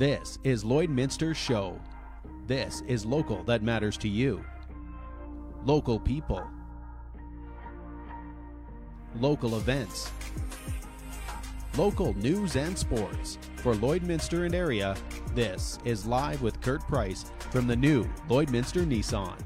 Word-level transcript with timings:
This 0.00 0.38
is 0.44 0.64
Lloydminster 0.64 1.36
Show. 1.36 1.78
This 2.46 2.82
is 2.88 3.04
local 3.04 3.42
that 3.42 3.62
matters 3.62 3.98
to 3.98 4.08
you. 4.08 4.42
Local 5.66 6.00
people. 6.00 6.42
Local 9.16 9.56
events. 9.58 10.10
Local 11.76 12.14
news 12.14 12.56
and 12.56 12.78
sports. 12.78 13.36
For 13.56 13.74
Lloydminster 13.74 14.46
and 14.46 14.54
area, 14.54 14.96
this 15.34 15.78
is 15.84 16.06
Live 16.06 16.40
with 16.40 16.62
Kurt 16.62 16.80
Price 16.88 17.30
from 17.50 17.66
the 17.66 17.76
new 17.76 18.04
Lloydminster 18.26 18.86
Nissan. 18.86 19.36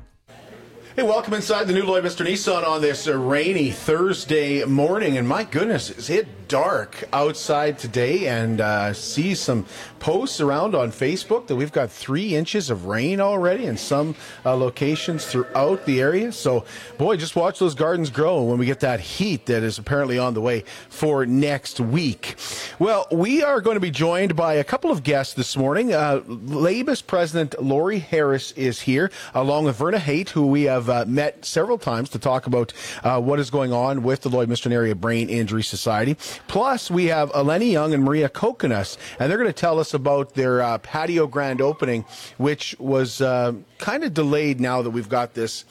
Hey, 0.94 1.02
welcome 1.02 1.34
inside 1.34 1.64
the 1.64 1.72
new 1.72 1.82
Lloydminster 1.82 2.24
Nissan 2.24 2.64
on 2.64 2.80
this 2.80 3.08
uh, 3.08 3.18
rainy 3.18 3.72
Thursday 3.72 4.64
morning. 4.64 5.18
And 5.18 5.26
my 5.26 5.42
goodness, 5.42 5.90
is 5.90 6.08
it 6.08 6.43
dark 6.48 7.04
outside 7.12 7.78
today? 7.78 8.26
And 8.26 8.60
uh, 8.60 8.92
see 8.92 9.34
some 9.34 9.66
posts 9.98 10.40
around 10.40 10.74
on 10.74 10.90
Facebook 10.90 11.46
that 11.46 11.56
we've 11.56 11.72
got 11.72 11.90
three 11.90 12.34
inches 12.34 12.70
of 12.70 12.86
rain 12.86 13.20
already 13.20 13.64
in 13.64 13.76
some 13.76 14.14
uh, 14.44 14.54
locations 14.54 15.24
throughout 15.24 15.84
the 15.86 16.00
area. 16.00 16.30
So, 16.32 16.64
boy, 16.98 17.16
just 17.16 17.36
watch 17.36 17.58
those 17.58 17.74
gardens 17.74 18.10
grow 18.10 18.42
when 18.42 18.58
we 18.58 18.66
get 18.66 18.80
that 18.80 19.00
heat 19.00 19.46
that 19.46 19.62
is 19.62 19.78
apparently 19.78 20.18
on 20.18 20.34
the 20.34 20.40
way 20.40 20.64
for 20.88 21.24
next 21.24 21.80
week. 21.80 22.36
Well, 22.78 23.06
we 23.10 23.42
are 23.42 23.60
going 23.60 23.76
to 23.76 23.80
be 23.80 23.90
joined 23.90 24.36
by 24.36 24.54
a 24.54 24.64
couple 24.64 24.90
of 24.90 25.02
guests 25.02 25.34
this 25.34 25.56
morning. 25.56 25.92
Uh, 25.92 26.20
Labus 26.20 27.04
President 27.06 27.62
Laurie 27.62 27.98
Harris 27.98 28.52
is 28.52 28.82
here, 28.82 29.10
along 29.34 29.64
with 29.64 29.76
Verna 29.76 29.98
Haight, 29.98 30.30
who 30.30 30.46
we 30.46 30.64
have 30.64 30.90
uh, 30.90 31.04
met 31.06 31.44
several 31.44 31.78
times 31.78 32.10
to 32.10 32.18
talk 32.18 32.46
about 32.46 32.72
uh, 33.02 33.20
what 33.20 33.40
is 33.40 33.50
going 33.50 33.72
on 33.72 34.02
with 34.02 34.20
the 34.20 34.30
Lloydminster 34.30 34.70
Area 34.70 34.94
Brain 34.94 35.28
Injury 35.28 35.62
Society. 35.62 36.16
Plus, 36.48 36.90
we 36.90 37.06
have 37.06 37.30
Eleni 37.32 37.72
Young 37.72 37.94
and 37.94 38.04
Maria 38.04 38.28
Kokonas, 38.28 38.96
and 39.18 39.30
they're 39.30 39.38
going 39.38 39.48
to 39.48 39.52
tell 39.52 39.78
us 39.78 39.94
about 39.94 40.34
their 40.34 40.62
uh, 40.62 40.78
patio 40.78 41.26
grand 41.26 41.60
opening, 41.60 42.04
which 42.38 42.76
was 42.78 43.20
uh, 43.20 43.52
kind 43.78 44.04
of 44.04 44.14
delayed 44.14 44.60
now 44.60 44.82
that 44.82 44.90
we've 44.90 45.08
got 45.08 45.34
this 45.34 45.64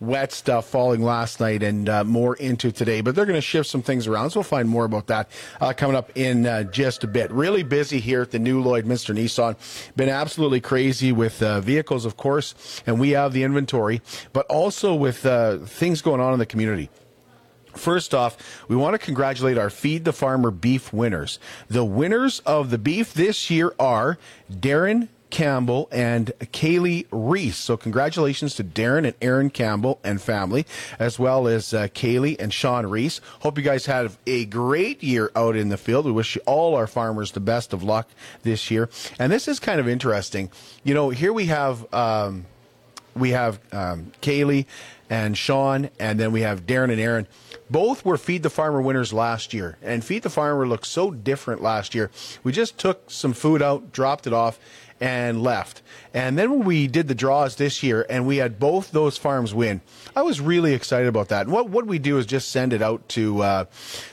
wet 0.00 0.32
stuff 0.32 0.66
falling 0.66 1.02
last 1.02 1.40
night 1.40 1.62
and 1.62 1.88
uh, 1.88 2.04
more 2.04 2.36
into 2.36 2.70
today. 2.70 3.00
But 3.00 3.14
they're 3.14 3.26
going 3.26 3.34
to 3.34 3.40
shift 3.40 3.68
some 3.68 3.82
things 3.82 4.06
around, 4.06 4.30
so 4.30 4.38
we'll 4.40 4.44
find 4.44 4.68
more 4.68 4.84
about 4.84 5.08
that 5.08 5.30
uh, 5.60 5.72
coming 5.72 5.96
up 5.96 6.16
in 6.16 6.46
uh, 6.46 6.64
just 6.64 7.04
a 7.04 7.06
bit. 7.06 7.30
Really 7.30 7.62
busy 7.62 8.00
here 8.00 8.22
at 8.22 8.30
the 8.30 8.38
new 8.38 8.62
Lloyd 8.62 8.78
Lloydminster 8.84 9.14
Nissan. 9.14 9.56
Been 9.96 10.08
absolutely 10.08 10.60
crazy 10.60 11.12
with 11.12 11.42
uh, 11.42 11.60
vehicles, 11.60 12.04
of 12.04 12.16
course, 12.16 12.82
and 12.86 13.00
we 13.00 13.10
have 13.10 13.32
the 13.32 13.42
inventory, 13.42 14.00
but 14.32 14.46
also 14.46 14.94
with 14.94 15.26
uh, 15.26 15.58
things 15.58 16.02
going 16.02 16.20
on 16.20 16.32
in 16.32 16.38
the 16.38 16.46
community. 16.46 16.90
First 17.78 18.14
off, 18.14 18.66
we 18.68 18.76
want 18.76 18.94
to 18.94 18.98
congratulate 18.98 19.56
our 19.56 19.70
Feed 19.70 20.04
the 20.04 20.12
Farmer 20.12 20.50
beef 20.50 20.92
winners. 20.92 21.38
The 21.68 21.84
winners 21.84 22.40
of 22.40 22.70
the 22.70 22.78
beef 22.78 23.14
this 23.14 23.50
year 23.50 23.74
are 23.78 24.18
Darren 24.52 25.08
Campbell 25.30 25.88
and 25.92 26.32
Kaylee 26.40 27.06
Reese. 27.10 27.56
So, 27.56 27.76
congratulations 27.76 28.54
to 28.56 28.64
Darren 28.64 29.06
and 29.06 29.14
Aaron 29.20 29.50
Campbell 29.50 30.00
and 30.02 30.20
family, 30.20 30.66
as 30.98 31.18
well 31.18 31.46
as 31.46 31.74
uh, 31.74 31.88
Kaylee 31.88 32.36
and 32.38 32.52
Sean 32.52 32.86
Reese. 32.86 33.20
Hope 33.40 33.58
you 33.58 33.64
guys 33.64 33.86
had 33.86 34.10
a 34.26 34.46
great 34.46 35.02
year 35.02 35.30
out 35.36 35.56
in 35.56 35.68
the 35.68 35.76
field. 35.76 36.06
We 36.06 36.12
wish 36.12 36.38
all 36.46 36.74
our 36.74 36.86
farmers 36.86 37.32
the 37.32 37.40
best 37.40 37.72
of 37.72 37.82
luck 37.82 38.08
this 38.42 38.70
year. 38.70 38.88
And 39.18 39.30
this 39.30 39.48
is 39.48 39.60
kind 39.60 39.80
of 39.80 39.88
interesting. 39.88 40.50
You 40.84 40.94
know, 40.94 41.10
here 41.10 41.32
we 41.32 41.46
have 41.46 41.92
um, 41.92 42.46
we 43.14 43.30
have 43.30 43.60
um, 43.72 44.12
Kaylee 44.22 44.66
and 45.10 45.36
Sean, 45.36 45.90
and 45.98 46.18
then 46.18 46.32
we 46.32 46.42
have 46.42 46.66
Darren 46.66 46.90
and 46.90 47.00
Aaron. 47.00 47.26
Both 47.70 48.04
were 48.04 48.16
Feed 48.16 48.42
the 48.42 48.50
Farmer 48.50 48.80
winners 48.80 49.12
last 49.12 49.52
year, 49.52 49.76
and 49.82 50.04
Feed 50.04 50.22
the 50.22 50.30
Farmer 50.30 50.66
looked 50.66 50.86
so 50.86 51.10
different 51.10 51.62
last 51.62 51.94
year. 51.94 52.10
We 52.42 52.52
just 52.52 52.78
took 52.78 53.10
some 53.10 53.34
food 53.34 53.60
out, 53.60 53.92
dropped 53.92 54.26
it 54.26 54.32
off, 54.32 54.58
and 55.00 55.42
left. 55.42 55.82
And 56.14 56.38
then 56.38 56.50
when 56.50 56.64
we 56.64 56.86
did 56.86 57.08
the 57.08 57.14
draws 57.14 57.56
this 57.56 57.82
year 57.82 58.06
and 58.08 58.26
we 58.26 58.38
had 58.38 58.58
both 58.58 58.90
those 58.90 59.18
farms 59.18 59.54
win, 59.54 59.80
I 60.16 60.22
was 60.22 60.40
really 60.40 60.74
excited 60.74 61.08
about 61.08 61.28
that. 61.28 61.42
And 61.42 61.52
what 61.52 61.68
what 61.70 61.86
we 61.86 61.98
do 61.98 62.18
is 62.18 62.26
just 62.26 62.50
send 62.50 62.72
it 62.72 62.82
out 62.82 63.08
to, 63.10 63.42
uh, 63.42 63.64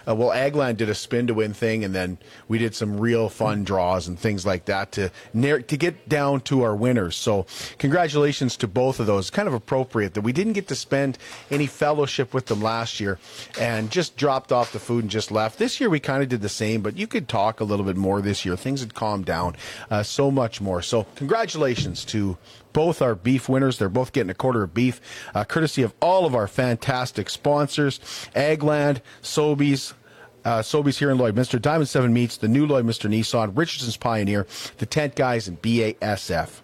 uh, 0.07 0.15
well, 0.15 0.29
Agland 0.29 0.77
did 0.77 0.89
a 0.89 0.95
spin 0.95 1.27
to 1.27 1.33
win 1.33 1.53
thing, 1.53 1.83
and 1.83 1.95
then 1.95 2.17
we 2.47 2.57
did 2.57 2.75
some 2.75 2.99
real 2.99 3.29
fun 3.29 3.63
draws 3.63 4.07
and 4.07 4.19
things 4.19 4.45
like 4.45 4.65
that 4.65 4.91
to 4.93 5.11
to 5.33 5.77
get 5.77 6.09
down 6.09 6.41
to 6.41 6.63
our 6.63 6.75
winners. 6.75 7.15
So 7.15 7.45
congratulations 7.77 8.57
to 8.57 8.67
both 8.67 8.99
of 8.99 9.07
those. 9.07 9.29
Kind 9.29 9.47
of 9.47 9.53
appropriate 9.53 10.13
that 10.13 10.21
we 10.21 10.33
didn't 10.33 10.53
get 10.53 10.67
to 10.67 10.75
spend 10.75 11.17
any 11.49 11.67
fellowship 11.67 12.33
with 12.33 12.47
them 12.47 12.61
last 12.61 12.99
year 12.99 13.17
and 13.59 13.89
just 13.89 14.17
dropped 14.17 14.51
off 14.51 14.71
the 14.71 14.79
food 14.79 15.03
and 15.03 15.11
just 15.11 15.31
left. 15.31 15.57
This 15.57 15.79
year 15.79 15.89
we 15.89 15.99
kind 15.99 16.21
of 16.21 16.29
did 16.29 16.41
the 16.41 16.49
same, 16.49 16.81
but 16.81 16.97
you 16.97 17.07
could 17.07 17.27
talk 17.27 17.59
a 17.59 17.63
little 17.63 17.85
bit 17.85 17.97
more 17.97 18.21
this 18.21 18.45
year. 18.45 18.55
Things 18.55 18.81
had 18.81 18.93
calmed 18.93 19.25
down 19.25 19.55
uh, 19.89 20.03
so 20.03 20.29
much 20.29 20.61
more. 20.61 20.81
So 20.81 21.05
congratulations 21.15 21.94
to 22.05 22.37
both 22.73 23.01
our 23.01 23.15
beef 23.15 23.47
winners. 23.47 23.77
They're 23.77 23.87
both 23.87 24.11
getting 24.11 24.29
a 24.29 24.35
quarter 24.35 24.63
of 24.63 24.73
beef, 24.73 24.99
uh, 25.33 25.45
courtesy 25.45 25.81
of 25.83 25.93
all 26.01 26.25
of 26.25 26.35
our 26.35 26.47
fantastic 26.47 27.29
sponsors. 27.29 27.99
Agland, 28.35 29.01
Sobeys, 29.21 29.93
uh, 30.43 30.59
Sobeys 30.59 30.97
here 30.97 31.09
in 31.09 31.17
Lloydminster, 31.17 31.61
Diamond 31.61 31.87
7 31.87 32.11
Meats, 32.11 32.37
the 32.37 32.47
new 32.47 32.67
Lloydminster 32.67 33.09
Nissan, 33.09 33.57
Richardson's 33.57 33.97
Pioneer, 33.97 34.45
the 34.77 34.85
Tent 34.85 35.15
Guys, 35.15 35.47
and 35.47 35.61
BASF 35.61 36.61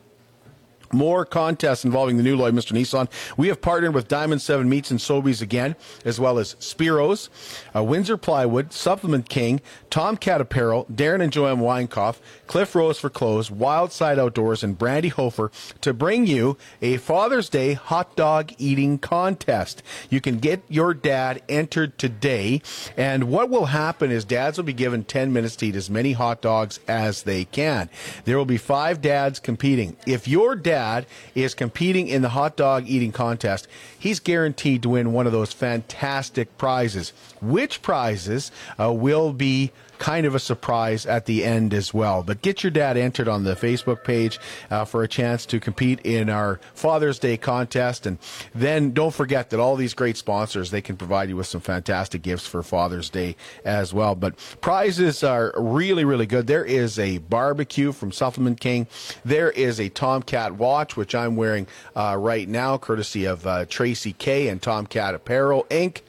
more 0.94 1.26
contests 1.26 1.86
involving 1.86 2.18
the 2.18 2.24
new 2.24 2.38
Lloydminster 2.38 2.74
Nissan. 2.74 3.10
We 3.38 3.48
have 3.48 3.62
partnered 3.62 3.94
with 3.94 4.08
Diamond 4.08 4.42
7 4.42 4.68
Meats 4.68 4.92
and 4.92 5.00
Sobeys 5.00 5.42
again, 5.42 5.76
as 6.06 6.20
well 6.20 6.38
as 6.38 6.56
Spiros, 6.56 7.30
uh, 7.76 7.84
Windsor 7.84 8.18
Plywood, 8.18 8.74
Supplement 8.74 9.30
King, 9.30 9.62
Tomcat 9.90 10.42
Apparel, 10.42 10.86
Darren 10.86 11.22
and 11.22 11.32
Joanne 11.32 11.60
Weinkoff, 11.60 12.18
Cliff 12.48 12.76
Rose 12.76 13.00
for 13.00 13.10
Clothes, 13.10 13.50
Wild 13.50 13.92
Side 13.92 14.20
Outdoors, 14.20 14.64
and 14.64 14.78
Brandy 14.78 15.10
Hofer 15.10 15.52
to 15.82 15.94
bring 15.94 16.26
you 16.26 16.58
a 16.82 16.98
Father's 16.98 17.50
Day 17.50 17.74
hot 17.74 18.16
dog 18.16 18.52
eating 18.58 18.98
contest. 18.98 19.84
You 20.10 20.22
can 20.22 20.40
get 20.40 20.62
your 20.68 20.94
dad 20.94 21.42
entered 21.48 21.98
today, 21.98 22.62
and 22.98 23.26
what 23.26 23.50
will 23.50 23.68
happen 23.68 24.12
is 24.12 24.26
dads 24.26 24.58
will 24.58 24.66
be 24.66 24.74
given 24.74 25.04
10 25.04 25.32
minutes 25.32 25.56
to 25.58 25.68
eat 25.68 25.76
as 25.76 25.90
many 25.90 26.14
hot 26.14 26.42
dogs 26.42 26.80
as 26.88 27.24
they 27.24 27.46
can. 27.46 27.90
There 28.26 28.38
will 28.38 28.46
be 28.46 28.58
five 28.58 29.02
dads 29.02 29.40
competing. 29.40 29.98
If 30.06 30.28
your 30.28 30.56
dad 30.56 30.81
dad 30.82 31.06
is 31.36 31.54
competing 31.54 32.08
in 32.08 32.24
the 32.24 32.30
hot 32.30 32.56
dog 32.56 32.88
eating 32.88 33.12
contest, 33.12 33.68
he's 33.98 34.20
guaranteed 34.20 34.82
to 34.82 34.90
win 34.90 35.14
one 35.14 35.28
of 35.28 35.32
those 35.32 35.54
fantastic 35.54 36.58
prizes. 36.58 37.14
Which 37.40 37.82
prizes 37.82 38.52
uh, 38.80 38.92
will 38.92 39.32
be 39.32 39.72
kind 40.02 40.26
of 40.26 40.34
a 40.34 40.40
surprise 40.40 41.06
at 41.06 41.28
the 41.28 41.46
end 41.46 41.76
as 41.76 41.94
well. 41.94 42.24
But 42.24 42.42
get 42.42 42.64
your 42.64 42.72
dad 42.72 42.98
entered 42.98 43.28
on 43.28 43.44
the 43.44 43.54
Facebook 43.54 44.04
page 44.04 44.40
uh, 44.72 44.84
for 44.84 45.04
a 45.04 45.08
chance 45.08 45.46
to 45.46 45.60
compete 45.60 46.00
in 46.04 46.28
our 46.28 46.60
Father's 46.74 47.20
Day 47.20 47.38
contest. 47.38 48.08
And 48.08 48.18
then 48.56 48.94
don't 48.94 49.14
forget 49.14 49.52
that 49.52 49.60
all 49.60 49.76
these 49.76 49.94
great 49.94 50.18
sponsors, 50.18 50.72
they 50.72 50.82
can 50.82 50.98
provide 50.98 51.30
you 51.30 51.36
with 51.36 51.46
some 51.46 51.62
fantastic 51.62 52.24
gifts 52.24 52.48
for 52.48 52.64
Father's 52.64 53.12
Day 53.12 53.36
as 53.64 53.94
well. 53.94 54.16
But 54.16 54.34
prizes 54.60 55.24
are 55.24 55.54
really, 55.56 56.04
really 56.04 56.26
good. 56.26 56.48
There 56.48 56.66
is 56.66 56.98
a 56.98 57.20
barbecue 57.20 57.92
from 57.92 58.12
Supplement 58.12 58.60
King. 58.60 58.88
There 59.24 59.52
is 59.52 59.80
a 59.80 59.90
Tomcat 59.90 60.56
watch, 60.56 60.98
which 60.98 61.14
I'm 61.14 61.36
wearing 61.36 61.68
uh, 61.96 62.18
right 62.20 62.50
now, 62.50 62.80
courtesy 62.80 63.26
of 63.26 63.46
uh, 63.46 63.66
Tracy 63.66 64.14
K 64.14 64.48
and 64.48 64.60
Tomcat 64.64 65.14
Apparel 65.14 65.68
Inc. 65.70 66.02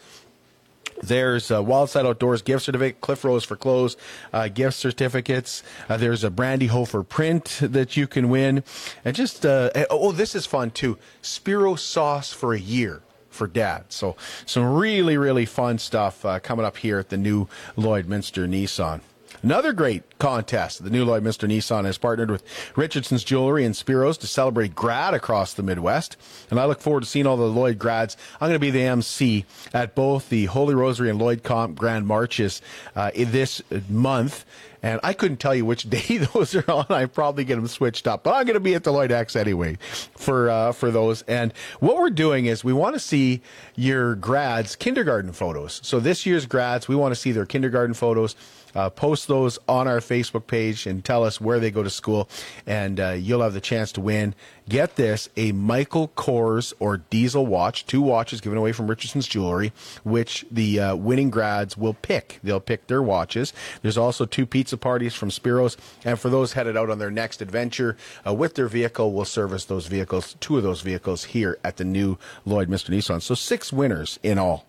There's 1.02 1.50
a 1.50 1.54
Wildside 1.56 2.06
Outdoors 2.06 2.42
gift 2.42 2.64
certificate, 2.64 3.00
Cliff 3.00 3.24
Rose 3.24 3.44
for 3.44 3.56
clothes, 3.56 3.96
uh, 4.32 4.48
gift 4.48 4.76
certificates. 4.76 5.62
Uh, 5.88 5.96
there's 5.96 6.22
a 6.22 6.30
Brandy 6.30 6.66
Hofer 6.66 7.02
print 7.02 7.58
that 7.60 7.96
you 7.96 8.06
can 8.06 8.28
win. 8.28 8.62
And 9.04 9.16
just, 9.16 9.44
uh, 9.44 9.70
oh, 9.90 10.12
this 10.12 10.34
is 10.34 10.46
fun 10.46 10.70
too. 10.70 10.98
Spiro 11.20 11.74
sauce 11.74 12.32
for 12.32 12.54
a 12.54 12.60
year 12.60 13.02
for 13.30 13.46
dad. 13.46 13.86
So 13.88 14.16
some 14.46 14.74
really, 14.74 15.16
really 15.16 15.46
fun 15.46 15.78
stuff 15.78 16.24
uh, 16.24 16.38
coming 16.38 16.64
up 16.64 16.76
here 16.76 16.98
at 16.98 17.08
the 17.08 17.16
new 17.16 17.48
Lloydminster 17.76 18.48
Nissan. 18.48 19.00
Another 19.42 19.72
great 19.72 20.18
contest. 20.18 20.84
The 20.84 20.90
new 20.90 21.04
Lloydminster 21.04 21.48
Nissan 21.48 21.84
has 21.84 21.98
partnered 21.98 22.30
with 22.30 22.44
Richardson's 22.76 23.24
Jewelry 23.24 23.64
and 23.64 23.74
Spiros 23.74 24.16
to 24.20 24.28
celebrate 24.28 24.74
grad 24.74 25.14
across 25.14 25.52
the 25.52 25.64
Midwest. 25.64 26.16
And 26.48 26.60
I 26.60 26.64
look 26.66 26.80
forward 26.80 27.02
to 27.02 27.08
seeing 27.08 27.26
all 27.26 27.36
the 27.36 27.42
Lloyd 27.44 27.76
grads. 27.76 28.16
I'm 28.40 28.48
going 28.48 28.52
to 28.52 28.58
be 28.60 28.70
the 28.70 28.82
MC 28.82 29.44
at 29.74 29.96
both 29.96 30.28
the 30.28 30.44
Holy 30.44 30.76
Rosary 30.76 31.10
and 31.10 31.18
Lloyd 31.18 31.42
Comp 31.42 31.76
Grand 31.76 32.06
Marches 32.06 32.62
uh, 32.94 33.10
this 33.16 33.60
month. 33.88 34.44
And 34.80 34.98
I 35.02 35.12
couldn't 35.12 35.36
tell 35.38 35.54
you 35.54 35.64
which 35.64 35.88
day 35.90 36.18
those 36.18 36.54
are 36.54 36.70
on. 36.70 36.86
I 36.88 37.06
probably 37.06 37.44
get 37.44 37.56
them 37.56 37.66
switched 37.66 38.06
up, 38.06 38.22
but 38.22 38.34
I'm 38.34 38.44
going 38.44 38.54
to 38.54 38.60
be 38.60 38.74
at 38.74 38.84
the 38.84 38.92
Lloyd 38.92 39.10
X 39.12 39.34
anyway 39.34 39.76
for 40.16 40.50
uh, 40.50 40.72
for 40.72 40.90
those. 40.90 41.22
And 41.22 41.52
what 41.80 41.96
we're 41.96 42.10
doing 42.10 42.46
is 42.46 42.64
we 42.64 42.72
want 42.72 42.94
to 42.94 43.00
see 43.00 43.42
your 43.74 44.14
grads' 44.16 44.76
kindergarten 44.76 45.32
photos. 45.32 45.80
So 45.84 46.00
this 46.00 46.26
year's 46.26 46.46
grads, 46.46 46.88
we 46.88 46.96
want 46.96 47.12
to 47.12 47.20
see 47.20 47.32
their 47.32 47.46
kindergarten 47.46 47.94
photos 47.94 48.34
uh, 48.74 48.90
post 48.90 49.28
those 49.28 49.58
on 49.68 49.88
our 49.88 49.98
Facebook 49.98 50.46
page 50.46 50.86
and 50.86 51.04
tell 51.04 51.24
us 51.24 51.40
where 51.40 51.60
they 51.60 51.70
go 51.70 51.82
to 51.82 51.90
school, 51.90 52.28
and 52.66 53.00
uh, 53.00 53.10
you'll 53.10 53.42
have 53.42 53.54
the 53.54 53.60
chance 53.60 53.92
to 53.92 54.00
win. 54.00 54.34
Get 54.68 54.96
this 54.96 55.28
a 55.36 55.52
Michael 55.52 56.08
Kors 56.08 56.72
or 56.78 56.98
Diesel 56.98 57.44
watch, 57.44 57.84
two 57.86 58.00
watches 58.00 58.40
given 58.40 58.58
away 58.58 58.72
from 58.72 58.86
Richardson's 58.86 59.26
Jewelry, 59.26 59.72
which 60.04 60.46
the 60.50 60.78
uh, 60.78 60.96
winning 60.96 61.30
grads 61.30 61.76
will 61.76 61.94
pick. 61.94 62.38
They'll 62.42 62.60
pick 62.60 62.86
their 62.86 63.02
watches. 63.02 63.52
There's 63.82 63.98
also 63.98 64.24
two 64.24 64.46
pizza 64.46 64.76
parties 64.76 65.14
from 65.14 65.30
Spiros, 65.30 65.76
and 66.04 66.18
for 66.18 66.28
those 66.28 66.52
headed 66.52 66.76
out 66.76 66.90
on 66.90 66.98
their 66.98 67.10
next 67.10 67.42
adventure 67.42 67.96
uh, 68.26 68.32
with 68.32 68.54
their 68.54 68.68
vehicle, 68.68 69.12
we'll 69.12 69.24
service 69.24 69.64
those 69.64 69.86
vehicles, 69.88 70.36
two 70.40 70.56
of 70.56 70.62
those 70.62 70.80
vehicles 70.80 71.24
here 71.24 71.58
at 71.64 71.76
the 71.76 71.84
new 71.84 72.16
Lloydminster 72.46 72.90
Nissan. 72.90 73.20
So 73.20 73.34
six 73.34 73.72
winners 73.72 74.18
in 74.22 74.38
all. 74.38 74.66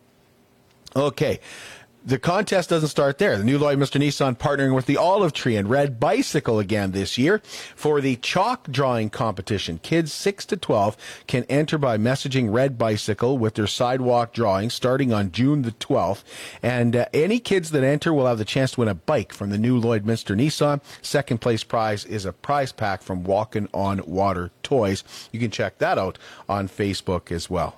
Okay 0.95 1.39
the 2.05 2.19
contest 2.19 2.69
doesn't 2.69 2.89
start 2.89 3.17
there. 3.17 3.37
The 3.37 3.43
new 3.43 3.57
Lloydminster 3.57 3.99
Nissan 3.99 4.37
partnering 4.37 4.75
with 4.75 4.85
the 4.87 4.97
Olive 4.97 5.31
Tree 5.31 5.55
and 5.55 5.69
Red 5.69 5.99
Bicycle 5.99 6.59
again 6.59 6.91
this 6.91 7.17
year 7.17 7.41
for 7.75 8.01
the 8.01 8.17
chalk 8.17 8.69
drawing 8.69 9.09
competition. 9.09 9.79
Kids 9.79 10.11
6 10.11 10.45
to 10.47 10.57
12 10.57 10.97
can 11.27 11.45
enter 11.45 11.77
by 11.77 11.97
messaging 11.97 12.53
Red 12.53 12.77
Bicycle 12.77 13.37
with 13.37 13.55
their 13.55 13.67
sidewalk 13.67 14.33
drawing 14.33 14.69
starting 14.69 15.13
on 15.13 15.31
June 15.31 15.61
the 15.61 15.71
12th. 15.71 16.23
And 16.61 16.95
uh, 16.95 17.05
any 17.13 17.39
kids 17.39 17.71
that 17.71 17.83
enter 17.83 18.13
will 18.13 18.27
have 18.27 18.37
the 18.37 18.45
chance 18.45 18.71
to 18.71 18.81
win 18.81 18.89
a 18.89 18.95
bike 18.95 19.31
from 19.31 19.49
the 19.49 19.57
new 19.57 19.79
Lloydminster 19.79 20.35
Nissan. 20.35 20.81
Second 21.01 21.39
place 21.39 21.63
prize 21.63 22.03
is 22.05 22.25
a 22.25 22.33
prize 22.33 22.71
pack 22.71 23.01
from 23.01 23.23
Walking 23.23 23.69
on 23.73 24.01
Water 24.05 24.51
Toys. 24.61 25.03
You 25.31 25.39
can 25.39 25.51
check 25.51 25.77
that 25.77 25.97
out 25.97 26.17
on 26.49 26.67
Facebook 26.67 27.31
as 27.31 27.49
well 27.49 27.77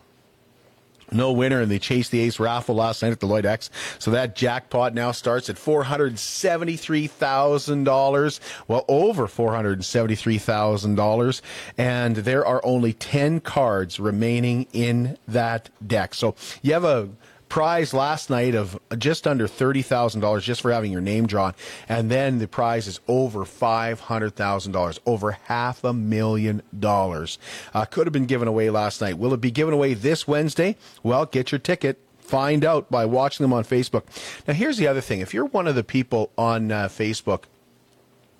no 1.12 1.32
winner 1.32 1.62
and 1.62 1.72
they 1.72 1.80
chased 1.80 2.12
the 2.12 2.20
ace 2.22 2.40
raffle 2.40 2.76
last 2.76 3.02
night 3.02 3.12
at 3.12 3.20
the 3.20 3.26
Lloyd 3.26 3.46
X. 3.46 3.72
So 4.00 4.12
that 4.12 4.36
jackpot 4.36 4.94
now 4.94 5.12
starts 5.12 5.50
at 5.50 5.56
$473,000. 5.56 8.40
Well, 8.68 8.86
over 8.88 9.28
$473,000. 9.28 11.42
And 11.78 12.16
there 12.18 12.46
are 12.46 12.62
only 12.66 12.94
10 12.94 13.40
cards 13.42 14.00
remaining 14.00 14.68
in 14.74 15.18
that 15.28 15.70
deck. 15.86 16.14
So 16.14 16.36
you 16.62 16.74
have 16.74 16.84
a 16.84 17.10
prize 17.50 17.94
last 17.94 18.30
night 18.30 18.56
of 18.56 18.78
just 18.98 19.28
under 19.28 19.48
$30,000 19.48 20.42
just 20.42 20.62
for 20.62 20.72
having 20.72 20.92
your 20.92 21.02
name 21.02 21.28
drawn. 21.28 21.54
And 21.88 22.10
then 22.10 22.40
the 22.40 22.48
prize 22.48 22.88
is 22.88 23.00
over 23.08 23.46
$500,000, 23.46 25.00
over 25.06 25.32
half 25.32 25.84
a 25.84 25.94
million 25.94 26.62
dollars. 26.78 27.38
Uh, 27.74 27.86
could 27.86 28.08
have 28.08 28.14
been 28.14 28.26
given 28.26 28.48
away 28.48 28.70
last 28.70 29.02
night. 29.02 29.18
Will 29.18 29.34
it 29.34 29.42
be 29.42 29.52
given 29.52 29.74
away 29.74 29.94
this 29.94 30.28
Wednesday? 30.28 30.76
Well, 31.04 31.26
get 31.26 31.52
your 31.52 31.60
ticket 31.60 32.00
find 32.20 32.66
out 32.66 32.90
by 32.90 33.06
watching 33.06 33.44
them 33.44 33.54
on 33.54 33.64
Facebook. 33.64 34.04
Now, 34.48 34.56
here's 34.56 34.78
the 34.78 34.88
other 34.88 35.02
thing. 35.02 35.20
If 35.20 35.34
you're 35.34 35.46
one 35.46 35.68
of 35.68 35.76
the 35.76 35.84
people 35.84 36.32
on 36.38 36.72
uh, 36.72 36.88
Facebook 36.88 37.44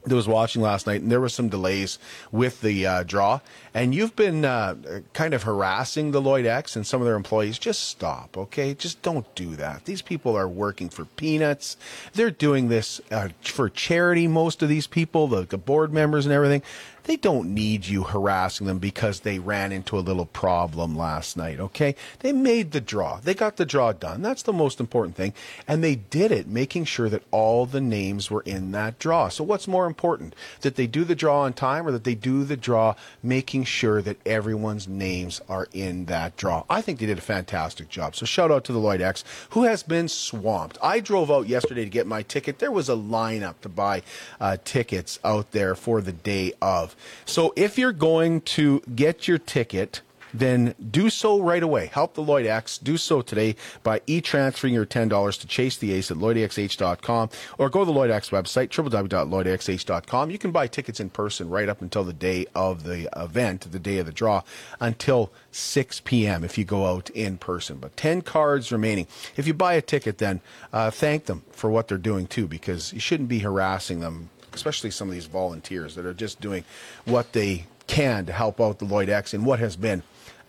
that 0.06 0.16
was 0.16 0.28
watching 0.28 0.62
last 0.62 0.88
night, 0.88 1.02
and 1.02 1.12
there 1.12 1.20
were 1.20 1.30
some 1.30 1.50
delays 1.50 1.98
with 2.32 2.62
the 2.62 2.86
uh, 2.86 3.04
draw, 3.04 3.40
and 3.74 3.94
you've 3.94 4.16
been 4.16 4.46
uh, 4.46 4.76
kind 5.14 5.34
of 5.34 5.44
harassing 5.44 6.12
the 6.12 6.22
Lloyd 6.22 6.46
X 6.46 6.76
and 6.76 6.86
some 6.86 7.02
of 7.02 7.06
their 7.06 7.16
employees, 7.16 7.58
just 7.58 7.84
stop, 7.84 8.38
okay? 8.38 8.74
Just 8.74 9.02
don't 9.02 9.34
do 9.36 9.56
that. 9.56 9.86
These 9.86 10.02
people 10.02 10.36
are 10.36 10.48
working 10.48 10.90
for 10.90 11.06
peanuts. 11.06 11.78
They're 12.14 12.32
doing 12.32 12.70
this 12.70 13.02
uh, 13.12 13.30
for 13.42 13.70
charity, 13.70 14.28
most 14.28 14.62
of 14.62 14.70
these 14.70 14.88
people, 14.88 15.28
the, 15.28 15.44
the 15.44 15.58
board 15.58 15.92
members 15.92 16.26
and 16.26 16.34
everything. 16.34 16.62
They 17.06 17.18
don't 17.18 17.54
need 17.54 17.86
you 17.86 18.04
harassing 18.04 18.66
them 18.66 18.80
because 18.80 19.20
they 19.20 19.38
ran 19.38 19.72
into 19.72 19.98
a 19.98 20.02
little 20.02 20.26
problem 20.26 20.98
last 20.98 21.38
night, 21.38 21.60
okay? 21.60 21.96
They 22.20 22.32
made 22.32 22.72
the 22.72 22.82
draw. 22.82 23.20
They 23.20 23.36
got 23.36 23.58
the 23.58 23.66
draw 23.66 23.94
done. 23.94 24.24
That's 24.24 24.42
the 24.42 24.52
most 24.52 24.80
important 24.80 25.16
thing. 25.16 25.34
And 25.68 25.84
they 25.84 25.96
did 25.96 26.32
it 26.32 26.48
making 26.48 26.86
sure 26.86 27.08
that 27.10 27.22
all 27.30 27.68
the 27.68 27.80
names 27.80 28.32
were 28.32 28.42
in 28.42 28.72
that 28.72 28.98
draw. 28.98 29.30
So 29.30 29.44
what's 29.44 29.68
more 29.68 29.86
important? 29.86 30.36
That 30.62 30.78
they 30.78 30.88
do 30.88 31.04
the 31.04 31.14
draw 31.14 31.42
on 31.42 31.54
time 31.54 31.86
or 31.86 31.92
that 31.92 32.06
they 32.06 32.16
do 32.16 32.44
the 32.44 32.58
draw 32.58 32.96
making 33.22 33.66
sure 33.66 34.02
that 34.02 34.18
everyone's 34.26 34.88
names 34.88 35.42
are 35.48 35.68
in 35.74 36.06
that 36.06 36.36
draw? 36.38 36.64
I 36.72 36.82
think 36.82 37.00
they 37.00 37.06
did 37.06 37.20
a 37.20 37.22
fantastic 37.22 37.88
job. 37.88 38.16
So 38.16 38.26
shout 38.26 38.50
out 38.52 38.64
to 38.66 38.74
the 38.74 38.80
Lloyd 38.80 39.02
X 39.02 39.24
who 39.52 39.64
has 39.64 39.84
been 39.84 40.08
swamped. 40.08 40.80
I 40.82 41.02
drove 41.02 41.30
out 41.30 41.48
yesterday 41.48 41.84
to 41.84 41.90
get 41.92 42.08
my 42.08 42.24
ticket. 42.24 42.58
There 42.58 42.72
was 42.72 42.90
a 42.90 42.96
lineup 42.96 43.62
to 43.62 43.70
buy 43.70 44.02
uh, 44.42 44.58
tickets 44.66 45.20
out 45.24 45.52
there 45.52 45.76
for 45.76 46.02
the 46.02 46.12
day 46.12 46.54
of. 46.64 46.95
So 47.26 47.54
if 47.56 47.78
you're 47.78 47.92
going 47.92 48.42
to 48.42 48.82
get 48.96 49.28
your 49.28 49.38
ticket, 49.38 50.02
then 50.40 50.76
do 50.92 51.10
so 51.10 51.40
right 51.40 51.64
away. 51.64 51.88
Help 51.88 52.14
the 52.14 52.22
Lloyd 52.22 52.46
X. 52.46 52.78
Do 52.78 52.98
so 52.98 53.22
today 53.22 53.56
by 53.84 54.02
e-transferring 54.06 54.74
your 54.74 54.86
$10 54.86 55.40
to 55.40 55.48
Chase 55.48 55.78
the 55.78 55.94
Ace 55.94 56.12
at 56.12 56.18
LloydXH.com 56.18 57.30
or 57.58 57.70
go 57.70 57.80
to 57.80 57.86
the 57.86 57.92
Lloyd 57.92 58.12
X 58.12 58.30
website, 58.30 58.70
www.lloydxh.com. 58.70 60.32
You 60.32 60.38
can 60.38 60.52
buy 60.52 60.68
tickets 60.68 61.00
in 61.00 61.10
person 61.10 61.50
right 61.50 61.70
up 61.70 61.82
until 61.82 62.04
the 62.04 62.14
day 62.14 62.46
of 62.54 62.84
the 62.84 63.10
event, 63.16 63.72
the 63.72 63.80
day 63.80 63.98
of 64.00 64.06
the 64.06 64.12
draw, 64.12 64.44
until 64.80 65.32
6 65.52 66.02
p.m. 66.02 66.44
if 66.44 66.58
you 66.58 66.66
go 66.66 66.86
out 66.86 67.10
in 67.12 67.38
person. 67.38 67.78
But 67.78 67.96
10 67.98 68.22
cards 68.22 68.72
remaining. 68.72 69.08
If 69.38 69.48
you 69.48 69.54
buy 69.54 69.76
a 69.76 69.82
ticket, 69.82 70.18
then 70.18 70.42
uh, 70.74 70.92
thank 70.92 71.26
them 71.26 71.44
for 71.52 71.70
what 71.70 71.88
they're 71.88 71.98
doing 71.98 72.28
too, 72.28 72.48
because 72.48 72.94
you 72.94 73.00
shouldn't 73.00 73.30
be 73.30 73.40
harassing 73.40 74.02
them 74.02 74.30
especially 74.56 74.92
some 74.92 75.08
of 75.08 75.14
these 75.14 75.26
volunteers 75.28 75.96
that 75.96 76.06
are 76.06 76.14
just 76.14 76.42
doing 76.42 76.64
what 77.06 77.34
they 77.34 77.68
can 77.88 78.26
to 78.26 78.34
help 78.34 78.60
out 78.60 78.80
the 78.80 78.86
Lloyd 78.86 79.10
X 79.10 79.34
in 79.34 79.46
what 79.46 79.60
has 79.60 79.76
been 79.76 80.02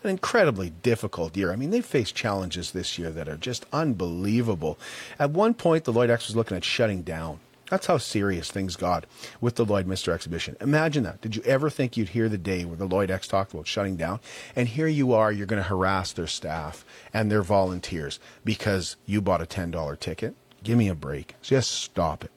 an 0.03 0.09
incredibly 0.09 0.69
difficult 0.69 1.35
year. 1.35 1.51
I 1.51 1.55
mean, 1.55 1.71
they 1.71 1.81
faced 1.81 2.15
challenges 2.15 2.71
this 2.71 2.97
year 2.97 3.09
that 3.11 3.27
are 3.27 3.37
just 3.37 3.65
unbelievable. 3.73 4.77
At 5.19 5.31
one 5.31 5.53
point, 5.53 5.83
the 5.83 5.93
Lloyd 5.93 6.09
X 6.09 6.27
was 6.27 6.35
looking 6.35 6.57
at 6.57 6.63
shutting 6.63 7.01
down. 7.01 7.39
That's 7.69 7.87
how 7.87 7.97
serious 7.97 8.49
things 8.49 8.77
got 8.77 9.05
with 9.41 9.55
the 9.55 9.65
Lloydminster 9.65 10.13
exhibition. 10.13 10.55
Imagine 10.61 11.03
that. 11.03 11.19
Did 11.19 11.35
you 11.35 11.41
ever 11.43 11.69
think 11.69 11.97
you'd 11.97 12.09
hear 12.09 12.29
the 12.29 12.37
day 12.37 12.63
where 12.63 12.77
the 12.77 12.85
Lloyd 12.85 13.11
X 13.11 13.27
talked 13.27 13.53
about 13.53 13.67
shutting 13.67 13.97
down? 13.97 14.21
And 14.55 14.69
here 14.69 14.87
you 14.87 15.11
are, 15.11 15.31
you're 15.31 15.47
going 15.47 15.61
to 15.61 15.67
harass 15.67 16.13
their 16.13 16.27
staff 16.27 16.85
and 17.13 17.29
their 17.29 17.43
volunteers 17.43 18.19
because 18.45 18.95
you 19.05 19.21
bought 19.21 19.41
a 19.41 19.45
$10 19.45 19.99
ticket? 19.99 20.35
Give 20.63 20.77
me 20.77 20.87
a 20.87 20.95
break. 20.95 21.35
Just 21.41 21.71
stop 21.71 22.23
it. 22.23 22.31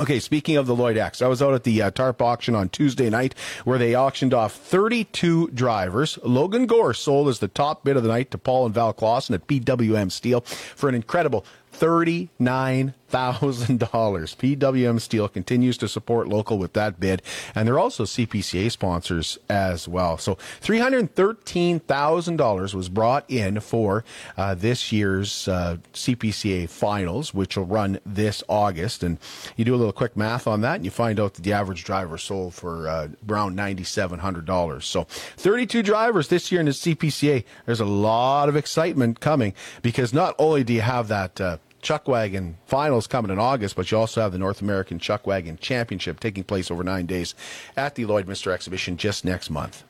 Okay, 0.00 0.20
speaking 0.20 0.56
of 0.56 0.66
the 0.66 0.74
Lloyd 0.74 0.96
X, 0.96 1.20
I 1.20 1.26
was 1.26 1.42
out 1.42 1.52
at 1.52 1.64
the 1.64 1.82
uh, 1.82 1.90
TARP 1.90 2.22
auction 2.22 2.54
on 2.54 2.70
Tuesday 2.70 3.10
night 3.10 3.34
where 3.64 3.76
they 3.76 3.94
auctioned 3.94 4.32
off 4.32 4.54
32 4.54 5.48
drivers. 5.48 6.18
Logan 6.24 6.64
Gore 6.64 6.94
sold 6.94 7.28
as 7.28 7.40
the 7.40 7.48
top 7.48 7.84
bid 7.84 7.98
of 7.98 8.02
the 8.02 8.08
night 8.08 8.30
to 8.30 8.38
Paul 8.38 8.64
and 8.64 8.74
Val 8.74 8.94
Clausen 8.94 9.34
at 9.34 9.46
PWM 9.46 10.10
Steel 10.10 10.40
for 10.40 10.88
an 10.88 10.94
incredible 10.94 11.44
$39,000. 11.72 12.92
PWM 13.10 15.00
Steel 15.00 15.28
continues 15.28 15.76
to 15.78 15.88
support 15.88 16.28
local 16.28 16.58
with 16.58 16.74
that 16.74 17.00
bid, 17.00 17.22
and 17.54 17.66
they're 17.66 17.78
also 17.78 18.04
CPCA 18.04 18.70
sponsors 18.70 19.38
as 19.48 19.88
well. 19.88 20.18
So 20.18 20.36
$313,000 20.60 22.74
was 22.74 22.88
brought 22.88 23.30
in 23.30 23.60
for 23.60 24.04
uh, 24.36 24.54
this 24.54 24.92
year's 24.92 25.48
uh, 25.48 25.78
CPCA 25.92 26.68
finals, 26.68 27.34
which 27.34 27.56
will 27.56 27.66
run 27.66 27.98
this 28.04 28.42
August. 28.48 29.02
And 29.02 29.18
you 29.56 29.64
do 29.64 29.74
a 29.74 29.76
little 29.76 29.92
quick 29.92 30.16
math 30.16 30.46
on 30.46 30.60
that, 30.62 30.76
and 30.76 30.84
you 30.84 30.90
find 30.90 31.18
out 31.18 31.34
that 31.34 31.42
the 31.42 31.52
average 31.52 31.84
driver 31.84 32.18
sold 32.18 32.54
for 32.54 32.88
uh, 32.88 33.08
around 33.28 33.56
$9,700. 33.56 34.82
So 34.82 35.04
32 35.04 35.82
drivers 35.82 36.28
this 36.28 36.52
year 36.52 36.60
in 36.60 36.66
the 36.66 36.72
CPCA. 36.72 37.44
There's 37.66 37.80
a 37.80 37.84
lot 37.84 38.48
of 38.48 38.56
excitement 38.56 39.20
coming 39.20 39.54
because 39.82 40.12
not 40.12 40.34
only 40.38 40.64
do 40.64 40.72
you 40.72 40.80
have 40.80 41.08
that 41.08 41.40
uh, 41.40 41.58
Chuck 41.82 42.08
Wagon 42.08 42.56
finals 42.64 43.06
coming 43.06 43.30
in 43.30 43.38
August, 43.38 43.76
but 43.76 43.90
you 43.90 43.98
also 43.98 44.20
have 44.20 44.32
the 44.32 44.38
North 44.38 44.62
American 44.62 44.98
Chuck 44.98 45.26
Wagon 45.26 45.58
Championship 45.58 46.20
taking 46.20 46.44
place 46.44 46.70
over 46.70 46.82
nine 46.82 47.06
days 47.06 47.34
at 47.76 47.96
the 47.96 48.06
Lloyd 48.06 48.26
Lloydminster 48.26 48.52
Exhibition 48.52 48.96
just 48.96 49.24
next 49.24 49.50
month. 49.50 49.84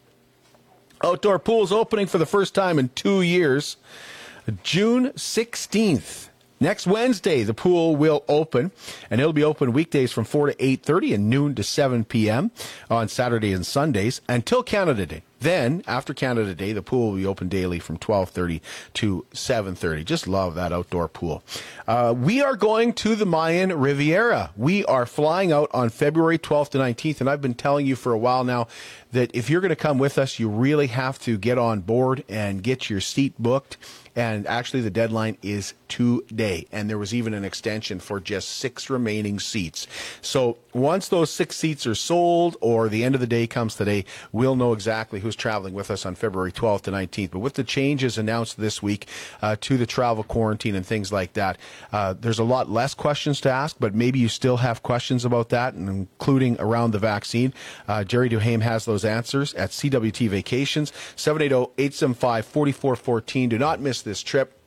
Outdoor 1.05 1.39
pools 1.39 1.71
opening 1.71 2.07
for 2.07 2.19
the 2.19 2.27
first 2.27 2.55
time 2.55 2.79
in 2.79 2.89
two 2.91 3.23
years, 3.23 3.77
June 4.63 5.11
16th. 5.11 6.29
Next 6.61 6.87
Wednesday, 6.87 7.43
the 7.43 7.55
pool 7.55 7.97
will 7.97 8.23
open, 8.29 8.71
and 9.11 9.21
it'll 9.21 9.33
be 9.33 9.43
open 9.43 9.73
weekdays 9.73 10.13
from 10.13 10.25
4 10.25 10.47
to 10.47 10.55
8.30 10.55 11.15
and 11.15 11.29
noon 11.29 11.55
to 11.57 11.65
7 11.65 12.05
p.m. 12.05 12.53
on 12.89 13.09
Saturday 13.09 13.53
and 13.53 13.67
Sundays 13.67 14.21
until 14.29 14.63
Canada 14.63 15.05
Day. 15.05 15.23
Then, 15.43 15.83
after 15.89 16.15
Canada 16.15 16.55
Day, 16.55 16.73
the 16.73 16.83
pool 16.83 17.11
will 17.11 17.17
be 17.17 17.27
open 17.27 17.49
daily 17.49 17.81
from 17.81 17.99
12:30 17.99 18.61
to 18.95 19.27
7:30. 19.33 20.05
Just 20.05 20.29
love 20.29 20.55
that 20.55 20.73
outdoor 20.73 21.09
pool. 21.09 21.43
Uh, 21.89 22.15
we 22.17 22.41
are 22.41 22.55
going 22.55 22.93
to 22.93 23.17
the 23.17 23.27
Mayan 23.27 23.73
Riviera. 23.73 24.51
We 24.57 24.85
are 24.85 25.05
flying 25.05 25.51
out 25.51 25.69
on 25.75 25.91
February 25.91 26.39
12th 26.39 26.71
to 26.71 26.79
19th, 26.79 27.21
and 27.21 27.29
I've 27.29 27.41
been 27.41 27.55
telling 27.55 27.87
you 27.87 27.97
for 27.97 28.13
a 28.13 28.19
while 28.19 28.45
now 28.45 28.69
that 29.13 29.31
if 29.35 29.49
you're 29.49 29.61
going 29.61 29.71
to 29.71 29.77
come 29.77 29.99
with 29.99 30.19
us, 30.19 30.39
you 30.39 30.49
really 30.49 30.89
have 30.89 31.19
to 31.21 31.39
get 31.39 31.59
on 31.59 31.81
board 31.81 32.25
and 32.29 32.63
get 32.63 32.91
your 32.91 33.01
seat 33.01 33.35
booked 33.39 33.77
And 34.15 34.47
actually, 34.47 34.83
the 34.83 34.91
deadline 34.91 35.39
is 35.43 35.73
today. 35.89 36.67
And 36.71 36.89
there 36.89 36.99
was 36.99 37.15
even 37.15 37.33
an 37.33 37.45
extension 37.45 37.99
for 37.99 38.21
just 38.21 38.49
six 38.49 38.91
remaining 38.91 39.41
seats. 39.41 39.87
So 40.21 40.59
once 40.75 41.09
those 41.09 41.31
six 41.31 41.57
seats 41.57 41.87
are 41.87 41.95
sold 41.95 42.57
or 42.61 42.89
the 42.89 43.05
end 43.05 43.15
of 43.15 43.21
the 43.21 43.27
day 43.27 43.47
comes 43.47 43.75
today, 43.75 44.05
we'll 44.31 44.57
know 44.57 44.73
exactly 44.73 45.21
who's 45.21 45.37
traveling 45.37 45.73
with 45.75 45.91
us 45.91 46.05
on 46.05 46.15
February 46.15 46.53
12th 46.53 46.83
to 46.83 46.91
19th. 46.91 47.31
But 47.31 47.39
with 47.39 47.55
the 47.55 47.65
changes 47.65 48.19
announced 48.19 48.59
this 48.59 48.83
week 48.83 49.07
uh, 49.41 49.57
to 49.63 49.79
the 49.79 49.87
travel 49.87 50.25
quarantine 50.25 50.75
and 50.75 50.85
things 50.85 51.11
like 51.13 51.33
that, 51.35 51.59
uh, 51.93 52.15
there's 52.19 52.39
a 52.39 52.45
lot 52.45 52.71
less 52.71 52.93
questions 52.95 53.41
to 53.43 53.51
ask, 53.51 53.77
but 53.79 53.95
maybe 53.95 54.19
you 54.19 54.29
still 54.29 54.59
have 54.59 54.83
questions 54.83 55.25
about 55.25 55.49
that, 55.51 55.75
including 55.75 56.57
around 56.59 56.91
the 56.91 56.99
vaccine. 56.99 57.55
Uh, 57.89 58.05
Jerry 58.05 58.29
Duhaime 58.29 58.63
has 58.63 58.85
those 58.85 59.02
answers 59.05 59.55
at 59.55 59.71
CWT 59.71 60.29
Vacations, 60.29 60.93
780 61.17 61.73
875 61.79 62.47
4414. 62.47 63.49
Do 63.49 63.59
not 63.59 63.81
miss 63.81 64.03
this 64.03 64.23
trip. 64.23 64.59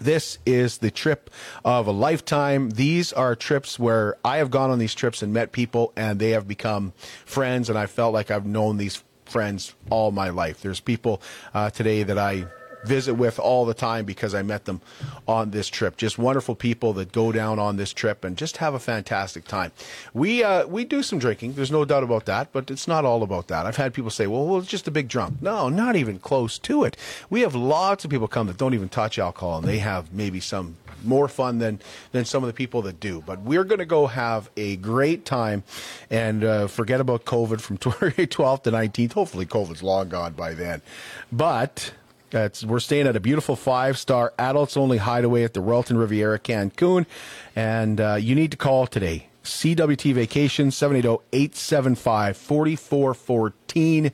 This 0.00 0.38
is 0.44 0.78
the 0.78 0.90
trip 0.90 1.30
of 1.64 1.86
a 1.86 1.92
lifetime. 1.92 2.70
These 2.70 3.12
are 3.12 3.36
trips 3.36 3.78
where 3.78 4.16
I 4.24 4.38
have 4.38 4.50
gone 4.50 4.70
on 4.70 4.78
these 4.78 4.94
trips 4.94 5.22
and 5.22 5.32
met 5.32 5.52
people, 5.52 5.92
and 5.96 6.18
they 6.18 6.30
have 6.30 6.48
become 6.48 6.92
friends, 7.24 7.68
and 7.68 7.78
I 7.78 7.86
felt 7.86 8.12
like 8.12 8.30
I've 8.30 8.46
known 8.46 8.78
these 8.78 9.02
friends 9.26 9.74
all 9.90 10.10
my 10.10 10.30
life. 10.30 10.60
There's 10.60 10.80
people 10.80 11.22
uh, 11.54 11.70
today 11.70 12.02
that 12.02 12.18
I 12.18 12.46
visit 12.84 13.14
with 13.14 13.38
all 13.38 13.64
the 13.64 13.74
time 13.74 14.04
because 14.04 14.34
I 14.34 14.42
met 14.42 14.64
them 14.64 14.80
on 15.26 15.50
this 15.50 15.68
trip. 15.68 15.96
Just 15.96 16.18
wonderful 16.18 16.54
people 16.54 16.92
that 16.94 17.12
go 17.12 17.32
down 17.32 17.58
on 17.58 17.76
this 17.76 17.92
trip 17.92 18.24
and 18.24 18.36
just 18.36 18.58
have 18.58 18.74
a 18.74 18.78
fantastic 18.78 19.44
time. 19.46 19.72
We 20.12 20.42
uh, 20.42 20.66
we 20.66 20.84
do 20.84 21.02
some 21.02 21.18
drinking. 21.18 21.54
There's 21.54 21.70
no 21.70 21.84
doubt 21.84 22.02
about 22.02 22.26
that, 22.26 22.52
but 22.52 22.70
it's 22.70 22.88
not 22.88 23.04
all 23.04 23.22
about 23.22 23.48
that. 23.48 23.66
I've 23.66 23.76
had 23.76 23.94
people 23.94 24.10
say, 24.10 24.26
"Well, 24.26 24.46
well, 24.46 24.58
it's 24.58 24.68
just 24.68 24.88
a 24.88 24.90
big 24.90 25.08
drunk." 25.08 25.40
No, 25.40 25.68
not 25.68 25.96
even 25.96 26.18
close 26.18 26.58
to 26.60 26.84
it. 26.84 26.96
We 27.30 27.40
have 27.42 27.54
lots 27.54 28.04
of 28.04 28.10
people 28.10 28.28
come 28.28 28.46
that 28.48 28.56
don't 28.56 28.74
even 28.74 28.88
touch 28.88 29.18
alcohol, 29.18 29.58
and 29.58 29.66
they 29.66 29.78
have 29.78 30.12
maybe 30.12 30.40
some 30.40 30.76
more 31.04 31.28
fun 31.28 31.58
than 31.58 31.80
than 32.12 32.24
some 32.24 32.42
of 32.42 32.46
the 32.46 32.52
people 32.52 32.82
that 32.82 33.00
do. 33.00 33.22
But 33.24 33.40
we're 33.40 33.64
going 33.64 33.78
to 33.78 33.86
go 33.86 34.06
have 34.06 34.50
a 34.56 34.76
great 34.76 35.24
time 35.24 35.64
and 36.10 36.44
uh, 36.44 36.66
forget 36.66 37.00
about 37.00 37.24
COVID 37.24 37.60
from 37.60 37.78
12th 37.78 38.62
to 38.64 38.70
19th. 38.72 39.12
Hopefully, 39.12 39.46
COVID's 39.46 39.82
long 39.82 40.08
gone 40.08 40.32
by 40.32 40.54
then. 40.54 40.82
But 41.30 41.92
we're 42.32 42.80
staying 42.80 43.06
at 43.06 43.16
a 43.16 43.20
beautiful 43.20 43.56
five 43.56 43.98
star 43.98 44.32
adults 44.38 44.76
only 44.76 44.98
hideaway 44.98 45.44
at 45.44 45.54
the 45.54 45.60
Royalton 45.60 45.98
Riviera, 45.98 46.38
Cancun. 46.38 47.06
And 47.54 48.00
uh, 48.00 48.14
you 48.14 48.34
need 48.34 48.50
to 48.52 48.56
call 48.56 48.86
today. 48.86 49.28
CWT 49.44 50.14
Vacation 50.14 50.70
780 50.70 51.24
875 51.32 52.36
4414. 52.36 54.12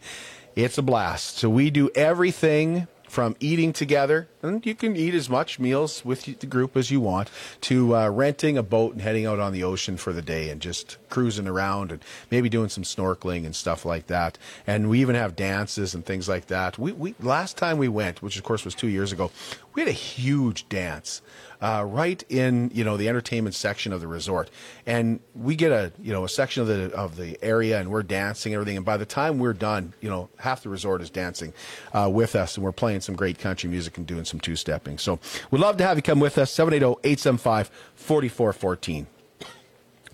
It's 0.56 0.78
a 0.78 0.82
blast. 0.82 1.36
So 1.36 1.48
we 1.50 1.70
do 1.70 1.90
everything 1.94 2.88
from 3.08 3.34
eating 3.40 3.72
together, 3.72 4.28
and 4.42 4.64
you 4.64 4.74
can 4.74 4.94
eat 4.94 5.14
as 5.14 5.28
much 5.28 5.58
meals 5.58 6.04
with 6.04 6.24
the 6.40 6.46
group 6.46 6.76
as 6.76 6.90
you 6.90 7.00
want, 7.00 7.30
to 7.62 7.96
uh, 7.96 8.08
renting 8.08 8.58
a 8.58 8.62
boat 8.62 8.92
and 8.92 9.02
heading 9.02 9.26
out 9.26 9.40
on 9.40 9.52
the 9.52 9.64
ocean 9.64 9.96
for 9.96 10.12
the 10.12 10.22
day 10.22 10.50
and 10.50 10.60
just 10.60 10.98
cruising 11.08 11.48
around 11.48 11.90
and 11.90 12.04
maybe 12.30 12.48
doing 12.48 12.68
some 12.68 12.84
snorkeling 12.84 13.44
and 13.46 13.56
stuff 13.56 13.84
like 13.84 14.06
that. 14.06 14.38
And 14.66 14.90
we 14.90 15.00
even 15.00 15.14
have 15.14 15.34
dances 15.34 15.94
and 15.94 16.04
things 16.04 16.28
like 16.28 16.46
that. 16.46 16.78
We, 16.78 16.92
we 16.92 17.14
last 17.20 17.56
time 17.56 17.78
we 17.78 17.88
went, 17.88 18.22
which 18.22 18.36
of 18.36 18.44
course 18.44 18.64
was 18.64 18.74
two 18.74 18.88
years 18.88 19.10
ago, 19.10 19.30
we 19.78 19.82
had 19.82 19.88
a 19.88 19.92
huge 19.92 20.68
dance 20.68 21.22
uh, 21.60 21.84
right 21.86 22.24
in 22.28 22.68
you 22.74 22.82
know 22.82 22.96
the 22.96 23.08
entertainment 23.08 23.54
section 23.54 23.92
of 23.92 24.00
the 24.00 24.08
resort, 24.08 24.50
and 24.86 25.20
we 25.36 25.54
get 25.54 25.70
a 25.70 25.92
you 26.02 26.12
know 26.12 26.24
a 26.24 26.28
section 26.28 26.62
of 26.62 26.66
the 26.66 26.92
of 26.94 27.14
the 27.14 27.38
area, 27.44 27.78
and 27.78 27.88
we're 27.88 28.02
dancing 28.02 28.52
and 28.52 28.60
everything. 28.60 28.78
And 28.78 28.84
by 28.84 28.96
the 28.96 29.06
time 29.06 29.38
we're 29.38 29.52
done, 29.52 29.94
you 30.00 30.10
know 30.10 30.30
half 30.38 30.64
the 30.64 30.68
resort 30.68 31.00
is 31.00 31.10
dancing 31.10 31.52
uh, 31.92 32.10
with 32.12 32.34
us, 32.34 32.56
and 32.56 32.64
we're 32.64 32.72
playing 32.72 33.02
some 33.02 33.14
great 33.14 33.38
country 33.38 33.70
music 33.70 33.96
and 33.98 34.04
doing 34.04 34.24
some 34.24 34.40
two 34.40 34.56
stepping. 34.56 34.98
So 34.98 35.20
we'd 35.52 35.60
love 35.60 35.76
to 35.76 35.84
have 35.84 35.96
you 35.96 36.02
come 36.02 36.18
with 36.18 36.38
us. 36.38 36.52
780-875-4414. 36.56 39.06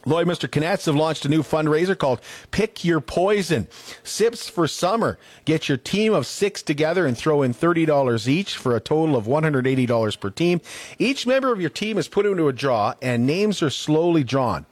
Lloydminster 0.07 0.51
Cadets 0.51 0.85
have 0.85 0.95
launched 0.95 1.25
a 1.25 1.29
new 1.29 1.43
fundraiser 1.43 1.97
called 1.97 2.21
Pick 2.51 2.85
Your 2.85 3.01
Poison. 3.01 3.69
Sips 4.03 4.49
for 4.49 4.69
Summer. 4.69 5.19
Get 5.45 5.69
your 5.69 5.79
team 5.79 6.13
of 6.13 6.27
six 6.27 6.63
together 6.63 7.07
and 7.07 7.17
throw 7.17 7.43
in 7.43 7.55
$30 7.55 8.29
each 8.29 8.57
for 8.57 8.77
a 8.77 8.81
total 8.81 9.17
of 9.17 9.25
$180 9.25 10.21
per 10.21 10.31
team. 10.31 10.61
Each 10.99 11.27
member 11.27 11.53
of 11.53 11.61
your 11.61 11.71
team 11.71 11.97
is 11.97 12.09
put 12.09 12.27
into 12.27 12.49
a 12.49 12.53
draw 12.53 12.95
and 13.01 13.27
names 13.27 13.63
are 13.63 13.71
slowly 13.71 14.25
drawn. 14.25 14.67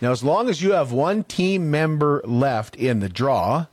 Now, 0.00 0.12
as 0.12 0.22
long 0.22 0.48
as 0.48 0.62
you 0.62 0.72
have 0.72 0.92
one 0.92 1.24
team 1.24 1.70
member 1.70 2.20
left 2.24 2.76
in 2.76 3.00
the 3.00 3.08
draw, 3.08 3.66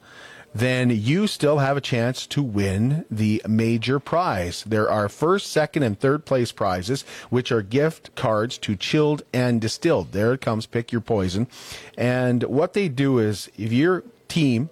then 0.53 0.89
you 0.89 1.27
still 1.27 1.57
have 1.57 1.77
a 1.77 1.81
chance 1.81 2.27
to 2.27 2.43
win 2.43 3.05
the 3.09 3.41
major 3.47 3.99
prize. 3.99 4.63
There 4.63 4.89
are 4.89 5.09
first, 5.09 5.51
second, 5.51 5.83
and 5.83 5.99
third 5.99 6.25
place 6.25 6.51
prizes, 6.51 7.03
which 7.29 7.51
are 7.51 7.61
gift 7.61 8.15
cards 8.15 8.57
to 8.59 8.75
chilled 8.75 9.23
and 9.33 9.59
distilled. 9.59 10.11
There 10.11 10.33
it 10.33 10.41
comes, 10.41 10.65
pick 10.65 10.91
your 10.91 11.01
poison. 11.01 11.47
And 11.97 12.43
what 12.43 12.73
they 12.73 12.87
do 12.87 13.17
is 13.17 13.49
if 13.57 13.71
your 13.71 14.03
team, 14.27 14.69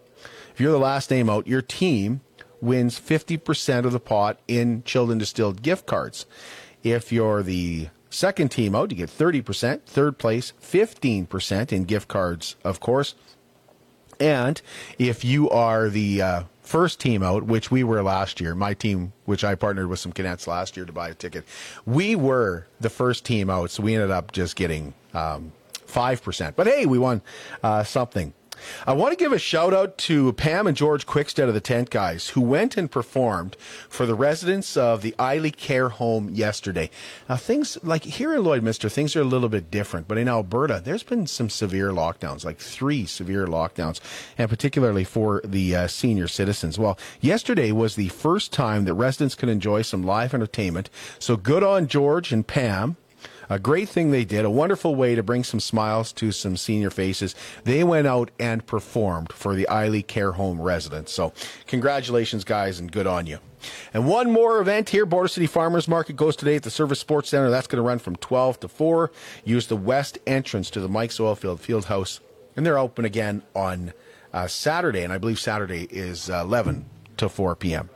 if 0.53 0.59
you're 0.59 0.71
the 0.71 0.77
last 0.77 1.09
name 1.09 1.29
out, 1.29 1.47
your 1.47 1.61
team 1.61 2.21
wins 2.61 2.99
50% 2.99 3.85
of 3.85 3.91
the 3.91 3.99
pot 3.99 4.39
in 4.47 4.83
chilled 4.83 5.09
and 5.09 5.19
distilled 5.19 5.63
gift 5.63 5.87
cards. 5.87 6.25
If 6.83 7.11
you're 7.11 7.41
the 7.41 7.89
second 8.09 8.49
team 8.49 8.75
out, 8.75 8.91
you 8.91 8.97
get 8.97 9.09
30%, 9.09 9.81
third 9.85 10.17
place, 10.17 10.53
15% 10.61 11.71
in 11.71 11.85
gift 11.85 12.07
cards, 12.07 12.55
of 12.63 12.79
course. 12.79 13.15
And 14.21 14.61
if 14.99 15.25
you 15.25 15.49
are 15.49 15.89
the 15.89 16.21
uh, 16.21 16.43
first 16.61 16.99
team 16.99 17.23
out, 17.23 17.43
which 17.43 17.71
we 17.71 17.83
were 17.83 18.03
last 18.03 18.39
year, 18.39 18.53
my 18.53 18.75
team, 18.75 19.13
which 19.25 19.43
I 19.43 19.55
partnered 19.55 19.87
with 19.87 19.97
some 19.97 20.11
cadets 20.11 20.45
last 20.45 20.77
year 20.77 20.85
to 20.85 20.93
buy 20.93 21.09
a 21.09 21.13
ticket, 21.15 21.43
we 21.87 22.15
were 22.15 22.67
the 22.79 22.89
first 22.89 23.25
team 23.25 23.49
out, 23.49 23.71
so 23.71 23.81
we 23.81 23.95
ended 23.95 24.11
up 24.11 24.31
just 24.31 24.55
getting 24.55 24.93
um, 25.15 25.51
5%. 25.87 26.55
But 26.55 26.67
hey, 26.67 26.85
we 26.85 26.99
won 26.99 27.23
uh, 27.63 27.83
something. 27.83 28.31
I 28.85 28.93
want 28.93 29.11
to 29.11 29.23
give 29.23 29.31
a 29.31 29.39
shout 29.39 29.73
out 29.73 29.97
to 29.99 30.33
Pam 30.33 30.67
and 30.67 30.77
George 30.77 31.05
Quickstead 31.05 31.47
of 31.47 31.53
the 31.53 31.61
Tent 31.61 31.89
Guys, 31.89 32.29
who 32.29 32.41
went 32.41 32.77
and 32.77 32.89
performed 32.89 33.55
for 33.89 34.05
the 34.05 34.15
residents 34.15 34.75
of 34.77 35.01
the 35.01 35.13
Eiley 35.19 35.55
Care 35.55 35.89
Home 35.89 36.29
yesterday. 36.29 36.89
Now, 37.29 37.35
things 37.35 37.77
like 37.83 38.03
here 38.03 38.33
in 38.33 38.41
Lloydminster, 38.41 38.91
things 38.91 39.15
are 39.15 39.21
a 39.21 39.25
little 39.25 39.49
bit 39.49 39.71
different, 39.71 40.07
but 40.07 40.17
in 40.17 40.27
Alberta, 40.27 40.81
there's 40.83 41.03
been 41.03 41.27
some 41.27 41.49
severe 41.49 41.91
lockdowns, 41.91 42.45
like 42.45 42.57
three 42.57 43.05
severe 43.05 43.47
lockdowns, 43.47 43.99
and 44.37 44.49
particularly 44.49 45.03
for 45.03 45.41
the 45.43 45.75
uh, 45.75 45.87
senior 45.87 46.27
citizens. 46.27 46.77
Well, 46.77 46.97
yesterday 47.19 47.71
was 47.71 47.95
the 47.95 48.09
first 48.09 48.51
time 48.53 48.85
that 48.85 48.93
residents 48.93 49.35
could 49.35 49.49
enjoy 49.49 49.81
some 49.81 50.03
live 50.03 50.33
entertainment. 50.33 50.89
So 51.19 51.35
good 51.35 51.63
on 51.63 51.87
George 51.87 52.31
and 52.31 52.45
Pam 52.45 52.97
a 53.49 53.59
great 53.59 53.89
thing 53.89 54.11
they 54.11 54.25
did, 54.25 54.45
a 54.45 54.49
wonderful 54.49 54.95
way 54.95 55.15
to 55.15 55.23
bring 55.23 55.43
some 55.43 55.59
smiles 55.59 56.11
to 56.13 56.31
some 56.31 56.57
senior 56.57 56.89
faces. 56.89 57.35
They 57.63 57.83
went 57.83 58.07
out 58.07 58.31
and 58.39 58.65
performed 58.65 59.31
for 59.33 59.55
the 59.55 59.67
Eiley 59.69 60.05
Care 60.05 60.33
Home 60.33 60.61
residents. 60.61 61.11
So, 61.11 61.33
congratulations, 61.67 62.43
guys, 62.43 62.79
and 62.79 62.91
good 62.91 63.07
on 63.07 63.27
you. 63.27 63.39
And 63.93 64.07
one 64.07 64.31
more 64.31 64.59
event 64.59 64.89
here, 64.89 65.05
Border 65.05 65.27
City 65.27 65.47
Farmers 65.47 65.87
Market 65.87 66.15
goes 66.15 66.35
today 66.35 66.55
at 66.55 66.63
the 66.63 66.71
Servus 66.71 66.99
Sports 66.99 67.29
Center. 67.29 67.49
That's 67.49 67.67
going 67.67 67.81
to 67.81 67.87
run 67.87 67.99
from 67.99 68.15
12 68.15 68.61
to 68.61 68.67
4. 68.67 69.11
Use 69.45 69.67
the 69.67 69.77
west 69.77 70.17
entrance 70.25 70.69
to 70.71 70.79
the 70.79 70.89
Mike's 70.89 71.19
Oilfield 71.19 71.59
Field 71.59 71.85
House, 71.85 72.19
and 72.55 72.65
they're 72.65 72.79
open 72.79 73.05
again 73.05 73.43
on 73.55 73.93
uh, 74.33 74.47
Saturday, 74.47 75.03
and 75.03 75.13
I 75.13 75.17
believe 75.17 75.39
Saturday 75.39 75.83
is 75.89 76.29
uh, 76.29 76.41
11 76.41 76.85
to 77.17 77.29
4 77.29 77.55
p.m. 77.55 77.89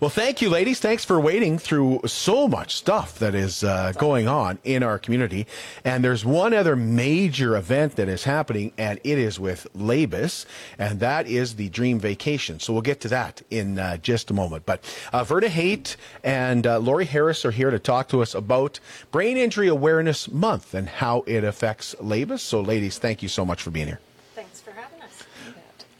Well, 0.00 0.10
thank 0.10 0.42
you, 0.42 0.50
ladies. 0.50 0.80
Thanks 0.80 1.04
for 1.04 1.20
waiting 1.20 1.56
through 1.56 2.00
so 2.06 2.48
much 2.48 2.74
stuff 2.74 3.18
that 3.20 3.32
is 3.34 3.62
uh, 3.62 3.92
going 3.96 4.26
on 4.26 4.58
in 4.64 4.82
our 4.82 4.98
community. 4.98 5.46
And 5.84 6.02
there's 6.02 6.24
one 6.24 6.52
other 6.52 6.74
major 6.74 7.56
event 7.56 7.94
that 7.94 8.08
is 8.08 8.24
happening, 8.24 8.72
and 8.76 8.98
it 9.04 9.18
is 9.18 9.38
with 9.38 9.68
Labus, 9.74 10.46
and 10.80 10.98
that 10.98 11.28
is 11.28 11.54
the 11.54 11.68
Dream 11.68 12.00
Vacation. 12.00 12.58
So 12.58 12.72
we'll 12.72 12.82
get 12.82 13.00
to 13.02 13.08
that 13.08 13.42
in 13.50 13.78
uh, 13.78 13.96
just 13.98 14.32
a 14.32 14.34
moment. 14.34 14.66
But 14.66 14.84
uh, 15.12 15.22
Verna 15.22 15.48
Haight 15.48 15.96
and 16.24 16.66
uh, 16.66 16.80
Lori 16.80 17.04
Harris 17.04 17.44
are 17.44 17.52
here 17.52 17.70
to 17.70 17.78
talk 17.78 18.08
to 18.08 18.20
us 18.20 18.34
about 18.34 18.80
Brain 19.12 19.36
Injury 19.36 19.68
Awareness 19.68 20.28
Month 20.28 20.74
and 20.74 20.88
how 20.88 21.22
it 21.28 21.44
affects 21.44 21.94
Labus. 22.00 22.40
So, 22.40 22.60
ladies, 22.60 22.98
thank 22.98 23.22
you 23.22 23.28
so 23.28 23.44
much 23.44 23.62
for 23.62 23.70
being 23.70 23.86
here. 23.86 24.00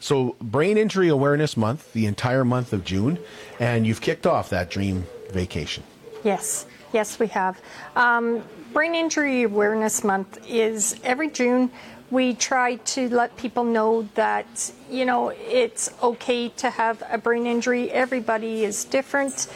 So, 0.05 0.35
Brain 0.39 0.77
Injury 0.77 1.09
Awareness 1.09 1.57
Month, 1.57 1.91
the 1.93 2.05
entire 2.05 2.45
month 2.45 2.73
of 2.73 2.85
June, 2.85 3.17
and 3.59 3.87
you've 3.87 4.01
kicked 4.01 4.27
off 4.27 4.51
that 4.51 4.69
dream 4.69 5.07
vacation. 5.31 5.83
Yes, 6.23 6.67
yes, 6.93 7.17
we 7.17 7.25
have. 7.29 7.59
Um, 7.95 8.43
Brain 8.71 8.93
Injury 8.93 9.41
Awareness 9.41 10.03
Month 10.03 10.45
is 10.47 10.95
every 11.03 11.31
June. 11.31 11.71
We 12.11 12.35
try 12.35 12.75
to 12.75 13.09
let 13.09 13.35
people 13.35 13.63
know 13.63 14.07
that, 14.13 14.71
you 14.91 15.05
know, 15.05 15.29
it's 15.29 15.89
okay 16.03 16.49
to 16.49 16.69
have 16.69 17.01
a 17.09 17.17
brain 17.17 17.47
injury. 17.47 17.89
Everybody 17.89 18.63
is 18.63 18.85
different. 18.85 19.47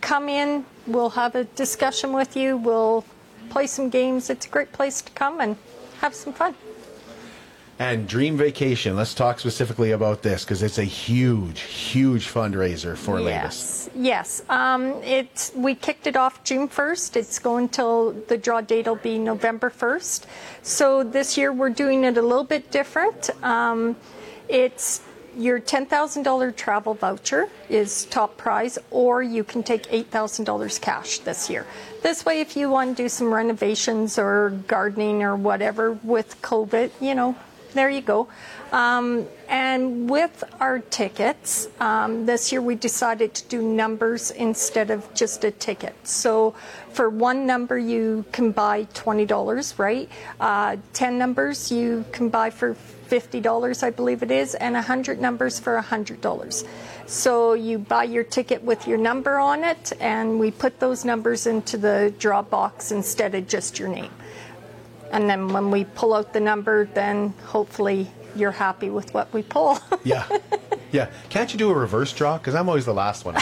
Come 0.00 0.30
in, 0.30 0.64
we'll 0.86 1.10
have 1.10 1.34
a 1.34 1.44
discussion 1.44 2.14
with 2.14 2.34
you, 2.34 2.56
we'll 2.56 3.04
play 3.50 3.66
some 3.66 3.90
games. 3.90 4.30
It's 4.30 4.46
a 4.46 4.48
great 4.48 4.72
place 4.72 5.02
to 5.02 5.12
come 5.12 5.42
and 5.42 5.58
have 6.00 6.14
some 6.14 6.32
fun. 6.32 6.54
And 7.80 8.08
Dream 8.08 8.36
Vacation, 8.36 8.96
let's 8.96 9.14
talk 9.14 9.38
specifically 9.38 9.92
about 9.92 10.22
this 10.22 10.44
because 10.44 10.64
it's 10.64 10.78
a 10.78 10.84
huge, 10.84 11.60
huge 11.60 12.26
fundraiser 12.26 12.96
for. 12.96 13.20
Yes, 13.20 13.88
yes. 13.94 14.42
Um, 14.48 14.94
it 15.04 15.52
we 15.54 15.76
kicked 15.76 16.08
it 16.08 16.16
off 16.16 16.42
June 16.42 16.66
first. 16.66 17.16
It's 17.16 17.38
going 17.38 17.68
till 17.68 18.12
the 18.26 18.36
draw 18.36 18.62
date 18.62 18.86
will 18.86 18.96
be 18.96 19.16
November 19.16 19.70
first. 19.70 20.26
So 20.62 21.04
this 21.04 21.38
year 21.38 21.52
we're 21.52 21.70
doing 21.70 22.02
it 22.02 22.18
a 22.18 22.22
little 22.22 22.42
bit 22.42 22.72
different. 22.72 23.30
Um, 23.44 23.94
it's 24.48 25.02
your 25.36 25.60
$10,000 25.60 26.56
travel 26.56 26.94
voucher 26.94 27.48
is 27.68 28.06
top 28.06 28.36
prize, 28.36 28.76
or 28.90 29.22
you 29.22 29.44
can 29.44 29.62
take 29.62 29.84
$8,000 29.84 30.80
cash 30.80 31.18
this 31.20 31.48
year. 31.48 31.64
This 32.02 32.24
way, 32.24 32.40
if 32.40 32.56
you 32.56 32.68
want 32.70 32.96
to 32.96 33.02
do 33.04 33.08
some 33.08 33.32
renovations 33.32 34.18
or 34.18 34.50
gardening 34.66 35.22
or 35.22 35.36
whatever 35.36 35.92
with 36.02 36.42
COVID, 36.42 36.90
you 37.00 37.14
know, 37.14 37.36
there 37.74 37.90
you 37.90 38.00
go. 38.00 38.28
Um, 38.72 39.26
and 39.48 40.10
with 40.10 40.44
our 40.60 40.78
tickets, 40.78 41.68
um, 41.80 42.26
this 42.26 42.52
year 42.52 42.60
we 42.60 42.74
decided 42.74 43.34
to 43.34 43.48
do 43.48 43.62
numbers 43.62 44.30
instead 44.30 44.90
of 44.90 45.12
just 45.14 45.44
a 45.44 45.50
ticket. 45.50 45.94
So 46.06 46.54
for 46.90 47.08
one 47.08 47.46
number, 47.46 47.78
you 47.78 48.24
can 48.32 48.52
buy 48.52 48.84
$20, 48.94 49.78
right? 49.78 50.08
Uh, 50.38 50.76
10 50.92 51.18
numbers 51.18 51.72
you 51.72 52.04
can 52.12 52.28
buy 52.28 52.50
for 52.50 52.76
$50, 53.08 53.82
I 53.82 53.90
believe 53.90 54.22
it 54.22 54.30
is, 54.30 54.54
and 54.54 54.74
100 54.74 55.20
numbers 55.20 55.58
for 55.58 55.80
$100. 55.80 56.66
So 57.06 57.54
you 57.54 57.78
buy 57.78 58.04
your 58.04 58.24
ticket 58.24 58.62
with 58.62 58.86
your 58.86 58.98
number 58.98 59.38
on 59.38 59.64
it, 59.64 59.92
and 59.98 60.38
we 60.38 60.50
put 60.50 60.78
those 60.78 61.06
numbers 61.06 61.46
into 61.46 61.78
the 61.78 62.12
draw 62.18 62.42
box 62.42 62.92
instead 62.92 63.34
of 63.34 63.48
just 63.48 63.78
your 63.78 63.88
name. 63.88 64.10
And 65.10 65.28
then 65.28 65.48
when 65.48 65.70
we 65.70 65.84
pull 65.84 66.14
out 66.14 66.32
the 66.32 66.40
number, 66.40 66.86
then 66.94 67.34
hopefully 67.44 68.10
you're 68.36 68.52
happy 68.52 68.90
with 68.90 69.12
what 69.14 69.32
we 69.32 69.42
pull. 69.42 69.78
yeah. 70.04 70.26
Yeah. 70.92 71.10
Can't 71.28 71.52
you 71.52 71.58
do 71.58 71.70
a 71.70 71.74
reverse 71.74 72.12
draw? 72.12 72.38
Because 72.38 72.54
I'm 72.54 72.68
always 72.68 72.84
the 72.84 72.94
last 72.94 73.24
one. 73.24 73.34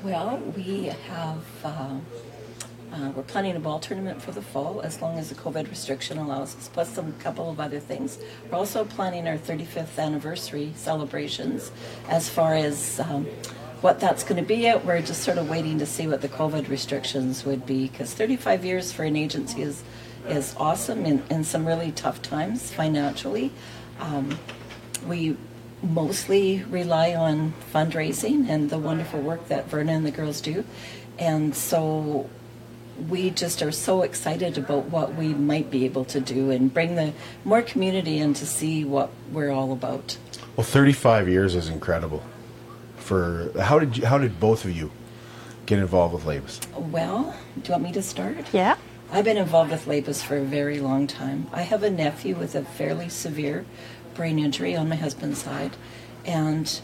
Well, 0.03 0.37
we 0.55 0.85
have. 1.09 1.43
Uh, 1.63 1.97
uh, 2.97 3.11
we're 3.11 3.23
planning 3.23 3.55
a 3.55 3.59
ball 3.59 3.79
tournament 3.79 4.21
for 4.21 4.31
the 4.31 4.41
fall 4.41 4.81
as 4.81 5.01
long 5.01 5.19
as 5.19 5.29
the 5.29 5.35
COVID 5.35 5.69
restriction 5.69 6.17
allows 6.17 6.55
us, 6.55 6.69
plus 6.73 6.89
some 6.89 7.13
couple 7.13 7.49
of 7.49 7.59
other 7.59 7.79
things. 7.79 8.17
We're 8.49 8.57
also 8.57 8.85
planning 8.85 9.27
our 9.27 9.37
35th 9.37 9.99
anniversary 9.99 10.73
celebrations. 10.75 11.71
As 12.09 12.27
far 12.27 12.55
as 12.55 12.99
um, 12.99 13.25
what 13.81 13.99
that's 13.99 14.23
going 14.23 14.41
to 14.41 14.47
be 14.47 14.67
at, 14.67 14.83
we're 14.83 15.01
just 15.01 15.21
sort 15.21 15.37
of 15.37 15.47
waiting 15.49 15.77
to 15.79 15.85
see 15.85 16.07
what 16.07 16.21
the 16.21 16.29
COVID 16.29 16.69
restrictions 16.69 17.45
would 17.45 17.65
be 17.65 17.87
because 17.87 18.13
35 18.13 18.65
years 18.65 18.91
for 18.91 19.03
an 19.03 19.15
agency 19.15 19.61
is 19.61 19.83
is 20.27 20.55
awesome 20.57 21.05
in, 21.05 21.23
in 21.29 21.43
some 21.43 21.65
really 21.65 21.91
tough 21.91 22.21
times 22.21 22.69
financially. 22.71 23.49
Um, 23.99 24.37
we 25.07 25.37
mostly 25.81 26.63
rely 26.63 27.13
on 27.13 27.53
fundraising 27.73 28.49
and 28.49 28.69
the 28.69 28.77
wonderful 28.77 29.21
work 29.21 29.47
that 29.47 29.69
Verna 29.69 29.93
and 29.93 30.05
the 30.05 30.11
girls 30.11 30.41
do. 30.41 30.65
And 31.17 31.55
so 31.55 32.29
we 33.09 33.29
just 33.29 33.61
are 33.61 33.71
so 33.71 34.01
excited 34.01 34.57
about 34.57 34.85
what 34.85 35.15
we 35.15 35.29
might 35.29 35.69
be 35.69 35.85
able 35.85 36.05
to 36.05 36.19
do 36.19 36.51
and 36.51 36.73
bring 36.73 36.95
the 36.95 37.13
more 37.45 37.61
community 37.61 38.17
in 38.17 38.33
to 38.35 38.45
see 38.45 38.83
what 38.83 39.09
we're 39.31 39.51
all 39.51 39.71
about. 39.71 40.17
Well, 40.55 40.65
35 40.65 41.29
years 41.29 41.55
is 41.55 41.69
incredible. 41.69 42.23
For 42.97 43.51
how 43.61 43.79
did 43.79 43.97
you, 43.97 44.05
how 44.05 44.17
did 44.17 44.39
both 44.39 44.65
of 44.65 44.75
you 44.75 44.91
get 45.65 45.79
involved 45.79 46.13
with 46.13 46.23
Labus? 46.23 46.59
Well, 46.75 47.35
do 47.55 47.67
you 47.67 47.71
want 47.71 47.83
me 47.83 47.91
to 47.93 48.01
start? 48.01 48.53
Yeah. 48.53 48.75
I've 49.11 49.25
been 49.25 49.37
involved 49.37 49.71
with 49.71 49.85
Labus 49.85 50.21
for 50.23 50.37
a 50.37 50.43
very 50.43 50.79
long 50.79 51.07
time. 51.07 51.47
I 51.53 51.61
have 51.61 51.83
a 51.83 51.89
nephew 51.89 52.35
with 52.35 52.55
a 52.55 52.63
fairly 52.63 53.07
severe 53.07 53.65
brain 54.15 54.39
injury 54.39 54.75
on 54.75 54.89
my 54.89 54.95
husband's 54.95 55.43
side, 55.43 55.77
and 56.25 56.81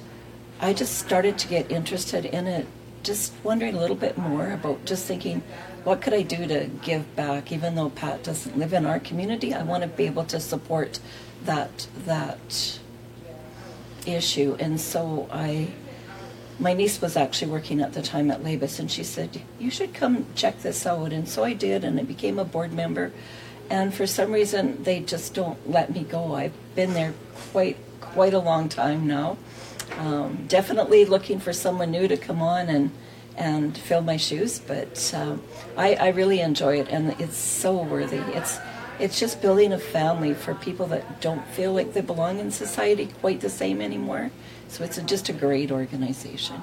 I 0.61 0.73
just 0.73 0.97
started 0.97 1.37
to 1.39 1.47
get 1.47 1.69
interested 1.71 2.23
in 2.25 2.47
it, 2.47 2.67
just 3.03 3.33
wondering 3.43 3.75
a 3.75 3.79
little 3.79 3.95
bit 3.95 4.17
more 4.17 4.51
about 4.51 4.85
just 4.85 5.05
thinking, 5.05 5.43
what 5.83 6.01
could 6.01 6.13
I 6.13 6.21
do 6.21 6.47
to 6.47 6.69
give 6.81 7.15
back? 7.15 7.51
Even 7.51 7.75
though 7.75 7.89
Pat 7.89 8.23
doesn't 8.23 8.57
live 8.57 8.73
in 8.73 8.85
our 8.85 8.99
community, 8.99 9.53
I 9.53 9.63
want 9.63 9.83
to 9.83 9.89
be 9.89 10.05
able 10.05 10.23
to 10.25 10.39
support 10.39 10.99
that 11.43 11.87
that 12.05 12.79
issue. 14.05 14.55
And 14.59 14.79
so 14.79 15.27
I, 15.31 15.69
my 16.59 16.73
niece 16.73 17.01
was 17.01 17.17
actually 17.17 17.51
working 17.51 17.81
at 17.81 17.93
the 17.93 18.01
time 18.01 18.31
at 18.31 18.43
Labus, 18.43 18.79
and 18.79 18.89
she 18.89 19.03
said, 19.03 19.41
"You 19.59 19.69
should 19.69 19.93
come 19.93 20.25
check 20.35 20.61
this 20.61 20.85
out." 20.85 21.11
And 21.11 21.27
so 21.27 21.43
I 21.43 21.53
did, 21.53 21.83
and 21.83 21.99
I 21.99 22.03
became 22.03 22.39
a 22.39 22.45
board 22.45 22.73
member. 22.73 23.11
And 23.69 23.93
for 23.93 24.07
some 24.07 24.31
reason, 24.31 24.83
they 24.83 24.99
just 24.99 25.33
don't 25.33 25.69
let 25.69 25.93
me 25.93 26.03
go. 26.03 26.35
I've 26.35 26.53
been 26.75 26.93
there 26.93 27.13
quite 27.51 27.77
quite 27.99 28.33
a 28.33 28.39
long 28.39 28.69
time 28.69 29.07
now. 29.07 29.37
Um, 29.97 30.45
definitely 30.47 31.05
looking 31.05 31.39
for 31.39 31.53
someone 31.53 31.91
new 31.91 32.07
to 32.07 32.17
come 32.17 32.41
on 32.41 32.69
and 32.69 32.91
and 33.35 33.75
fill 33.77 34.01
my 34.01 34.17
shoes. 34.17 34.59
But 34.59 35.13
um, 35.15 35.41
I, 35.75 35.95
I 35.95 36.07
really 36.09 36.39
enjoy 36.39 36.79
it, 36.79 36.89
and 36.89 37.19
it's 37.19 37.37
so 37.37 37.81
worthy. 37.81 38.17
It's 38.17 38.59
it's 38.99 39.19
just 39.19 39.41
building 39.41 39.73
a 39.73 39.79
family 39.79 40.33
for 40.33 40.53
people 40.53 40.87
that 40.87 41.21
don't 41.21 41.45
feel 41.47 41.73
like 41.73 41.93
they 41.93 42.01
belong 42.01 42.39
in 42.39 42.51
society 42.51 43.07
quite 43.21 43.41
the 43.41 43.49
same 43.49 43.81
anymore. 43.81 44.31
So 44.67 44.83
it's 44.83 44.97
a, 44.97 45.03
just 45.03 45.29
a 45.29 45.33
great 45.33 45.71
organization. 45.71 46.61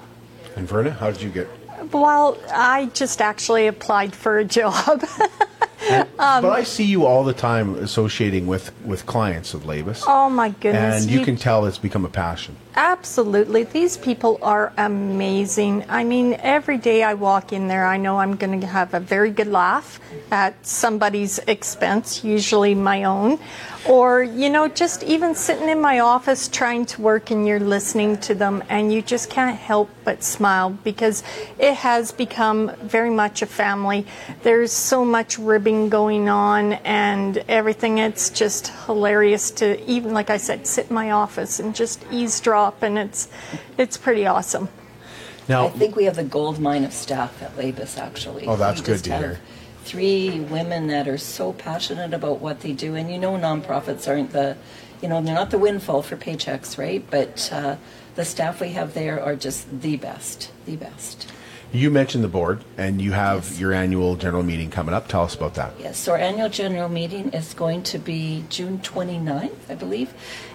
And 0.56 0.66
Verna, 0.66 0.90
how 0.90 1.10
did 1.10 1.22
you 1.22 1.30
get? 1.30 1.48
Well, 1.92 2.38
I 2.52 2.86
just 2.94 3.20
actually 3.20 3.66
applied 3.66 4.14
for 4.14 4.38
a 4.38 4.44
job. 4.44 5.04
Um, 5.88 6.42
but 6.42 6.50
I 6.50 6.62
see 6.64 6.84
you 6.84 7.06
all 7.06 7.24
the 7.24 7.32
time 7.32 7.74
associating 7.76 8.46
with, 8.46 8.72
with 8.84 9.06
clients 9.06 9.54
of 9.54 9.62
Labus. 9.62 10.04
Oh 10.06 10.28
my 10.28 10.50
goodness! 10.50 11.02
And 11.02 11.10
you, 11.10 11.20
you 11.20 11.24
can 11.24 11.36
tell 11.36 11.64
it's 11.64 11.78
become 11.78 12.04
a 12.04 12.10
passion. 12.10 12.56
Absolutely, 12.76 13.64
these 13.64 13.96
people 13.96 14.38
are 14.42 14.72
amazing. 14.76 15.84
I 15.88 16.04
mean, 16.04 16.34
every 16.40 16.76
day 16.76 17.02
I 17.02 17.14
walk 17.14 17.52
in 17.52 17.68
there, 17.68 17.86
I 17.86 17.96
know 17.96 18.18
I'm 18.18 18.36
going 18.36 18.60
to 18.60 18.66
have 18.66 18.92
a 18.92 19.00
very 19.00 19.30
good 19.30 19.48
laugh 19.48 20.00
at 20.30 20.66
somebody's 20.66 21.38
expense, 21.40 22.22
usually 22.22 22.74
my 22.74 23.04
own. 23.04 23.38
Or, 23.88 24.22
you 24.22 24.50
know, 24.50 24.68
just 24.68 25.02
even 25.04 25.34
sitting 25.34 25.70
in 25.70 25.80
my 25.80 26.00
office 26.00 26.48
trying 26.48 26.84
to 26.86 27.00
work 27.00 27.30
and 27.30 27.46
you're 27.46 27.58
listening 27.58 28.18
to 28.18 28.34
them 28.34 28.62
and 28.68 28.92
you 28.92 29.00
just 29.00 29.30
can't 29.30 29.56
help 29.56 29.88
but 30.04 30.22
smile 30.22 30.70
because 30.84 31.22
it 31.58 31.74
has 31.74 32.12
become 32.12 32.72
very 32.82 33.08
much 33.08 33.40
a 33.40 33.46
family. 33.46 34.06
There's 34.42 34.70
so 34.70 35.02
much 35.02 35.38
ribbing 35.38 35.88
going 35.88 36.28
on 36.28 36.74
and 36.74 37.38
everything. 37.48 37.98
It's 37.98 38.28
just 38.28 38.68
hilarious 38.84 39.50
to 39.52 39.82
even, 39.90 40.12
like 40.12 40.28
I 40.28 40.36
said, 40.36 40.66
sit 40.66 40.88
in 40.88 40.94
my 40.94 41.12
office 41.12 41.58
and 41.58 41.74
just 41.74 42.04
eavesdrop 42.10 42.82
and 42.82 42.98
it's, 42.98 43.28
it's 43.78 43.96
pretty 43.96 44.26
awesome. 44.26 44.68
Now, 45.48 45.66
I 45.66 45.70
think 45.70 45.96
we 45.96 46.04
have 46.04 46.16
the 46.16 46.24
gold 46.24 46.60
mine 46.60 46.84
of 46.84 46.92
staff 46.92 47.42
at 47.42 47.56
Labus 47.56 47.96
actually. 47.96 48.46
Oh, 48.46 48.56
that's 48.56 48.80
we 48.82 48.86
good 48.86 49.04
to 49.04 49.16
hear 49.16 49.40
three 49.84 50.40
women 50.40 50.86
that 50.88 51.08
are 51.08 51.18
so 51.18 51.52
passionate 51.52 52.14
about 52.14 52.40
what 52.40 52.60
they 52.60 52.72
do. 52.72 52.94
And 52.94 53.10
you 53.10 53.18
know, 53.18 53.32
nonprofits 53.32 54.08
aren't 54.08 54.30
the, 54.30 54.56
you 55.02 55.08
know, 55.08 55.20
they're 55.22 55.34
not 55.34 55.50
the 55.50 55.58
windfall 55.58 56.02
for 56.02 56.16
paychecks, 56.16 56.78
right? 56.78 57.04
But 57.10 57.50
uh, 57.52 57.76
the 58.14 58.24
staff 58.24 58.60
we 58.60 58.70
have 58.70 58.94
there 58.94 59.22
are 59.22 59.36
just 59.36 59.80
the 59.80 59.96
best, 59.96 60.50
the 60.66 60.76
best. 60.76 61.30
You 61.72 61.88
mentioned 61.92 62.24
the 62.24 62.28
board, 62.28 62.64
and 62.76 63.00
you 63.00 63.12
have 63.12 63.60
your 63.60 63.72
annual 63.72 64.16
general 64.16 64.42
meeting 64.42 64.70
coming 64.70 64.92
up. 64.92 65.06
Tell 65.06 65.22
us 65.22 65.36
about 65.36 65.54
that. 65.54 65.72
Yes, 65.78 65.98
so 65.98 66.12
our 66.12 66.18
annual 66.18 66.48
general 66.48 66.88
meeting 66.88 67.30
is 67.30 67.54
going 67.54 67.84
to 67.84 67.98
be 67.98 68.44
June 68.48 68.80
29th, 68.80 69.52
I 69.68 69.76
believe. 69.76 70.12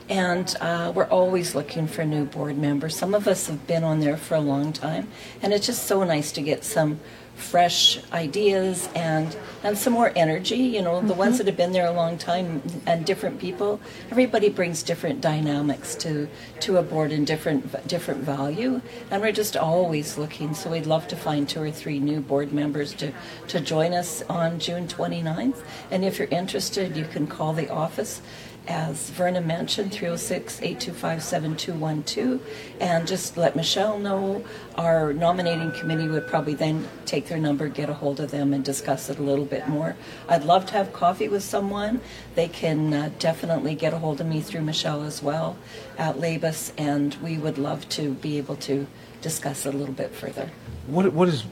And 0.10 0.54
uh, 0.60 0.92
we're 0.94 1.08
always 1.08 1.56
looking 1.56 1.88
for 1.88 2.04
new 2.04 2.26
board 2.26 2.58
members. 2.58 2.98
Some 2.98 3.16
of 3.16 3.30
us 3.30 3.48
have 3.48 3.66
been 3.66 3.86
on 3.86 4.02
there 4.02 4.18
for 4.18 4.36
a 4.36 4.42
long 4.42 4.74
time, 4.74 5.08
and 5.42 5.54
it's 5.54 5.66
just 5.66 5.88
so 5.88 6.04
nice 6.04 6.34
to 6.34 6.42
get 6.42 6.66
some 6.66 7.00
fresh 7.36 8.00
ideas 8.12 8.90
and 8.96 9.36
and 9.64 9.78
some 9.78 9.94
more 9.94 10.12
energy. 10.16 10.58
You 10.58 10.82
know, 10.82 11.02
the 11.02 11.14
ones 11.14 11.38
that 11.38 11.44
mm-hmm. 11.44 11.50
have 11.50 11.58
been 11.58 11.72
there 11.72 11.88
a 11.88 11.92
long 11.92 12.18
time 12.18 12.62
and 12.86 13.06
different 13.06 13.40
people. 13.40 13.80
Everybody 14.12 14.50
brings 14.50 14.84
different 14.84 15.22
dynamics 15.22 15.96
to 15.96 16.28
to 16.62 16.78
a 16.78 16.84
board 16.84 17.12
and 17.12 17.28
different 17.28 17.88
different 17.88 18.22
value, 18.22 18.82
and 19.12 19.22
we're 19.22 19.32
just 19.32 19.58
always 19.58 20.18
looking. 20.18 20.54
So 20.54 20.72
we'd 20.72 20.88
love 20.88 21.08
to 21.10 21.16
find 21.16 21.48
two 21.48 21.62
or 21.62 21.72
three 21.72 22.00
new 22.00 22.22
board 22.22 22.54
members 22.54 22.94
to 22.96 23.12
to 23.48 23.60
join 23.60 23.94
us 23.94 24.24
on 24.30 24.60
June 24.60 24.88
29th. 24.88 25.62
And 25.92 26.06
if 26.06 26.20
you're 26.20 26.28
interested, 26.30 26.96
you 26.96 27.06
can 27.06 27.28
call 27.28 27.54
the 27.54 27.70
office 27.70 28.22
as 28.68 29.10
Verna 29.12 29.42
mentioned, 29.42 29.92
306 29.92 30.62
825 30.62 31.24
7212. 31.24 32.42
And 32.80 33.08
just 33.08 33.38
let 33.38 33.56
Michelle 33.56 34.00
know. 34.00 34.44
Our 34.76 35.14
nominating 35.14 35.72
committee 35.72 36.08
would 36.08 36.28
probably 36.28 36.56
then 36.56 36.88
take 37.06 37.28
their 37.28 37.38
number, 37.38 37.68
get 37.68 37.90
a 37.90 37.94
hold 37.94 38.20
of 38.20 38.32
them, 38.32 38.54
and 38.54 38.64
discuss 38.64 39.10
it 39.10 39.20
a 39.20 39.24
little 39.24 39.46
bit 39.46 39.68
more. 39.68 39.96
I'd 40.28 40.44
love 40.44 40.66
to 40.68 40.74
have 40.74 40.94
coffee 40.94 41.28
with 41.28 41.44
someone. 41.44 42.02
They 42.36 42.48
can 42.48 42.94
uh, 42.94 43.12
definitely 43.20 43.76
get 43.76 43.94
a 43.94 44.00
hold 44.00 44.20
of 44.22 44.28
me 44.28 44.42
through 44.42 44.62
Michelle 44.62 45.04
as 45.04 45.22
well 45.22 45.58
at 45.98 46.16
Labus, 46.16 46.72
and 46.78 47.16
we 47.16 47.38
would 47.38 47.58
love 47.58 47.88
to 47.90 48.14
be 48.16 48.38
able 48.38 48.56
to 48.58 48.88
discuss 49.22 49.66
it 49.66 49.74
a 49.74 49.78
little 49.78 49.94
bit 49.94 50.12
further. 50.12 50.52
What 50.88 51.14
What 51.14 51.26
does 51.26 51.44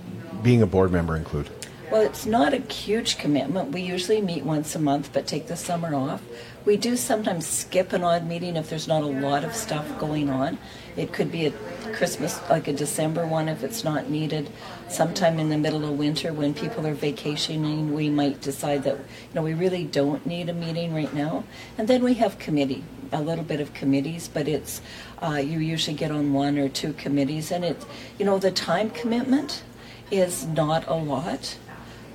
being 0.41 0.61
a 0.61 0.67
board 0.67 0.91
member 0.91 1.15
include? 1.15 1.49
Well, 1.93 2.01
it's 2.01 2.25
not 2.25 2.55
a 2.55 2.57
huge 2.57 3.19
commitment. 3.19 3.71
We 3.71 3.81
usually 3.81 4.19
meet 4.19 4.43
once 4.43 4.73
a 4.73 4.79
month, 4.79 5.11
but 5.13 5.27
take 5.27 5.45
the 5.45 5.55
summer 5.55 5.93
off. 5.93 6.23
We 6.65 6.77
do 6.77 6.95
sometimes 6.95 7.45
skip 7.45 7.91
an 7.91 8.05
odd 8.05 8.25
meeting 8.25 8.55
if 8.55 8.69
there's 8.69 8.87
not 8.87 9.03
a 9.03 9.07
lot 9.07 9.43
of 9.43 9.53
stuff 9.53 9.99
going 9.99 10.29
on. 10.29 10.57
It 10.95 11.11
could 11.11 11.29
be 11.29 11.47
a 11.47 11.51
Christmas, 11.91 12.39
like 12.49 12.69
a 12.69 12.73
December 12.73 13.27
one, 13.27 13.49
if 13.49 13.65
it's 13.65 13.83
not 13.83 14.09
needed. 14.09 14.49
Sometime 14.87 15.39
in 15.39 15.49
the 15.49 15.57
middle 15.57 15.83
of 15.83 15.97
winter 15.97 16.31
when 16.31 16.53
people 16.53 16.87
are 16.87 16.93
vacationing, 16.93 17.93
we 17.93 18.09
might 18.09 18.39
decide 18.39 18.83
that, 18.83 18.95
you 18.95 19.33
know, 19.35 19.41
we 19.41 19.53
really 19.53 19.83
don't 19.83 20.25
need 20.25 20.47
a 20.47 20.53
meeting 20.53 20.93
right 20.93 21.13
now. 21.13 21.43
And 21.77 21.89
then 21.89 22.01
we 22.01 22.13
have 22.15 22.39
committee, 22.39 22.85
a 23.11 23.21
little 23.21 23.43
bit 23.43 23.59
of 23.59 23.73
committees, 23.73 24.29
but 24.29 24.47
it's, 24.47 24.81
uh, 25.21 25.41
you 25.43 25.59
usually 25.59 25.97
get 25.97 26.11
on 26.11 26.31
one 26.31 26.57
or 26.57 26.69
two 26.69 26.93
committees. 26.93 27.51
And 27.51 27.65
it, 27.65 27.85
you 28.17 28.25
know, 28.25 28.39
the 28.39 28.51
time 28.51 28.89
commitment 28.89 29.63
is 30.11 30.45
not 30.45 30.87
a 30.87 30.95
lot 30.95 31.57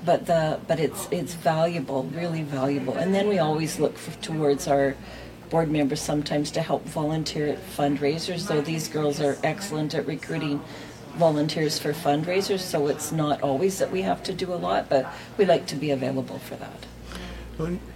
but 0.08 0.24
the 0.24 0.58
but 0.66 0.80
it's 0.80 1.06
it's 1.10 1.34
valuable, 1.34 2.04
really 2.04 2.42
valuable. 2.42 2.94
And 2.94 3.14
then 3.14 3.28
we 3.28 3.38
always 3.38 3.78
look 3.78 3.98
for, 3.98 4.18
towards 4.22 4.66
our 4.66 4.96
board 5.50 5.70
members 5.70 6.00
sometimes 6.00 6.50
to 6.52 6.62
help 6.62 6.82
volunteer 6.86 7.48
at 7.48 7.58
fundraisers. 7.76 8.48
Though 8.48 8.62
these 8.62 8.88
girls 8.88 9.20
are 9.20 9.36
excellent 9.44 9.94
at 9.94 10.06
recruiting 10.06 10.62
volunteers 11.16 11.78
for 11.78 11.92
fundraisers, 11.92 12.60
so 12.60 12.86
it's 12.86 13.12
not 13.12 13.42
always 13.42 13.78
that 13.80 13.90
we 13.92 14.00
have 14.00 14.22
to 14.22 14.32
do 14.32 14.50
a 14.50 14.56
lot, 14.56 14.88
but 14.88 15.12
we 15.36 15.44
like 15.44 15.66
to 15.66 15.76
be 15.76 15.90
available 15.90 16.38
for 16.38 16.56
that. 16.56 16.86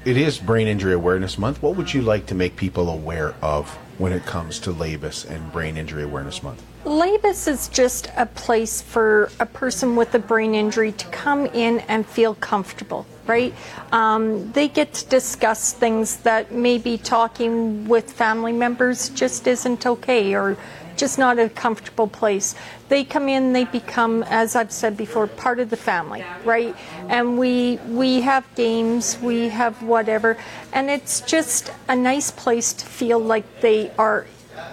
It 0.05 0.19
is 0.19 0.39
Brain 0.39 0.69
Injury 0.69 0.93
Awareness 0.93 1.39
Month. 1.39 1.63
What 1.63 1.77
would 1.77 1.95
you 1.95 2.03
like 2.03 2.27
to 2.27 2.35
make 2.35 2.57
people 2.57 2.91
aware 2.91 3.35
of 3.41 3.71
when 3.97 4.13
it 4.13 4.27
comes 4.27 4.59
to 4.61 4.71
LABUS 4.71 5.25
and 5.25 5.51
Brain 5.51 5.79
Injury 5.79 6.03
Awareness 6.03 6.43
Month? 6.43 6.63
LABUS 6.85 7.47
is 7.47 7.69
just 7.69 8.11
a 8.17 8.27
place 8.27 8.83
for 8.83 9.31
a 9.39 9.47
person 9.47 9.95
with 9.95 10.17
a 10.17 10.19
brain 10.19 10.53
injury 10.53 10.91
to 10.91 11.07
come 11.09 11.47
in 11.47 11.79
and 11.87 12.05
feel 12.05 12.35
comfortable, 12.35 13.07
right? 13.25 13.55
Um, 13.93 14.51
they 14.51 14.67
get 14.67 14.93
to 14.95 15.07
discuss 15.07 15.73
things 15.73 16.17
that 16.19 16.51
maybe 16.51 16.99
talking 16.99 17.87
with 17.87 18.11
family 18.11 18.53
members 18.53 19.11
just 19.11 19.47
isn't 19.47 19.87
okay 19.87 20.35
or 20.35 20.57
just 20.97 21.21
not 21.21 21.39
a 21.39 21.49
comfortable 21.49 22.09
place. 22.09 22.57
They 22.89 23.05
come 23.05 23.29
in, 23.29 23.53
they 23.53 23.65
become, 23.65 24.25
as 24.25 24.57
I've 24.57 24.73
said 24.73 24.97
before, 24.97 25.29
part 25.29 25.61
of 25.61 25.71
the 25.71 25.77
family, 25.77 26.25
right? 26.45 26.75
And 27.09 27.39
we 27.39 27.77
we 27.87 28.23
have 28.23 28.45
games, 28.57 29.17
we 29.23 29.51
have 29.51 29.81
whatever, 29.85 30.37
and 30.73 30.91
it's 30.91 31.21
just 31.21 31.71
a 31.89 31.95
nice 31.95 32.33
place 32.33 32.73
to 32.73 32.85
feel 32.85 33.21
like 33.21 33.61
they 33.61 33.93
are 33.99 34.27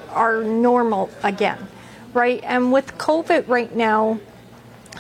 are 0.09 0.43
normal 0.43 1.11
again 1.21 1.67
right? 2.13 2.41
And 2.43 2.71
with 2.71 2.97
COVID 2.97 3.47
right 3.47 3.75
now, 3.75 4.19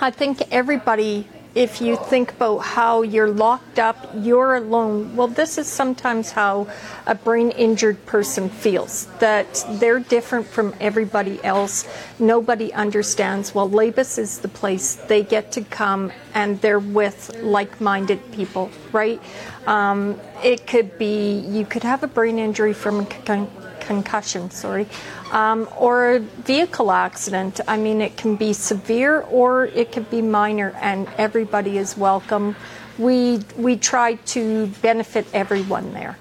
I 0.01 0.11
think 0.11 0.41
everybody, 0.51 1.27
if 1.55 1.81
you 1.81 1.97
think 1.97 2.31
about 2.31 2.59
how 2.59 3.01
you're 3.01 3.29
locked 3.29 3.79
up, 3.79 3.97
you're 4.15 4.55
alone, 4.55 5.15
well, 5.15 5.27
this 5.27 5.57
is 5.57 5.67
sometimes 5.67 6.31
how 6.31 6.67
a 7.05 7.15
brain 7.15 7.51
injured 7.51 8.05
person 8.05 8.49
feels 8.49 9.07
that 9.19 9.65
they're 9.71 9.99
different 9.99 10.45
from 10.47 10.73
everybody 10.79 11.43
else. 11.43 11.85
Nobody 12.19 12.71
understands. 12.71 13.53
Well, 13.53 13.69
Labus 13.69 14.17
is 14.17 14.39
the 14.39 14.47
place 14.47 14.95
they 14.95 15.23
get 15.23 15.51
to 15.53 15.61
come 15.63 16.11
and 16.33 16.61
they're 16.61 16.79
with 16.79 17.35
like 17.41 17.81
minded 17.81 18.31
people, 18.31 18.69
right? 18.93 19.21
Um, 19.67 20.19
it 20.43 20.65
could 20.65 20.97
be, 20.97 21.39
you 21.39 21.65
could 21.65 21.83
have 21.83 22.03
a 22.03 22.07
brain 22.07 22.39
injury 22.39 22.73
from 22.73 23.01
a 23.01 23.05
con- 23.05 23.51
concussion, 23.89 24.51
sorry 24.51 24.85
um, 25.31 25.67
or 25.77 26.15
a 26.15 26.19
vehicle 26.19 26.91
accident. 26.91 27.59
I 27.67 27.77
mean, 27.77 28.01
it 28.01 28.17
can 28.17 28.35
be 28.35 28.53
severe 28.53 29.21
or 29.21 29.65
it 29.67 29.91
can 29.91 30.03
be 30.03 30.21
minor, 30.21 30.75
and 30.81 31.07
everybody 31.17 31.77
is 31.77 31.97
welcome. 31.97 32.55
We 32.97 33.39
we 33.55 33.77
try 33.77 34.15
to 34.33 34.67
benefit 34.81 35.27
everyone 35.33 35.93
there. 35.93 36.17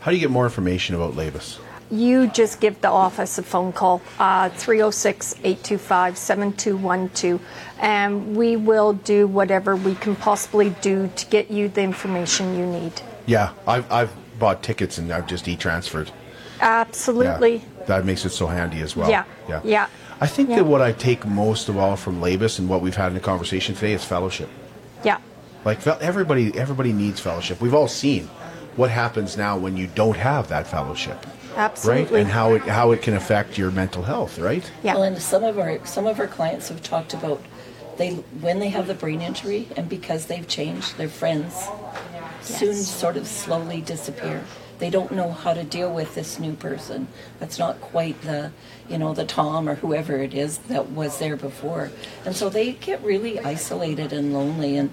How 0.00 0.10
do 0.10 0.16
you 0.16 0.20
get 0.20 0.30
more 0.30 0.44
information 0.44 0.94
about 0.94 1.14
Labus? 1.14 1.58
You 1.90 2.26
just 2.28 2.58
give 2.58 2.80
the 2.80 2.88
office 2.88 3.36
a 3.36 3.42
phone 3.42 3.72
call, 3.72 4.00
uh, 4.18 4.48
306 4.48 5.34
825 5.44 6.16
7212, 6.16 7.40
and 7.80 8.34
we 8.34 8.56
will 8.56 8.94
do 8.94 9.26
whatever 9.26 9.76
we 9.76 9.94
can 9.96 10.16
possibly 10.16 10.70
do 10.80 11.10
to 11.16 11.26
get 11.26 11.50
you 11.50 11.68
the 11.68 11.82
information 11.82 12.56
you 12.58 12.64
need. 12.64 13.02
Yeah, 13.26 13.52
I've, 13.66 13.92
I've 13.92 14.12
bought 14.38 14.62
tickets 14.62 14.96
and 14.96 15.12
I've 15.12 15.26
just 15.26 15.46
e 15.46 15.54
transferred. 15.54 16.10
Absolutely. 16.62 17.56
Yeah, 17.56 17.84
that 17.86 18.04
makes 18.04 18.24
it 18.24 18.30
so 18.30 18.46
handy 18.46 18.80
as 18.80 18.96
well. 18.96 19.10
Yeah. 19.10 19.24
Yeah. 19.48 19.60
yeah. 19.64 19.88
I 20.20 20.28
think 20.28 20.48
yeah. 20.48 20.56
that 20.56 20.64
what 20.64 20.80
I 20.80 20.92
take 20.92 21.26
most 21.26 21.68
of 21.68 21.76
all 21.76 21.96
from 21.96 22.20
Labus 22.20 22.60
and 22.60 22.68
what 22.68 22.80
we've 22.80 22.94
had 22.94 23.08
in 23.08 23.14
the 23.14 23.20
conversation 23.20 23.74
today 23.74 23.92
is 23.92 24.04
fellowship. 24.04 24.48
Yeah. 25.04 25.20
Like 25.64 25.84
everybody, 25.86 26.56
everybody 26.56 26.92
needs 26.92 27.18
fellowship. 27.18 27.60
We've 27.60 27.74
all 27.74 27.88
seen 27.88 28.28
what 28.76 28.90
happens 28.90 29.36
now 29.36 29.58
when 29.58 29.76
you 29.76 29.88
don't 29.88 30.16
have 30.16 30.48
that 30.48 30.66
fellowship. 30.68 31.26
Absolutely. 31.56 32.14
Right, 32.14 32.20
and 32.22 32.30
how 32.30 32.54
it 32.54 32.62
how 32.62 32.92
it 32.92 33.02
can 33.02 33.14
affect 33.14 33.58
your 33.58 33.70
mental 33.70 34.02
health, 34.02 34.38
right? 34.38 34.70
Yeah. 34.82 34.94
Well, 34.94 35.02
and 35.02 35.20
some 35.20 35.44
of 35.44 35.58
our 35.58 35.84
some 35.84 36.06
of 36.06 36.18
our 36.18 36.26
clients 36.26 36.68
have 36.68 36.82
talked 36.82 37.12
about 37.12 37.42
they 37.98 38.12
when 38.40 38.58
they 38.58 38.68
have 38.70 38.86
the 38.86 38.94
brain 38.94 39.20
injury 39.20 39.68
and 39.76 39.88
because 39.88 40.26
they've 40.26 40.48
changed, 40.48 40.96
their 40.96 41.10
friends 41.10 41.52
yes. 42.12 42.58
soon 42.58 42.74
sort 42.74 43.16
of 43.16 43.26
slowly 43.26 43.82
disappear 43.82 44.44
they 44.78 44.90
don't 44.90 45.12
know 45.12 45.30
how 45.30 45.54
to 45.54 45.62
deal 45.64 45.92
with 45.92 46.14
this 46.14 46.38
new 46.38 46.52
person 46.54 47.06
that's 47.38 47.58
not 47.58 47.80
quite 47.80 48.20
the 48.22 48.50
you 48.88 48.98
know 48.98 49.14
the 49.14 49.24
tom 49.24 49.68
or 49.68 49.76
whoever 49.76 50.16
it 50.16 50.34
is 50.34 50.58
that 50.58 50.90
was 50.90 51.18
there 51.18 51.36
before 51.36 51.90
and 52.24 52.34
so 52.34 52.48
they 52.48 52.72
get 52.72 53.02
really 53.02 53.38
isolated 53.40 54.12
and 54.12 54.32
lonely 54.32 54.76
and 54.76 54.90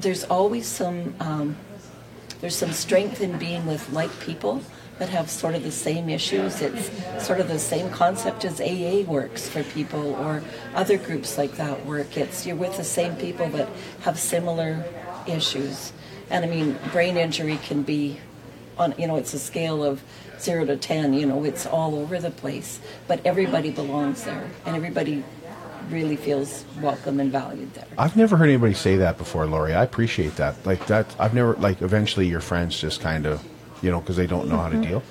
there's 0.00 0.24
always 0.24 0.66
some 0.66 1.14
um, 1.20 1.56
there's 2.40 2.56
some 2.56 2.72
strength 2.72 3.20
in 3.20 3.38
being 3.38 3.64
with 3.66 3.90
like 3.90 4.10
people 4.20 4.62
that 4.98 5.08
have 5.08 5.28
sort 5.28 5.54
of 5.54 5.62
the 5.62 5.72
same 5.72 6.08
issues. 6.08 6.60
It's 6.60 6.90
sort 7.24 7.40
of 7.40 7.48
the 7.48 7.58
same 7.58 7.90
concept 7.90 8.44
as 8.44 8.60
AA 8.60 9.10
works 9.10 9.48
for 9.48 9.62
people 9.64 10.14
or 10.16 10.42
other 10.74 10.98
groups 10.98 11.36
like 11.36 11.56
that 11.56 11.84
work. 11.84 12.16
It's 12.16 12.46
you're 12.46 12.56
with 12.56 12.76
the 12.76 12.84
same 12.84 13.16
people 13.16 13.48
that 13.50 13.68
have 14.02 14.18
similar 14.18 14.84
issues. 15.26 15.92
And 16.30 16.44
I 16.44 16.48
mean, 16.48 16.78
brain 16.92 17.16
injury 17.16 17.58
can 17.64 17.82
be 17.82 18.20
on 18.78 18.94
you 18.98 19.06
know 19.06 19.16
it's 19.16 19.34
a 19.34 19.38
scale 19.38 19.84
of 19.84 20.02
zero 20.38 20.64
to 20.64 20.76
ten 20.76 21.14
you 21.14 21.26
know 21.26 21.44
it's 21.44 21.66
all 21.66 21.94
over 21.94 22.18
the 22.18 22.30
place. 22.30 22.80
But 23.08 23.24
everybody 23.24 23.70
belongs 23.70 24.24
there 24.24 24.48
and 24.66 24.76
everybody 24.76 25.24
really 25.90 26.16
feels 26.16 26.64
welcome 26.80 27.20
and 27.20 27.30
valued 27.30 27.72
there. 27.74 27.86
I've 27.98 28.16
never 28.16 28.36
heard 28.36 28.48
anybody 28.48 28.74
say 28.74 28.96
that 28.96 29.18
before 29.18 29.46
lori. 29.46 29.74
I 29.74 29.82
appreciate 29.82 30.36
that. 30.36 30.64
Like 30.66 30.86
that 30.86 31.14
i've 31.18 31.34
never 31.34 31.54
like 31.54 31.82
eventually 31.82 32.26
your 32.26 32.40
friends 32.40 32.78
just 32.78 33.00
kind 33.00 33.26
of 33.26 33.44
you 33.82 33.90
know 33.90 34.00
because 34.00 34.16
they 34.16 34.26
don't 34.26 34.48
know 34.48 34.54
mm-hmm. 34.54 34.62
how 34.62 34.68
to 34.68 34.76
mm-hmm. 34.76 34.90
deal. 34.90 35.02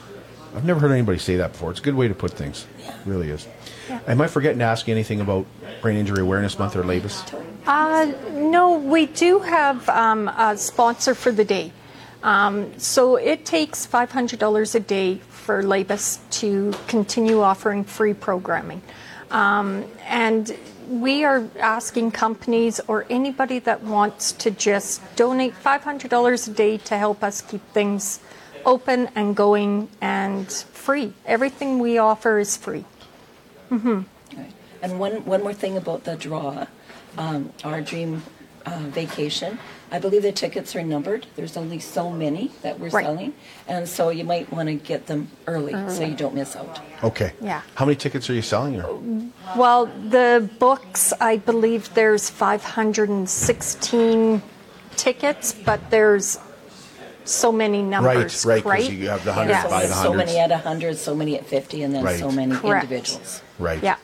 I've 0.56 0.66
never 0.66 0.80
heard 0.80 0.92
anybody 0.92 1.18
say 1.18 1.38
that 1.38 1.54
before. 1.54 1.72
It's 1.72 1.80
a 1.80 1.84
good 1.84 1.96
way 1.96 2.08
to 2.08 2.14
put 2.14 2.32
things. 2.32 2.68
Yeah. 2.80 2.90
It 2.90 3.06
really 3.06 3.30
is. 3.32 3.48
Yeah. 3.90 4.00
am 4.08 4.22
i 4.22 4.28
forgetting 4.28 4.60
to 4.60 4.66
ask 4.66 4.88
you 4.88 4.94
anything 4.94 5.20
about 5.20 5.46
brain 5.82 5.98
injury 5.98 6.22
awareness 6.22 6.58
month 6.58 6.76
or 6.76 6.84
labus? 6.84 7.22
Uh, 7.66 8.12
no 8.32 8.78
we 8.78 9.06
do 9.08 9.40
have 9.40 9.88
um, 9.90 10.28
a 10.30 10.58
sponsor 10.58 11.16
for 11.16 11.32
the 11.32 11.46
day 11.46 11.72
um, 12.24 12.78
so 12.80 13.18
it 13.18 13.46
takes 13.46 13.86
$500 13.86 14.76
a 14.76 14.80
day 14.80 15.16
for 15.30 15.62
Labus 15.62 16.20
to 16.40 16.74
continue 16.88 17.42
offering 17.42 17.84
free 17.84 18.14
programming. 18.14 18.82
Um, 19.30 19.86
and 20.06 20.58
we 20.88 21.26
are 21.26 21.48
asking 21.60 22.12
companies 22.12 22.80
or 22.88 23.06
anybody 23.10 23.60
that 23.60 23.84
wants 23.84 24.32
to 24.34 24.52
just 24.52 25.02
donate 25.16 25.54
$500 25.54 26.48
a 26.48 26.52
day 26.52 26.78
to 26.78 26.98
help 26.98 27.24
us 27.24 27.42
keep 27.42 27.62
things 27.74 28.20
open 28.66 29.10
and 29.16 29.36
going 29.36 29.90
and 30.00 30.50
free. 30.50 31.14
Everything 31.26 31.80
we 31.80 31.98
offer 31.98 32.40
is 32.40 32.56
free. 32.56 32.86
Right. 34.38 34.52
And 34.82 35.00
one, 35.00 35.26
one 35.26 35.44
more 35.44 35.54
thing 35.54 35.78
about 35.78 36.06
the 36.06 36.16
draw, 36.16 36.68
um, 37.18 37.52
our 37.64 37.82
dream 37.82 38.24
uh, 38.66 38.80
vacation. 38.88 39.58
I 39.94 40.00
believe 40.00 40.24
the 40.24 40.32
tickets 40.32 40.76
are 40.76 40.82
numbered. 40.82 41.28
There's 41.36 41.56
only 41.56 41.78
so 41.78 42.10
many 42.10 42.50
that 42.64 42.80
we're 42.80 42.90
Right. 42.90 43.06
selling, 43.06 43.34
and 43.68 43.88
so 43.88 44.10
you 44.10 44.24
might 44.24 44.52
want 44.52 44.68
to 44.68 44.74
get 44.74 45.06
them 45.06 45.28
early 45.46 45.72
so 45.88 46.04
you 46.04 46.16
don't 46.16 46.34
miss 46.34 46.56
out. 46.56 46.80
Okay. 47.04 47.34
Yeah. 47.40 47.62
How 47.76 47.86
many 47.86 47.96
tickets 47.96 48.28
are 48.28 48.34
you 48.34 48.42
selling? 48.42 48.82
Or? 48.82 49.00
Well, 49.56 49.86
the 50.10 50.50
books, 50.58 51.14
I 51.22 51.38
believe 51.38 51.94
there's 51.94 52.28
516 52.32 54.42
tickets, 54.96 55.54
but 55.54 55.92
there's 55.92 56.40
so 57.26 57.52
many 57.52 57.84
numbers. 57.84 58.44
right, 58.46 58.64
'cause 58.64 58.70
right? 58.70 58.92
you 58.92 59.10
have 59.10 59.24
the 59.24 59.30
Yeah, 59.30 59.36
hundreds 59.36 59.56
Yes. 59.58 59.64
so, 59.64 59.70
by 59.70 59.82
the 59.84 59.88
so 59.90 59.94
hundreds. 60.10 60.18
many 60.26 60.40
at 60.40 60.52
100, 60.52 60.98
so 60.98 61.14
many 61.16 61.36
at 61.38 61.46
50, 61.46 61.84
and 61.84 61.94
then 61.94 62.04
Right. 62.04 62.20
so 62.20 62.32
many 62.32 62.56
Correct. 62.56 62.84
individuals. 62.86 63.42
Right. 63.60 63.82
Yeah. 63.84 63.96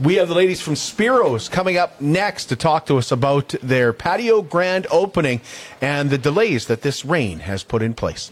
We 0.00 0.14
have 0.16 0.28
the 0.28 0.34
ladies 0.34 0.60
from 0.60 0.74
Spiros 0.74 1.50
coming 1.50 1.76
up 1.76 2.00
next 2.00 2.46
to 2.46 2.56
talk 2.56 2.86
to 2.86 2.98
us 2.98 3.10
about 3.10 3.48
their 3.62 3.92
patio 3.92 4.42
grand 4.42 4.86
opening 4.90 5.40
and 5.80 6.10
the 6.10 6.18
delays 6.18 6.66
that 6.66 6.82
this 6.82 7.04
rain 7.04 7.40
has 7.40 7.64
put 7.64 7.82
in 7.82 7.94
place. 7.94 8.30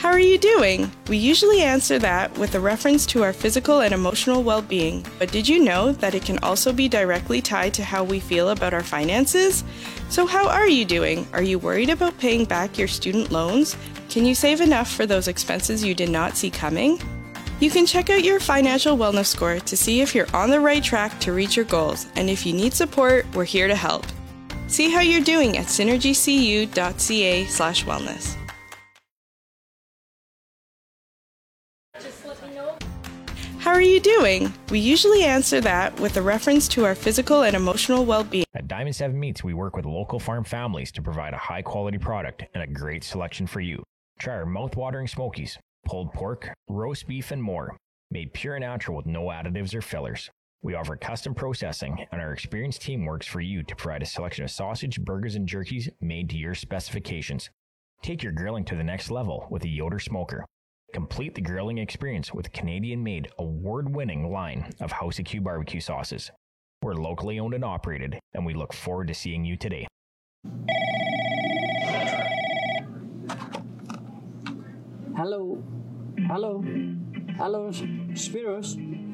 How 0.00 0.08
are 0.08 0.18
you 0.18 0.38
doing? 0.38 0.90
We 1.08 1.18
usually 1.18 1.60
answer 1.60 1.98
that 1.98 2.32
with 2.38 2.54
a 2.54 2.60
reference 2.60 3.04
to 3.04 3.22
our 3.22 3.34
physical 3.34 3.80
and 3.80 3.92
emotional 3.92 4.42
well 4.42 4.62
being, 4.62 5.04
but 5.18 5.30
did 5.30 5.46
you 5.46 5.62
know 5.62 5.92
that 5.92 6.14
it 6.14 6.24
can 6.24 6.38
also 6.38 6.72
be 6.72 6.88
directly 6.88 7.42
tied 7.42 7.74
to 7.74 7.84
how 7.84 8.02
we 8.02 8.18
feel 8.18 8.48
about 8.48 8.72
our 8.72 8.82
finances? 8.82 9.62
So, 10.08 10.24
how 10.24 10.48
are 10.48 10.66
you 10.66 10.86
doing? 10.86 11.28
Are 11.34 11.42
you 11.42 11.58
worried 11.58 11.90
about 11.90 12.16
paying 12.16 12.46
back 12.46 12.78
your 12.78 12.88
student 12.88 13.30
loans? 13.30 13.76
Can 14.08 14.24
you 14.24 14.34
save 14.34 14.62
enough 14.62 14.90
for 14.90 15.04
those 15.04 15.28
expenses 15.28 15.84
you 15.84 15.94
did 15.94 16.08
not 16.08 16.34
see 16.34 16.48
coming? 16.48 16.98
You 17.60 17.68
can 17.68 17.84
check 17.84 18.08
out 18.08 18.24
your 18.24 18.40
financial 18.40 18.96
wellness 18.96 19.26
score 19.26 19.60
to 19.60 19.76
see 19.76 20.00
if 20.00 20.14
you're 20.14 20.34
on 20.34 20.48
the 20.48 20.60
right 20.60 20.82
track 20.82 21.20
to 21.20 21.34
reach 21.34 21.56
your 21.56 21.66
goals, 21.66 22.06
and 22.16 22.30
if 22.30 22.46
you 22.46 22.54
need 22.54 22.72
support, 22.72 23.26
we're 23.34 23.44
here 23.44 23.68
to 23.68 23.76
help. 23.76 24.06
See 24.66 24.90
how 24.90 25.00
you're 25.00 25.20
doing 25.20 25.58
at 25.58 25.66
synergycu.ca/wellness. 25.66 28.39
How 33.60 33.72
are 33.72 33.82
you 33.82 34.00
doing? 34.00 34.54
We 34.70 34.78
usually 34.78 35.22
answer 35.22 35.60
that 35.60 36.00
with 36.00 36.16
a 36.16 36.22
reference 36.22 36.66
to 36.68 36.86
our 36.86 36.94
physical 36.94 37.42
and 37.42 37.54
emotional 37.54 38.06
well 38.06 38.24
being. 38.24 38.46
At 38.54 38.68
Diamond 38.68 38.96
7 38.96 39.20
Meats, 39.20 39.44
we 39.44 39.52
work 39.52 39.76
with 39.76 39.84
local 39.84 40.18
farm 40.18 40.44
families 40.44 40.90
to 40.92 41.02
provide 41.02 41.34
a 41.34 41.38
high 41.38 41.60
quality 41.60 41.98
product 41.98 42.42
and 42.54 42.62
a 42.62 42.66
great 42.66 43.04
selection 43.04 43.46
for 43.46 43.60
you. 43.60 43.82
Try 44.18 44.36
our 44.36 44.46
mouth-watering 44.46 45.08
smokies, 45.08 45.58
pulled 45.84 46.10
pork, 46.14 46.54
roast 46.70 47.06
beef, 47.06 47.32
and 47.32 47.42
more, 47.42 47.76
made 48.10 48.32
pure 48.32 48.54
and 48.54 48.62
natural 48.62 48.96
with 48.96 49.04
no 49.04 49.24
additives 49.24 49.74
or 49.74 49.82
fillers. 49.82 50.30
We 50.62 50.74
offer 50.74 50.96
custom 50.96 51.34
processing, 51.34 52.06
and 52.10 52.22
our 52.22 52.32
experienced 52.32 52.80
team 52.80 53.04
works 53.04 53.26
for 53.26 53.42
you 53.42 53.62
to 53.62 53.76
provide 53.76 54.02
a 54.02 54.06
selection 54.06 54.42
of 54.42 54.50
sausage, 54.50 54.98
burgers, 55.02 55.34
and 55.34 55.46
jerkies 55.46 55.90
made 56.00 56.30
to 56.30 56.38
your 56.38 56.54
specifications. 56.54 57.50
Take 58.02 58.22
your 58.22 58.32
grilling 58.32 58.64
to 58.64 58.74
the 58.74 58.84
next 58.84 59.10
level 59.10 59.46
with 59.50 59.64
a 59.64 59.68
Yoder 59.68 59.98
smoker. 59.98 60.46
Complete 60.92 61.36
the 61.36 61.40
grilling 61.40 61.78
experience 61.78 62.34
with 62.34 62.52
Canadian 62.52 63.02
made, 63.02 63.28
award 63.38 63.94
winning 63.94 64.32
line 64.32 64.72
of 64.80 64.90
House 64.90 65.20
Q 65.24 65.40
barbecue 65.40 65.80
sauces. 65.80 66.32
We're 66.82 66.94
locally 66.94 67.38
owned 67.38 67.54
and 67.54 67.64
operated, 67.64 68.18
and 68.34 68.44
we 68.44 68.54
look 68.54 68.72
forward 68.72 69.06
to 69.08 69.14
seeing 69.14 69.44
you 69.44 69.56
today. 69.56 69.86
Hello, 75.16 75.62
hello, 76.26 76.64
hello, 77.36 77.70
Spiros. 78.12 79.09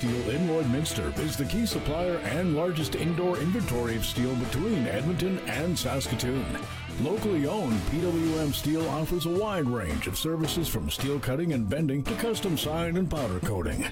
Steel 0.00 0.30
in 0.30 0.48
Lloydminster 0.48 1.18
is 1.18 1.36
the 1.36 1.44
key 1.44 1.66
supplier 1.66 2.16
and 2.20 2.56
largest 2.56 2.94
indoor 2.94 3.36
inventory 3.36 3.96
of 3.96 4.06
steel 4.06 4.34
between 4.36 4.86
Edmonton 4.86 5.38
and 5.40 5.78
Saskatoon. 5.78 6.58
Locally 7.02 7.46
owned, 7.46 7.78
PWM 7.90 8.54
Steel 8.54 8.88
offers 8.88 9.26
a 9.26 9.28
wide 9.28 9.66
range 9.66 10.06
of 10.06 10.16
services 10.16 10.68
from 10.68 10.88
steel 10.88 11.20
cutting 11.20 11.52
and 11.52 11.68
bending 11.68 12.02
to 12.04 12.14
custom 12.14 12.56
sign 12.56 12.96
and 12.96 13.10
powder 13.10 13.40
coating. 13.40 13.84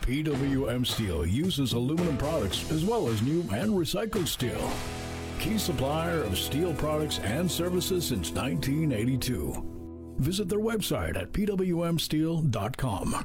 PWM 0.00 0.84
Steel 0.84 1.24
uses 1.24 1.72
aluminum 1.72 2.16
products 2.16 2.68
as 2.72 2.84
well 2.84 3.06
as 3.06 3.22
new 3.22 3.42
and 3.54 3.70
recycled 3.70 4.26
steel. 4.26 4.72
Key 5.38 5.56
supplier 5.56 6.24
of 6.24 6.36
steel 6.36 6.74
products 6.74 7.20
and 7.20 7.48
services 7.48 8.04
since 8.04 8.32
1982. 8.32 10.16
Visit 10.18 10.48
their 10.48 10.58
website 10.58 11.16
at 11.16 11.30
pwmsteel.com. 11.30 13.24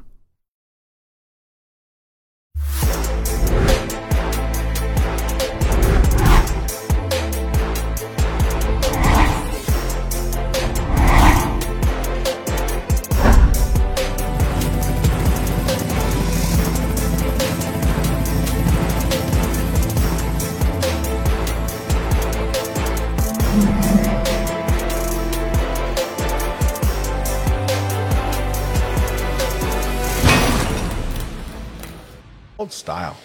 Old 32.59 32.73
style. 32.73 33.15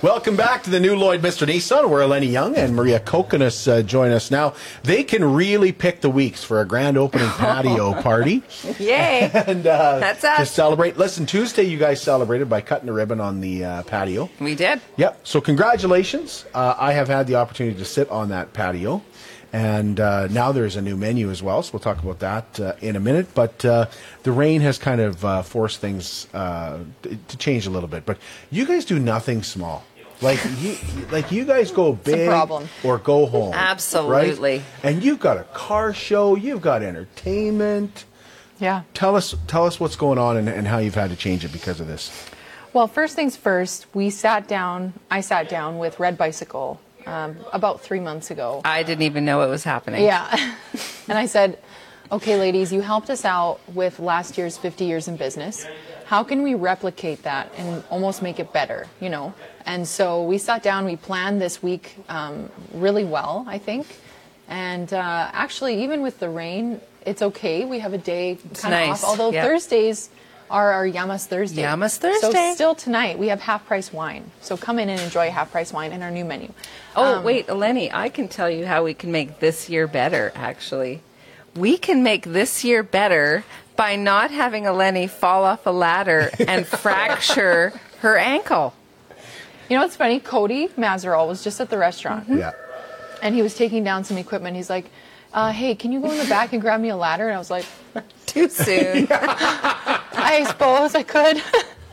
Welcome 0.00 0.36
back 0.36 0.62
to 0.62 0.70
the 0.70 0.78
new 0.78 0.94
Lloydminster 0.94 1.44
Nissan, 1.44 1.90
where 1.90 2.06
Eleni 2.06 2.30
Young 2.30 2.54
and 2.54 2.76
Maria 2.76 3.00
Kokonis 3.00 3.66
uh, 3.66 3.82
join 3.82 4.12
us 4.12 4.30
now. 4.30 4.54
They 4.84 5.02
can 5.02 5.24
really 5.24 5.72
pick 5.72 6.02
the 6.02 6.08
weeks 6.08 6.44
for 6.44 6.60
a 6.60 6.64
grand 6.64 6.96
opening 6.96 7.28
patio 7.30 8.00
party. 8.00 8.44
Yay! 8.78 9.28
and 9.48 9.66
uh, 9.66 9.98
That's 9.98 10.20
to 10.20 10.30
us. 10.30 10.52
celebrate. 10.52 10.96
Listen, 10.96 11.26
Tuesday 11.26 11.64
you 11.64 11.78
guys 11.78 12.00
celebrated 12.00 12.48
by 12.48 12.60
cutting 12.60 12.88
a 12.88 12.92
ribbon 12.92 13.20
on 13.20 13.40
the 13.40 13.64
uh, 13.64 13.82
patio. 13.82 14.30
We 14.38 14.54
did. 14.54 14.80
Yep. 14.98 15.18
So 15.24 15.40
congratulations. 15.40 16.44
Uh, 16.54 16.76
I 16.78 16.92
have 16.92 17.08
had 17.08 17.26
the 17.26 17.34
opportunity 17.34 17.76
to 17.78 17.84
sit 17.84 18.08
on 18.08 18.28
that 18.28 18.52
patio, 18.52 19.02
and 19.56 20.00
uh, 20.00 20.26
now 20.26 20.52
there's 20.52 20.76
a 20.76 20.82
new 20.82 20.98
menu 20.98 21.30
as 21.30 21.42
well. 21.42 21.62
So 21.62 21.72
we'll 21.72 21.80
talk 21.80 22.02
about 22.02 22.18
that 22.18 22.60
uh, 22.60 22.74
in 22.82 22.94
a 22.94 23.00
minute. 23.00 23.28
But 23.34 23.64
uh, 23.64 23.86
the 24.22 24.30
rain 24.30 24.60
has 24.60 24.76
kind 24.76 25.00
of 25.00 25.24
uh, 25.24 25.42
forced 25.42 25.80
things 25.80 26.26
uh, 26.34 26.80
to 27.02 27.36
change 27.38 27.66
a 27.66 27.70
little 27.70 27.88
bit. 27.88 28.04
But 28.04 28.18
you 28.50 28.66
guys 28.66 28.84
do 28.84 28.98
nothing 28.98 29.42
small. 29.42 29.82
Like 30.20 30.40
you, 30.60 30.76
like 31.10 31.32
you 31.32 31.46
guys 31.46 31.70
go 31.70 31.94
big 31.94 32.28
or 32.84 32.98
go 32.98 33.24
home. 33.24 33.54
Absolutely. 33.54 34.58
right? 34.58 34.62
And 34.82 35.02
you've 35.02 35.20
got 35.20 35.38
a 35.38 35.44
car 35.44 35.94
show. 35.94 36.36
You've 36.36 36.60
got 36.60 36.82
entertainment. 36.82 38.04
Yeah. 38.60 38.82
Tell 38.92 39.16
us, 39.16 39.34
tell 39.46 39.64
us 39.64 39.80
what's 39.80 39.96
going 39.96 40.18
on 40.18 40.36
and, 40.36 40.50
and 40.50 40.66
how 40.66 40.78
you've 40.78 40.94
had 40.94 41.08
to 41.10 41.16
change 41.16 41.46
it 41.46 41.52
because 41.52 41.80
of 41.80 41.86
this. 41.86 42.10
Well, 42.74 42.88
first 42.88 43.16
things 43.16 43.36
first, 43.36 43.86
we 43.94 44.10
sat 44.10 44.48
down, 44.48 44.92
I 45.10 45.22
sat 45.22 45.48
down 45.48 45.78
with 45.78 45.98
Red 45.98 46.18
Bicycle 46.18 46.78
um, 47.06 47.36
about 47.52 47.80
three 47.80 48.00
months 48.00 48.30
ago. 48.30 48.60
I 48.64 48.82
didn't 48.82 49.02
even 49.02 49.24
know 49.24 49.42
it 49.42 49.48
was 49.48 49.64
happening. 49.64 50.04
Yeah. 50.04 50.54
and 51.08 51.16
I 51.16 51.26
said, 51.26 51.58
okay, 52.10 52.36
ladies, 52.38 52.72
you 52.72 52.80
helped 52.80 53.10
us 53.10 53.24
out 53.24 53.60
with 53.74 53.98
last 53.98 54.36
year's 54.36 54.56
50 54.56 54.84
years 54.84 55.08
in 55.08 55.16
business. 55.16 55.66
How 56.06 56.22
can 56.22 56.42
we 56.42 56.54
replicate 56.54 57.22
that 57.22 57.52
and 57.56 57.82
almost 57.90 58.22
make 58.22 58.38
it 58.38 58.52
better, 58.52 58.86
you 59.00 59.08
know? 59.08 59.34
And 59.64 59.86
so 59.86 60.22
we 60.22 60.38
sat 60.38 60.62
down, 60.62 60.84
we 60.84 60.96
planned 60.96 61.40
this 61.40 61.62
week 61.62 61.96
um, 62.08 62.50
really 62.72 63.04
well, 63.04 63.44
I 63.48 63.58
think. 63.58 63.86
And 64.48 64.92
uh, 64.92 65.30
actually, 65.32 65.82
even 65.82 66.02
with 66.02 66.20
the 66.20 66.28
rain, 66.28 66.80
it's 67.04 67.22
okay. 67.22 67.64
We 67.64 67.80
have 67.80 67.92
a 67.92 67.98
day 67.98 68.38
kind 68.54 68.74
of 68.74 68.88
nice. 68.88 69.02
off. 69.02 69.18
Although. 69.18 69.32
Thursdays 69.32 70.10
are 70.50 70.72
our 70.72 70.86
Yamas 70.86 71.26
Thursday. 71.26 71.62
Yamas 71.62 71.96
Thursday. 71.98 72.30
So 72.32 72.54
still 72.54 72.74
tonight, 72.74 73.18
we 73.18 73.28
have 73.28 73.40
half 73.40 73.66
price 73.66 73.92
wine. 73.92 74.30
So 74.40 74.56
come 74.56 74.78
in 74.78 74.88
and 74.88 75.00
enjoy 75.00 75.30
half 75.30 75.50
price 75.52 75.72
wine 75.72 75.92
in 75.92 76.02
our 76.02 76.10
new 76.10 76.24
menu. 76.24 76.52
Oh, 76.94 77.16
Um, 77.16 77.24
wait, 77.24 77.46
Eleni, 77.48 77.92
I 77.92 78.08
can 78.08 78.28
tell 78.28 78.48
you 78.50 78.66
how 78.66 78.84
we 78.84 78.94
can 78.94 79.10
make 79.12 79.40
this 79.40 79.68
year 79.68 79.86
better, 79.86 80.32
actually. 80.34 81.02
We 81.54 81.76
can 81.78 82.02
make 82.02 82.24
this 82.24 82.64
year 82.64 82.82
better 82.82 83.44
by 83.76 83.96
not 83.96 84.30
having 84.30 84.64
Eleni 84.64 85.08
fall 85.08 85.44
off 85.44 85.66
a 85.66 85.70
ladder 85.70 86.30
and 86.46 86.66
fracture 86.84 87.72
her 88.00 88.16
ankle. 88.16 88.74
You 89.68 89.76
know 89.76 89.82
what's 89.82 89.96
funny? 89.96 90.20
Cody 90.20 90.68
Mazerol 90.68 91.26
was 91.26 91.42
just 91.42 91.60
at 91.60 91.70
the 91.70 91.78
restaurant. 91.78 92.28
Yeah. 92.28 92.52
and 93.22 93.34
he 93.34 93.42
was 93.42 93.54
taking 93.54 93.82
down 93.84 94.04
some 94.04 94.16
equipment. 94.18 94.54
He's 94.56 94.70
like, 94.70 94.86
uh, 95.34 95.50
"Hey, 95.50 95.74
can 95.74 95.90
you 95.92 96.00
go 96.00 96.10
in 96.10 96.18
the 96.18 96.26
back 96.26 96.52
and 96.52 96.62
grab 96.62 96.80
me 96.80 96.90
a 96.90 96.96
ladder?" 96.96 97.26
And 97.26 97.34
I 97.34 97.38
was 97.38 97.50
like, 97.50 97.64
Too 98.26 98.48
soon. 98.48 99.08
"I 100.26 100.44
suppose 100.44 100.94
I 100.94 101.02
could." 101.02 101.42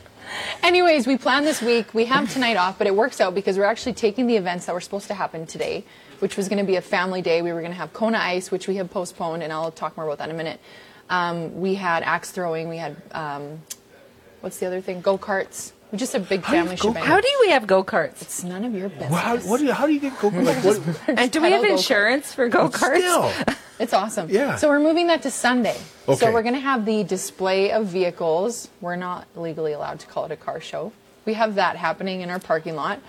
Anyways, 0.64 1.06
we 1.06 1.18
planned 1.18 1.46
this 1.46 1.62
week. 1.62 1.94
We 1.94 2.06
have 2.06 2.32
tonight 2.32 2.58
off, 2.58 2.78
but 2.78 2.88
it 2.88 2.96
works 2.96 3.22
out 3.22 3.36
because 3.36 3.58
we're 3.58 3.66
actually 3.66 3.94
taking 3.94 4.28
the 4.28 4.38
events 4.38 4.66
that 4.66 4.74
were 4.74 4.82
supposed 4.82 5.08
to 5.08 5.14
happen 5.14 5.46
today, 5.46 5.86
which 6.20 6.36
was 6.36 6.50
going 6.50 6.58
to 6.58 6.66
be 6.66 6.76
a 6.76 6.82
family 6.82 7.22
day. 7.22 7.42
We 7.42 7.52
were 7.54 7.60
going 7.60 7.72
to 7.72 7.78
have 7.78 7.94
Kona 7.94 8.18
Ice, 8.18 8.50
which 8.50 8.68
we 8.68 8.78
have 8.78 8.90
postponed, 8.90 9.44
and 9.44 9.54
I'll 9.54 9.72
talk 9.72 9.96
more 9.96 10.06
about 10.06 10.18
that 10.18 10.30
in 10.30 10.36
a 10.36 10.38
minute. 10.38 10.60
Um, 11.10 11.60
we 11.60 11.76
had 11.76 12.02
axe 12.04 12.32
throwing. 12.32 12.70
We 12.70 12.78
had 12.78 12.96
um, 13.12 13.62
what's 14.42 14.58
the 14.58 14.66
other 14.66 14.82
thing? 14.82 15.02
Go 15.02 15.18
karts. 15.18 15.74
Just 15.96 16.16
a 16.16 16.20
big 16.20 16.42
do 16.44 16.48
you 16.48 16.54
family 16.54 16.72
have 16.72 16.80
go-karts? 16.80 16.94
shebang. 16.94 17.04
How 17.04 17.22
do 17.22 17.28
we 17.42 17.50
have 17.52 17.68
go 17.68 17.84
karts? 17.84 18.22
It's 18.22 18.44
none 18.44 18.64
of 18.64 18.74
your 18.74 18.90
business. 18.90 19.12
Well, 19.12 19.20
how, 19.20 19.38
what 19.38 19.60
do 19.60 19.66
you, 19.66 19.74
how 19.74 19.86
do 19.86 19.94
you 19.94 20.00
get 20.00 20.18
go? 20.20 20.30
Like, 20.30 20.64
what, 20.64 20.82
And 21.08 21.32
do 21.32 21.42
we 21.42 21.52
have 21.52 21.62
pedal 21.62 21.64
go-kart. 21.64 21.78
insurance 21.78 22.34
for 22.34 22.50
go 22.50 22.70
karts? 22.70 22.98
still. 22.98 23.56
It's 23.80 23.94
awesome. 23.94 24.30
Yeah. 24.30 24.56
So 24.56 24.70
we're 24.70 24.80
moving 24.80 25.08
that 25.08 25.22
to 25.24 25.32
Sunday. 25.32 25.78
Okay. 26.08 26.16
So 26.16 26.32
we're 26.32 26.42
going 26.44 26.56
to 26.56 26.60
have 26.62 26.86
the 26.86 27.04
display 27.04 27.72
of 27.72 27.88
vehicles. 27.88 28.70
We're 28.82 28.96
not 28.96 29.28
legally 29.36 29.74
allowed 29.74 30.00
to 30.02 30.08
call 30.08 30.26
it 30.26 30.32
a 30.32 30.36
car 30.38 30.60
show. 30.62 30.92
We 31.26 31.34
have 31.36 31.56
that 31.56 31.76
happening 31.76 32.22
in 32.22 32.30
our 32.30 32.40
parking 32.40 32.76
lot. 32.76 33.00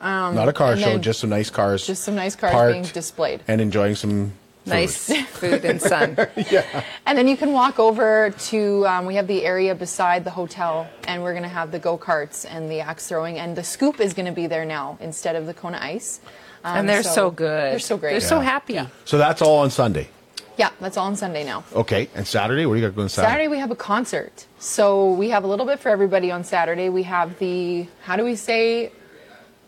Um, 0.00 0.34
Not 0.34 0.48
a 0.48 0.52
car 0.52 0.72
and 0.72 0.80
show, 0.80 0.90
then 0.90 1.02
just 1.02 1.18
some 1.20 1.30
nice 1.30 1.50
cars. 1.50 1.86
just 1.86 2.04
some 2.04 2.14
nice 2.14 2.36
cars 2.36 2.72
being 2.72 2.84
displayed. 2.84 3.42
and 3.48 3.60
enjoying 3.60 3.96
some 3.96 4.10
food. 4.20 4.32
Nice 4.68 5.12
food 5.28 5.64
and 5.64 5.80
sun. 5.80 6.16
yeah. 6.50 6.84
And 7.06 7.16
then 7.16 7.28
you 7.28 7.36
can 7.36 7.52
walk 7.52 7.78
over 7.78 8.30
to, 8.50 8.86
um, 8.86 9.06
we 9.06 9.14
have 9.16 9.26
the 9.26 9.44
area 9.44 9.74
beside 9.74 10.24
the 10.24 10.30
hotel, 10.30 10.88
and 11.06 11.22
we're 11.22 11.32
going 11.32 11.42
to 11.42 11.48
have 11.48 11.72
the 11.72 11.78
go 11.78 11.96
karts 11.98 12.46
and 12.48 12.70
the 12.70 12.80
axe 12.80 13.08
throwing, 13.08 13.38
and 13.38 13.56
the 13.56 13.64
scoop 13.64 14.00
is 14.00 14.14
going 14.14 14.26
to 14.26 14.32
be 14.32 14.46
there 14.46 14.64
now 14.64 14.98
instead 15.00 15.36
of 15.36 15.46
the 15.46 15.54
Kona 15.54 15.78
Ice. 15.80 16.20
Um, 16.64 16.78
And 16.78 16.88
they're 16.88 17.02
so 17.02 17.30
good. 17.30 17.72
They're 17.72 17.78
so 17.78 17.96
great. 17.96 18.10
They're 18.12 18.20
so 18.20 18.40
happy. 18.40 18.80
So 19.04 19.18
that's 19.18 19.42
all 19.42 19.58
on 19.58 19.70
Sunday. 19.70 20.08
Yeah, 20.56 20.70
that's 20.80 20.96
all 20.96 21.06
on 21.06 21.14
Sunday 21.14 21.44
now. 21.44 21.62
Okay, 21.72 22.08
and 22.16 22.26
Saturday, 22.26 22.66
what 22.66 22.74
do 22.74 22.80
you 22.80 22.86
got 22.88 22.96
going 22.96 23.04
on 23.04 23.08
Saturday? 23.10 23.30
Saturday 23.30 23.48
we 23.48 23.58
have 23.58 23.70
a 23.70 23.76
concert. 23.76 24.46
So 24.58 25.12
we 25.12 25.30
have 25.30 25.44
a 25.44 25.46
little 25.46 25.66
bit 25.66 25.78
for 25.78 25.88
everybody 25.88 26.32
on 26.32 26.42
Saturday. 26.42 26.88
We 26.88 27.04
have 27.04 27.38
the 27.38 27.86
how 28.02 28.16
do 28.16 28.24
we 28.24 28.34
say 28.34 28.90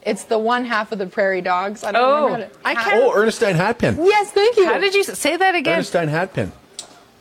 it's 0.02 0.24
the 0.24 0.38
one 0.38 0.64
half 0.64 0.92
of 0.92 0.98
the 0.98 1.06
prairie 1.06 1.40
dogs. 1.42 1.84
I 1.84 1.92
don't 1.92 2.02
Oh, 2.02 2.24
remember 2.26 2.46
how 2.62 2.72
to, 2.72 2.80
I 2.80 2.82
can't- 2.84 3.02
Oh, 3.04 3.12
Ernestine 3.14 3.56
Hatpin. 3.56 3.96
Yes, 3.98 4.30
thank 4.32 4.56
you. 4.56 4.66
How 4.66 4.78
did 4.78 4.94
you 4.94 5.04
say 5.04 5.36
that 5.36 5.54
again? 5.54 5.74
Ernestine 5.74 6.08
Hatpin. 6.08 6.52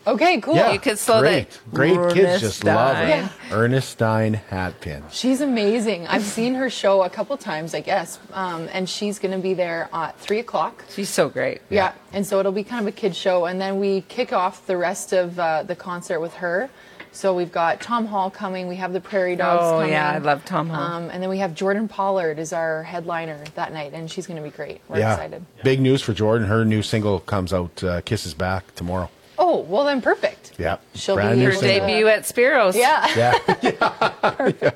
Okay, 0.08 0.40
cool. 0.42 0.56
Yeah, 0.56 0.72
You 0.72 0.80
could 0.80 0.98
slow 0.98 1.20
great. 1.20 1.50
that- 1.52 1.74
Great 1.74 2.14
kids 2.14 2.42
just 2.42 2.64
love 2.64 2.96
her. 2.96 3.04
Ernestine. 3.52 3.52
Ernestine 3.52 4.42
Hatpin. 4.50 5.04
She's 5.12 5.42
amazing. 5.42 6.08
I've 6.08 6.24
seen 6.24 6.56
her 6.56 6.70
show 6.70 7.04
a 7.04 7.10
couple 7.10 7.36
times, 7.38 7.76
I 7.76 7.82
guess, 7.82 8.18
um, 8.34 8.70
and 8.72 8.90
she's 8.90 9.20
going 9.20 9.34
to 9.34 9.38
be 9.40 9.54
there 9.54 9.88
at 9.94 10.18
three 10.20 10.40
o'clock. 10.40 10.86
She's 10.90 11.10
so 11.10 11.30
great. 11.30 11.62
Yeah. 11.70 11.92
and 12.14 12.26
so 12.26 12.40
it'll 12.40 12.52
be 12.54 12.64
kind 12.64 12.82
of 12.82 12.88
a 12.88 12.92
kid 12.98 13.16
show, 13.16 13.46
and 13.46 13.62
then 13.62 13.80
we 13.80 14.02
kick 14.02 14.34
off 14.34 14.66
the 14.66 14.78
rest 14.78 15.14
of 15.14 15.38
uh, 15.40 15.62
the 15.64 15.76
concert 15.76 16.20
with 16.22 16.34
her. 16.36 16.70
So 17.12 17.36
we've 17.36 17.52
got 17.52 17.82
Tom 17.82 18.06
Hall 18.06 18.30
coming. 18.30 18.68
We 18.68 18.76
have 18.78 18.94
the 18.94 19.02
Prairie 19.02 19.36
Dogs 19.36 19.64
Oh, 19.64 19.72
coming. 19.80 19.92
yeah, 19.92 20.12
I 20.12 20.20
love 20.20 20.46
Tom 20.46 20.70
Hall. 20.70 20.82
Um, 20.82 21.10
and 21.10 21.22
then 21.22 21.30
we 21.30 21.40
have 21.40 21.56
Jordan 21.56 21.88
Pollard 21.88 22.40
is 22.40 22.54
our 22.54 22.84
headliner 22.84 23.44
that 23.56 23.74
night, 23.74 23.94
and 23.94 24.10
she's 24.10 24.28
going 24.28 24.38
to 24.38 24.44
be 24.44 24.56
great. 24.56 24.82
We're 24.88 25.00
yeah. 25.00 25.14
excited. 25.14 25.46
Big 25.64 25.82
news 25.82 26.02
for 26.02 26.14
Jordan. 26.14 26.48
Her 26.48 26.64
new 26.64 26.82
single 26.84 27.20
comes 27.20 27.52
out, 27.52 27.84
uh, 27.84 28.02
Kisses 28.02 28.34
Back, 28.34 28.76
tomorrow. 28.76 29.10
Oh, 29.42 29.60
well 29.62 29.86
then, 29.86 30.02
perfect. 30.02 30.54
Yeah. 30.58 30.78
She'll 30.94 31.16
Brand 31.16 31.36
be 31.36 31.40
new 31.40 31.46
Her 31.46 31.54
single. 31.54 31.88
debut 31.88 32.08
at 32.08 32.26
Spiro's. 32.26 32.76
Yeah. 32.76 33.08
Yeah. 33.16 34.52
yeah. 34.62 34.72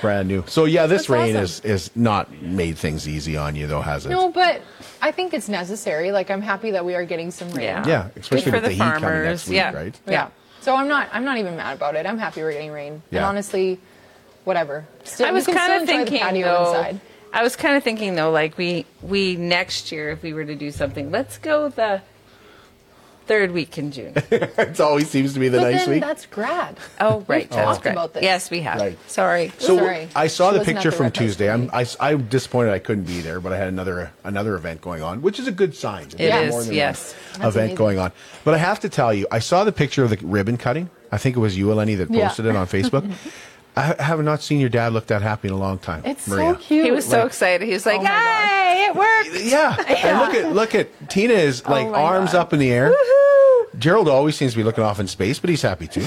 Brand 0.00 0.28
new. 0.28 0.44
So, 0.46 0.64
yeah, 0.64 0.86
this 0.86 1.02
That's 1.02 1.10
rain 1.10 1.36
awesome. 1.36 1.70
is, 1.70 1.88
is 1.88 1.96
not 1.96 2.30
made 2.40 2.78
things 2.78 3.08
easy 3.08 3.36
on 3.36 3.56
you, 3.56 3.66
though, 3.66 3.80
has 3.80 4.06
it? 4.06 4.10
No, 4.10 4.30
but 4.30 4.62
I 5.02 5.10
think 5.10 5.34
it's 5.34 5.48
necessary. 5.48 6.12
Like 6.12 6.30
I'm 6.30 6.40
happy 6.40 6.70
that 6.70 6.84
we 6.84 6.94
are 6.94 7.04
getting 7.04 7.30
some 7.32 7.50
rain. 7.50 7.64
Yeah. 7.66 7.86
Yeah, 7.86 8.08
especially 8.16 8.50
for 8.50 8.56
with 8.58 8.62
the, 8.62 8.68
the 8.68 8.74
heat 8.74 8.80
coming 8.80 9.00
farmers, 9.00 9.26
next 9.26 9.48
week, 9.48 9.56
yeah. 9.56 9.72
right? 9.72 10.00
Yeah. 10.06 10.28
So 10.66 10.74
I'm 10.74 10.88
not. 10.88 11.08
I'm 11.12 11.24
not 11.24 11.38
even 11.38 11.54
mad 11.54 11.76
about 11.76 11.94
it. 11.94 12.06
I'm 12.06 12.18
happy 12.18 12.42
we're 12.42 12.50
getting 12.50 12.72
rain. 12.72 13.00
And 13.12 13.20
honestly, 13.20 13.78
whatever. 14.42 14.84
Still, 15.04 15.28
I 15.28 15.30
was 15.30 15.46
kind 15.46 15.80
of 15.80 15.86
thinking 15.86 16.14
the 16.14 16.18
patio 16.18 16.44
though. 16.44 16.66
inside. 16.66 17.00
I 17.32 17.44
was 17.44 17.54
kind 17.54 17.76
of 17.76 17.84
thinking 17.84 18.16
though, 18.16 18.32
like 18.32 18.58
we 18.58 18.84
we 19.00 19.36
next 19.36 19.92
year 19.92 20.10
if 20.10 20.24
we 20.24 20.32
were 20.32 20.44
to 20.44 20.56
do 20.56 20.72
something, 20.72 21.12
let's 21.12 21.38
go 21.38 21.68
the 21.68 22.02
third 23.26 23.50
week 23.52 23.76
in 23.78 23.90
June. 23.92 24.12
it 24.30 24.80
always 24.80 25.10
seems 25.10 25.34
to 25.34 25.40
be 25.40 25.48
the 25.48 25.58
but 25.58 25.70
nice 25.70 25.84
then 25.84 25.94
week. 25.94 26.02
that's 26.02 26.26
grad. 26.26 26.76
Oh, 27.00 27.24
right, 27.28 27.48
that's 27.50 27.64
talked 27.64 27.82
great. 27.82 27.92
about 27.92 28.14
this. 28.14 28.22
Yes, 28.22 28.50
we 28.50 28.60
have. 28.60 28.80
Right. 28.80 28.98
Sorry. 29.10 29.52
So 29.58 29.76
Sorry. 29.78 30.08
I 30.14 30.26
saw 30.28 30.52
She 30.52 30.58
the 30.58 30.64
picture 30.64 30.90
the 30.90 30.96
from 30.96 31.10
Tuesday. 31.10 31.50
I'm 31.50 31.68
party. 31.68 31.96
I, 32.00 32.12
am 32.12 32.26
disappointed 32.28 32.72
I 32.72 32.78
couldn't 32.78 33.04
be 33.04 33.20
there, 33.20 33.40
but 33.40 33.52
I 33.52 33.58
had 33.58 33.68
another 33.68 34.12
another 34.24 34.54
event 34.54 34.80
going 34.80 35.02
on, 35.02 35.22
which 35.22 35.38
is 35.38 35.46
a 35.46 35.52
good 35.52 35.74
sign. 35.74 36.06
It 36.06 36.16
There's 36.18 36.54
is, 36.54 36.66
more 36.66 36.74
yes. 36.74 37.14
event 37.36 37.54
amazing. 37.56 37.76
going 37.76 37.98
on. 37.98 38.12
But 38.44 38.54
I 38.54 38.58
have 38.58 38.80
to 38.80 38.88
tell 38.88 39.12
you, 39.12 39.26
I 39.30 39.38
saw 39.40 39.64
the 39.64 39.72
picture 39.72 40.04
of 40.04 40.10
the 40.10 40.18
ribbon 40.22 40.56
cutting. 40.56 40.90
I 41.12 41.18
think 41.18 41.36
it 41.36 41.40
was 41.40 41.56
you, 41.56 41.66
Eleni, 41.66 41.96
that 41.98 42.10
Yeah. 42.10 42.28
posted 42.28 42.46
it 42.46 42.56
on 42.56 42.66
Facebook. 42.76 43.12
I 43.76 43.94
have 44.02 44.22
not 44.22 44.40
seen 44.42 44.58
your 44.60 44.70
dad 44.70 44.92
look 44.94 45.06
that 45.08 45.20
happy 45.22 45.48
in 45.48 45.54
a 45.54 45.58
long 45.58 45.78
time. 45.78 46.02
It's 46.06 46.26
Maria. 46.26 46.54
so 46.54 46.58
cute. 46.60 46.84
He 46.86 46.90
was 46.90 47.04
so 47.04 47.26
excited. 47.26 47.66
He 47.66 47.74
was 47.74 47.84
like, 47.84 48.00
Oh 48.00 48.04
"Hey, 48.04 48.86
it 48.88 48.94
worked!" 48.96 49.44
Yeah. 49.44 49.76
and 49.76 50.18
look 50.18 50.34
at 50.34 50.52
look 50.54 50.74
at 50.74 51.10
Tina 51.10 51.34
is 51.34 51.64
like 51.66 51.86
Oh 51.86 51.94
arms 51.94 52.32
God. 52.32 52.40
up 52.40 52.52
in 52.54 52.58
the 52.58 52.72
air. 52.72 52.94
Gerald 53.78 54.08
always 54.08 54.34
seems 54.36 54.52
to 54.52 54.56
be 54.58 54.64
looking 54.64 54.82
off 54.84 54.98
in 55.00 55.06
space, 55.06 55.38
but 55.38 55.50
he's 55.50 55.60
happy 55.60 55.86
too. 55.86 56.04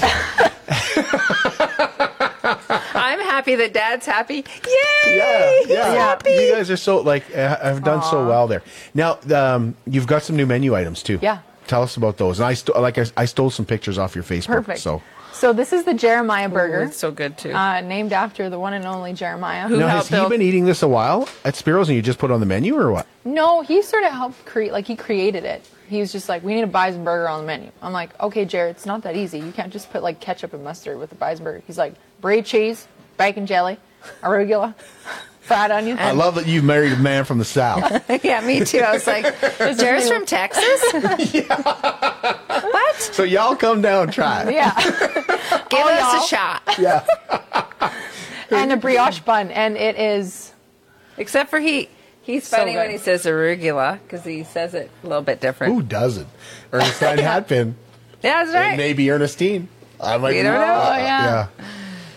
I'm 2.92 3.20
happy 3.20 3.54
that 3.56 3.72
Dad's 3.72 4.06
happy. 4.06 4.36
Yay! 4.36 5.16
yeah, 5.16 5.58
He's 5.60 5.68
yeah. 5.70 5.92
happy. 5.94 6.30
You 6.30 6.52
guys 6.52 6.70
are 6.70 6.76
so 6.76 7.00
like 7.00 7.24
have 7.32 7.82
done 7.84 8.02
so 8.02 8.26
well 8.26 8.46
there. 8.48 8.62
Now 8.94 9.18
um, 9.34 9.76
you've 9.86 10.06
got 10.06 10.22
some 10.22 10.36
new 10.36 10.46
menu 10.46 10.74
items 10.74 11.02
too. 11.02 11.18
Yeah. 11.22 11.38
Tell 11.66 11.82
us 11.82 11.96
about 11.96 12.16
those. 12.16 12.40
And 12.40 12.46
I 12.46 12.54
st- 12.54 12.76
like 12.80 12.98
I, 12.98 13.06
I 13.16 13.24
stole 13.26 13.50
some 13.50 13.64
pictures 13.66 13.98
off 13.98 14.14
your 14.14 14.24
Facebook. 14.24 14.46
Perfect. 14.48 14.80
So 14.80 15.02
So 15.40 15.54
this 15.54 15.72
is 15.72 15.84
the 15.84 15.94
Jeremiah 15.94 16.50
burger, 16.50 16.82
it's 16.82 16.98
so 16.98 17.10
good 17.10 17.38
too. 17.38 17.52
uh, 17.52 17.80
named 17.80 18.12
after 18.12 18.50
the 18.50 18.58
one 18.58 18.74
and 18.74 18.84
only 18.84 19.14
Jeremiah. 19.14 19.68
Who 19.68 19.78
now 19.78 19.88
has 19.88 20.08
he 20.08 20.14
build- 20.16 20.28
been 20.28 20.42
eating 20.42 20.66
this 20.66 20.82
a 20.82 20.88
while 20.88 21.26
at 21.46 21.56
Spiro's 21.56 21.88
and 21.88 21.96
you 21.96 22.02
just 22.02 22.18
put 22.18 22.30
it 22.30 22.34
on 22.34 22.40
the 22.40 22.46
menu 22.46 22.76
or 22.76 22.92
what? 22.92 23.06
No, 23.24 23.62
he 23.62 23.80
sort 23.80 24.04
of 24.04 24.12
helped 24.12 24.44
create. 24.44 24.70
Like 24.72 24.86
he 24.86 24.96
created 24.96 25.44
it. 25.44 25.66
He 25.88 25.98
was 26.00 26.12
just 26.12 26.28
like, 26.28 26.44
we 26.44 26.54
need 26.54 26.62
a 26.62 26.66
bison 26.66 27.04
burger 27.04 27.26
on 27.26 27.40
the 27.40 27.46
menu. 27.46 27.70
I'm 27.80 27.92
like, 27.94 28.10
okay, 28.20 28.44
Jared, 28.44 28.76
it's 28.76 28.84
not 28.84 29.02
that 29.04 29.16
easy. 29.16 29.38
You 29.40 29.50
can't 29.50 29.72
just 29.72 29.90
put 29.90 30.02
like 30.02 30.20
ketchup 30.20 30.52
and 30.52 30.62
mustard 30.62 30.98
with 30.98 31.10
a 31.10 31.14
bison 31.14 31.42
burger. 31.44 31.62
He's 31.66 31.78
like, 31.78 31.94
brie 32.20 32.42
cheese, 32.42 32.86
bacon 33.16 33.46
jelly, 33.46 33.78
arugula, 34.22 34.74
Fried 35.40 35.70
onions. 35.72 35.98
I 36.00 36.12
love 36.12 36.34
that 36.36 36.46
you 36.46 36.62
married 36.62 36.92
a 36.92 36.96
man 36.98 37.24
from 37.24 37.38
the 37.38 37.44
south. 37.46 38.08
yeah, 38.24 38.40
me 38.42 38.62
too. 38.64 38.80
I 38.80 38.92
was 38.92 39.06
like, 39.06 39.24
Jared's 39.58 40.08
from 40.08 40.24
Texas? 40.26 40.80
what? 40.92 42.79
So 43.00 43.22
y'all 43.22 43.56
come 43.56 43.82
down, 43.82 44.10
try 44.10 44.44
it. 44.44 44.52
Yeah. 44.54 44.74
Give 45.70 45.80
Oh, 45.80 45.88
us 45.90 46.00
y'all. 46.14 46.24
a 46.24 46.26
shot. 46.26 46.62
Yeah. 46.78 47.92
and 48.50 48.72
a 48.72 48.76
brioche 48.76 49.20
bun, 49.20 49.50
and 49.50 49.76
it 49.76 49.96
is. 49.98 50.52
Except 51.18 51.50
for 51.50 51.60
he, 51.60 51.88
he's 52.22 52.46
So 52.46 52.56
funny 52.58 52.76
when 52.76 52.90
he 52.90 52.98
says 52.98 53.24
arugula 53.26 54.00
because 54.02 54.24
he 54.24 54.44
says 54.44 54.74
it 54.74 54.90
a 55.02 55.06
little 55.06 55.22
bit 55.22 55.40
different. 55.40 55.74
Who 55.74 55.82
doesn't? 55.82 56.28
Ernestine 56.72 57.18
Hatpin. 57.18 57.74
Yeah, 58.22 58.44
that's 58.44 58.54
right. 58.54 58.74
It 58.74 58.76
may 58.76 58.92
be 58.92 59.10
Ernestine. 59.10 59.68
I 60.00 60.16
might 60.16 60.30
We 60.30 60.34
be- 60.38 60.42
don't 60.44 60.54
know. 60.54 60.60
uh, 60.60 60.94
Oh, 60.94 60.96
yeah. 60.98 61.46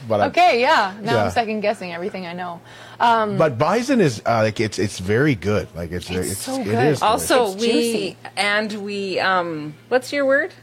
But 0.08 0.22
I- 0.22 0.28
Okay, 0.28 0.62
yeah. 0.62 0.94
Now 1.02 1.14
Yeah. 1.16 1.24
I'm 1.26 1.32
second 1.32 1.62
guessing 1.62 1.94
everything 1.94 2.26
I 2.26 2.34
know. 2.34 2.62
Um, 3.00 3.38
But 3.38 3.58
bison 3.58 4.00
is 4.02 4.22
uh, 4.26 4.42
like 4.44 4.60
it's 4.60 4.80
it's 4.80 5.00
very 5.00 5.36
good. 5.36 5.68
Like 5.76 5.92
it's 5.92 6.10
It's 6.10 6.32
it's, 6.32 6.42
so 6.42 6.64
good. 6.64 6.88
is 6.88 7.02
Also, 7.02 7.54
It's 7.54 7.62
we 7.62 8.18
and 8.38 8.72
we 8.84 9.20
um, 9.20 9.74
what's 9.90 10.14
your 10.14 10.26
word 10.26 10.54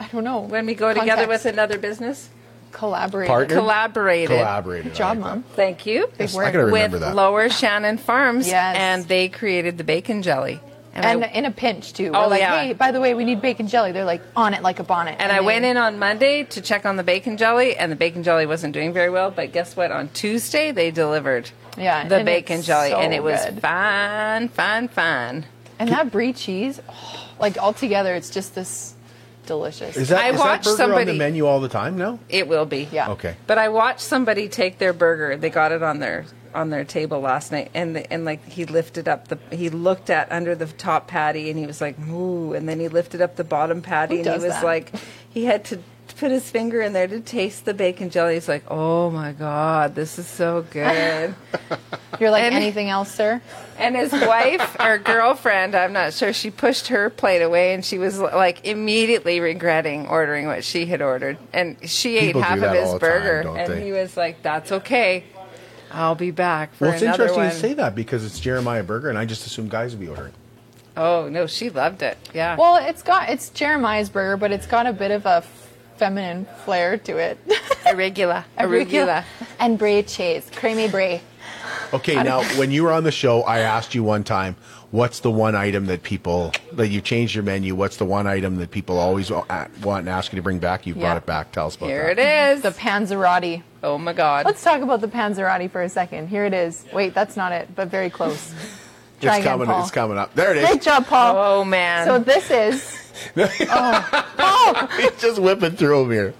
I 0.00 0.06
don't 0.08 0.24
know. 0.24 0.40
when 0.40 0.66
we 0.66 0.74
go 0.74 0.88
together 0.94 1.22
Context. 1.26 1.44
with 1.44 1.52
another 1.54 1.78
business? 1.78 2.28
collaborate. 2.70 3.28
Partner? 3.28 3.56
Collaborated. 3.56 4.28
collaborated. 4.36 4.84
Good 4.92 4.94
job, 4.94 5.16
like 5.16 5.18
mom. 5.18 5.42
Thank 5.54 5.86
you. 5.86 6.06
Big 6.18 6.28
that. 6.28 6.38
I 6.38 6.50
gotta 6.52 6.66
remember 6.66 6.96
with 6.96 7.00
that. 7.00 7.14
Lower 7.14 7.48
Shannon 7.48 7.96
Farms, 7.96 8.46
Yes. 8.46 8.76
and 8.78 9.04
they 9.08 9.28
created 9.28 9.78
the 9.78 9.84
bacon 9.84 10.20
jelly. 10.22 10.60
And, 10.94 11.04
And 11.04 11.24
I, 11.24 11.28
in 11.28 11.44
a 11.46 11.50
pinch 11.50 11.92
too. 11.94 12.10
Oh, 12.14 12.22
We're 12.24 12.26
like, 12.28 12.40
yeah. 12.40 12.60
hey, 12.64 12.72
by 12.74 12.90
the 12.92 13.00
way, 13.00 13.14
we 13.14 13.24
need 13.24 13.40
bacon 13.40 13.68
jelly. 13.68 13.92
They're 13.92 14.04
like 14.04 14.20
on 14.36 14.52
it 14.52 14.62
like 14.62 14.80
a 14.80 14.82
bonnet. 14.84 15.16
and 15.18 15.32
I 15.32 15.38
they- 15.40 15.44
went 15.46 15.64
in 15.64 15.76
on 15.78 15.98
Monday 15.98 16.44
to 16.44 16.60
check 16.60 16.84
on 16.84 16.96
the 16.96 17.02
bacon 17.02 17.36
jelly, 17.38 17.74
and 17.76 17.90
the 17.90 17.96
bacon 17.96 18.22
jelly 18.22 18.44
wasn't 18.46 18.74
doing 18.74 18.92
very 18.92 19.08
well. 19.10 19.30
But 19.30 19.52
guess 19.52 19.74
what? 19.74 19.90
On 19.90 20.08
Tuesday, 20.10 20.70
they 20.70 20.90
delivered 20.90 21.50
Yeah, 21.76 22.06
the 22.06 22.16
and 22.16 22.26
bacon 22.26 22.60
jelly, 22.62 22.90
so 22.90 22.98
and 22.98 23.14
it 23.14 23.22
was 23.22 23.42
good. 23.44 23.60
fine, 23.62 24.48
fine, 24.50 24.88
fine. 24.88 25.46
And 25.78 25.88
that 25.90 26.10
brie 26.12 26.32
cheese, 26.32 26.80
oh, 26.88 27.28
like 27.40 27.56
all 27.62 27.72
together, 27.72 28.14
it's 28.14 28.30
just 28.30 28.54
this 28.54 28.94
delicious. 29.48 29.96
Is 29.96 30.10
that, 30.10 30.24
I 30.24 30.28
is 30.28 30.36
that 30.36 30.40
watched 30.40 30.64
burger 30.64 30.94
on 30.94 31.06
the 31.06 31.14
menu 31.14 31.46
all 31.46 31.60
the 31.60 31.68
time 31.68 31.98
now? 31.98 32.20
It 32.28 32.46
will 32.46 32.66
be. 32.66 32.88
Yeah. 32.92 33.10
Okay. 33.10 33.34
But 33.48 33.58
I 33.58 33.68
watched 33.70 34.02
somebody 34.02 34.48
take 34.48 34.78
their 34.78 34.92
burger. 34.92 35.36
They 35.36 35.50
got 35.50 35.72
it 35.72 35.82
on 35.82 35.98
their 35.98 36.26
on 36.54 36.70
their 36.70 36.84
table 36.84 37.20
last 37.20 37.52
night, 37.52 37.70
and 37.74 37.96
the, 37.96 38.12
and 38.12 38.24
like 38.24 38.44
he 38.46 38.64
lifted 38.64 39.08
up 39.08 39.28
the 39.28 39.38
he 39.50 39.68
looked 39.68 40.10
at 40.10 40.30
under 40.30 40.54
the 40.54 40.66
top 40.66 41.08
patty, 41.08 41.50
and 41.50 41.58
he 41.58 41.66
was 41.66 41.80
like, 41.80 41.98
"Ooh!" 42.08 42.52
And 42.52 42.68
then 42.68 42.78
he 42.78 42.88
lifted 42.88 43.20
up 43.20 43.36
the 43.36 43.44
bottom 43.44 43.82
patty, 43.82 44.22
Who 44.22 44.30
and 44.30 44.40
he 44.40 44.46
was 44.46 44.54
that? 44.54 44.64
like, 44.64 44.92
he 45.28 45.44
had 45.44 45.64
to 45.66 45.80
put 46.18 46.30
his 46.30 46.50
finger 46.50 46.80
in 46.82 46.92
there 46.92 47.06
to 47.06 47.20
taste 47.20 47.64
the 47.64 47.72
bacon 47.74 48.10
jelly. 48.10 48.34
He's 48.34 48.48
like, 48.48 48.64
"Oh 48.68 49.10
my 49.10 49.32
god, 49.32 49.94
this 49.94 50.18
is 50.18 50.26
so 50.26 50.64
good." 50.70 51.34
You're 52.20 52.30
like 52.30 52.42
And- 52.44 52.54
anything 52.54 52.88
else, 52.90 53.14
sir? 53.14 53.40
And 53.78 53.94
his 53.94 54.10
wife 54.12 54.76
or 54.80 54.98
girlfriend, 54.98 55.74
I'm 55.76 55.92
not 55.92 56.12
sure, 56.12 56.32
she 56.32 56.50
pushed 56.50 56.88
her 56.88 57.10
plate 57.10 57.42
away 57.42 57.74
and 57.74 57.84
she 57.84 57.96
was 57.98 58.18
like 58.18 58.66
immediately 58.66 59.38
regretting 59.38 60.08
ordering 60.08 60.46
what 60.46 60.64
she 60.64 60.86
had 60.86 61.00
ordered. 61.00 61.38
And 61.52 61.76
she 61.88 62.18
People 62.18 62.40
ate 62.40 62.44
half 62.44 62.58
of 62.62 62.72
his 62.72 62.88
all 62.88 62.98
the 62.98 62.98
time, 62.98 63.08
burger. 63.22 63.48
and 63.56 63.72
they? 63.72 63.84
he 63.84 63.92
was 63.92 64.16
like, 64.16 64.42
that's 64.42 64.72
okay. 64.72 65.24
I'll 65.92 66.16
be 66.16 66.32
back 66.32 66.74
for 66.74 66.86
Well, 66.86 66.92
it's 66.94 67.02
another 67.02 67.24
interesting 67.24 67.44
one. 67.44 67.52
you 67.54 67.58
say 67.60 67.74
that 67.74 67.94
because 67.94 68.24
it's 68.24 68.40
Jeremiah 68.40 68.82
Burger, 68.82 69.08
and 69.08 69.16
I 69.16 69.24
just 69.24 69.46
assume 69.46 69.68
guys 69.68 69.92
would 69.92 70.00
be 70.00 70.08
ordering. 70.08 70.34
Oh, 70.96 71.28
no, 71.30 71.46
she 71.46 71.70
loved 71.70 72.02
it. 72.02 72.18
Yeah. 72.34 72.56
Well, 72.56 72.76
it's 72.84 73.02
got 73.04 73.30
it's 73.30 73.48
Jeremiah's 73.50 74.10
burger, 74.10 74.36
but 74.36 74.50
it's 74.50 74.66
got 74.66 74.86
a 74.86 74.92
bit 74.92 75.12
of 75.12 75.24
a 75.24 75.42
feminine 75.98 76.46
flair 76.64 76.96
to 76.98 77.16
it. 77.18 77.38
arugula. 77.84 78.44
Arugula. 78.58 79.24
and 79.58 79.78
brie 79.78 80.02
cheese, 80.02 80.48
creamy 80.54 80.88
brie. 80.88 81.20
Okay, 81.92 82.22
now 82.22 82.42
when 82.58 82.70
you 82.70 82.84
were 82.84 82.92
on 82.92 83.04
the 83.04 83.10
show, 83.12 83.42
I 83.42 83.60
asked 83.60 83.94
you 83.94 84.02
one 84.04 84.22
time, 84.24 84.56
what's 84.90 85.20
the 85.20 85.30
one 85.30 85.54
item 85.54 85.86
that 85.86 86.02
people 86.02 86.52
that 86.72 86.88
you 86.88 87.00
changed 87.00 87.34
your 87.34 87.44
menu? 87.44 87.74
What's 87.74 87.96
the 87.96 88.04
one 88.04 88.26
item 88.26 88.56
that 88.56 88.70
people 88.70 88.98
always 88.98 89.30
want 89.30 89.48
and 89.50 90.08
ask 90.08 90.32
you 90.32 90.36
to 90.36 90.42
bring 90.42 90.58
back? 90.58 90.86
You 90.86 90.94
Yeah. 90.94 91.00
brought 91.00 91.16
it 91.16 91.26
back. 91.26 91.52
Tell 91.52 91.66
us 91.66 91.76
about 91.76 91.86
Here 91.88 92.14
that. 92.14 92.18
it 92.52 92.56
is. 92.56 92.62
The 92.62 92.70
panzerotti. 92.70 93.62
oh, 93.82 93.96
my 93.98 94.12
God. 94.12 94.44
Let's 94.46 94.62
talk 94.62 94.82
about 94.82 95.00
the 95.00 95.08
panzerotti 95.08 95.70
for 95.70 95.82
a 95.82 95.88
second. 95.88 96.28
Here 96.28 96.44
it 96.44 96.54
is. 96.54 96.84
Wait, 96.92 97.14
that's 97.14 97.36
not 97.36 97.52
it, 97.52 97.68
but 97.74 97.88
very 97.88 98.10
close. 98.10 98.52
Try 99.20 99.36
It's 99.36 99.38
again, 99.40 99.52
coming. 99.52 99.66
Paul. 99.66 99.82
It's 99.82 99.90
coming 99.90 100.18
up. 100.18 100.34
There 100.34 100.54
it 100.54 100.64
Great 100.66 100.82
job, 100.82 101.06
Paul. 101.06 101.36
Oh, 101.36 101.64
man. 101.64 102.06
So 102.06 102.18
this 102.18 102.50
is 102.50 103.07
He's 103.34 105.20
just 105.20 105.38
whipping 105.40 105.72
through 105.76 106.02
them 106.02 106.10
here. 106.12 106.34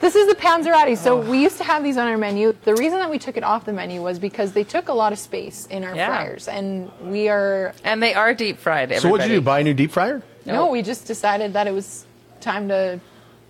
this 0.00 0.14
is 0.14 0.26
the 0.28 0.34
panzerotti. 0.34 0.96
So 0.96 1.20
we 1.20 1.42
used 1.42 1.58
to 1.58 1.64
have 1.64 1.82
these 1.82 1.96
on 1.96 2.06
our 2.08 2.18
menu. 2.18 2.54
The 2.64 2.74
reason 2.74 2.98
that 2.98 3.10
we 3.10 3.18
took 3.18 3.36
it 3.36 3.44
off 3.44 3.64
the 3.64 3.72
menu 3.72 4.02
was 4.02 4.18
because 4.18 4.52
they 4.52 4.64
took 4.64 4.88
a 4.88 4.92
lot 4.92 5.12
of 5.12 5.18
space 5.18 5.66
in 5.66 5.84
our 5.84 5.94
Yeah. 5.94 6.06
fryers, 6.08 6.48
and 6.48 6.90
we 7.00 7.28
are 7.28 7.72
and 7.84 8.02
they 8.02 8.14
are 8.14 8.34
deep 8.34 8.58
fried, 8.58 8.92
everybody. 8.92 9.00
So 9.00 9.08
what 9.10 9.20
did 9.22 9.30
you 9.30 9.36
do? 9.36 9.40
Buy 9.42 9.60
a 9.60 9.64
new 9.64 9.74
deep 9.74 9.90
fryer? 9.92 10.22
no, 10.46 10.66
we 10.70 10.82
just 10.82 11.06
decided 11.06 11.54
that 11.54 11.66
it 11.66 11.72
was 11.72 12.04
time 12.40 12.68
to 12.68 13.00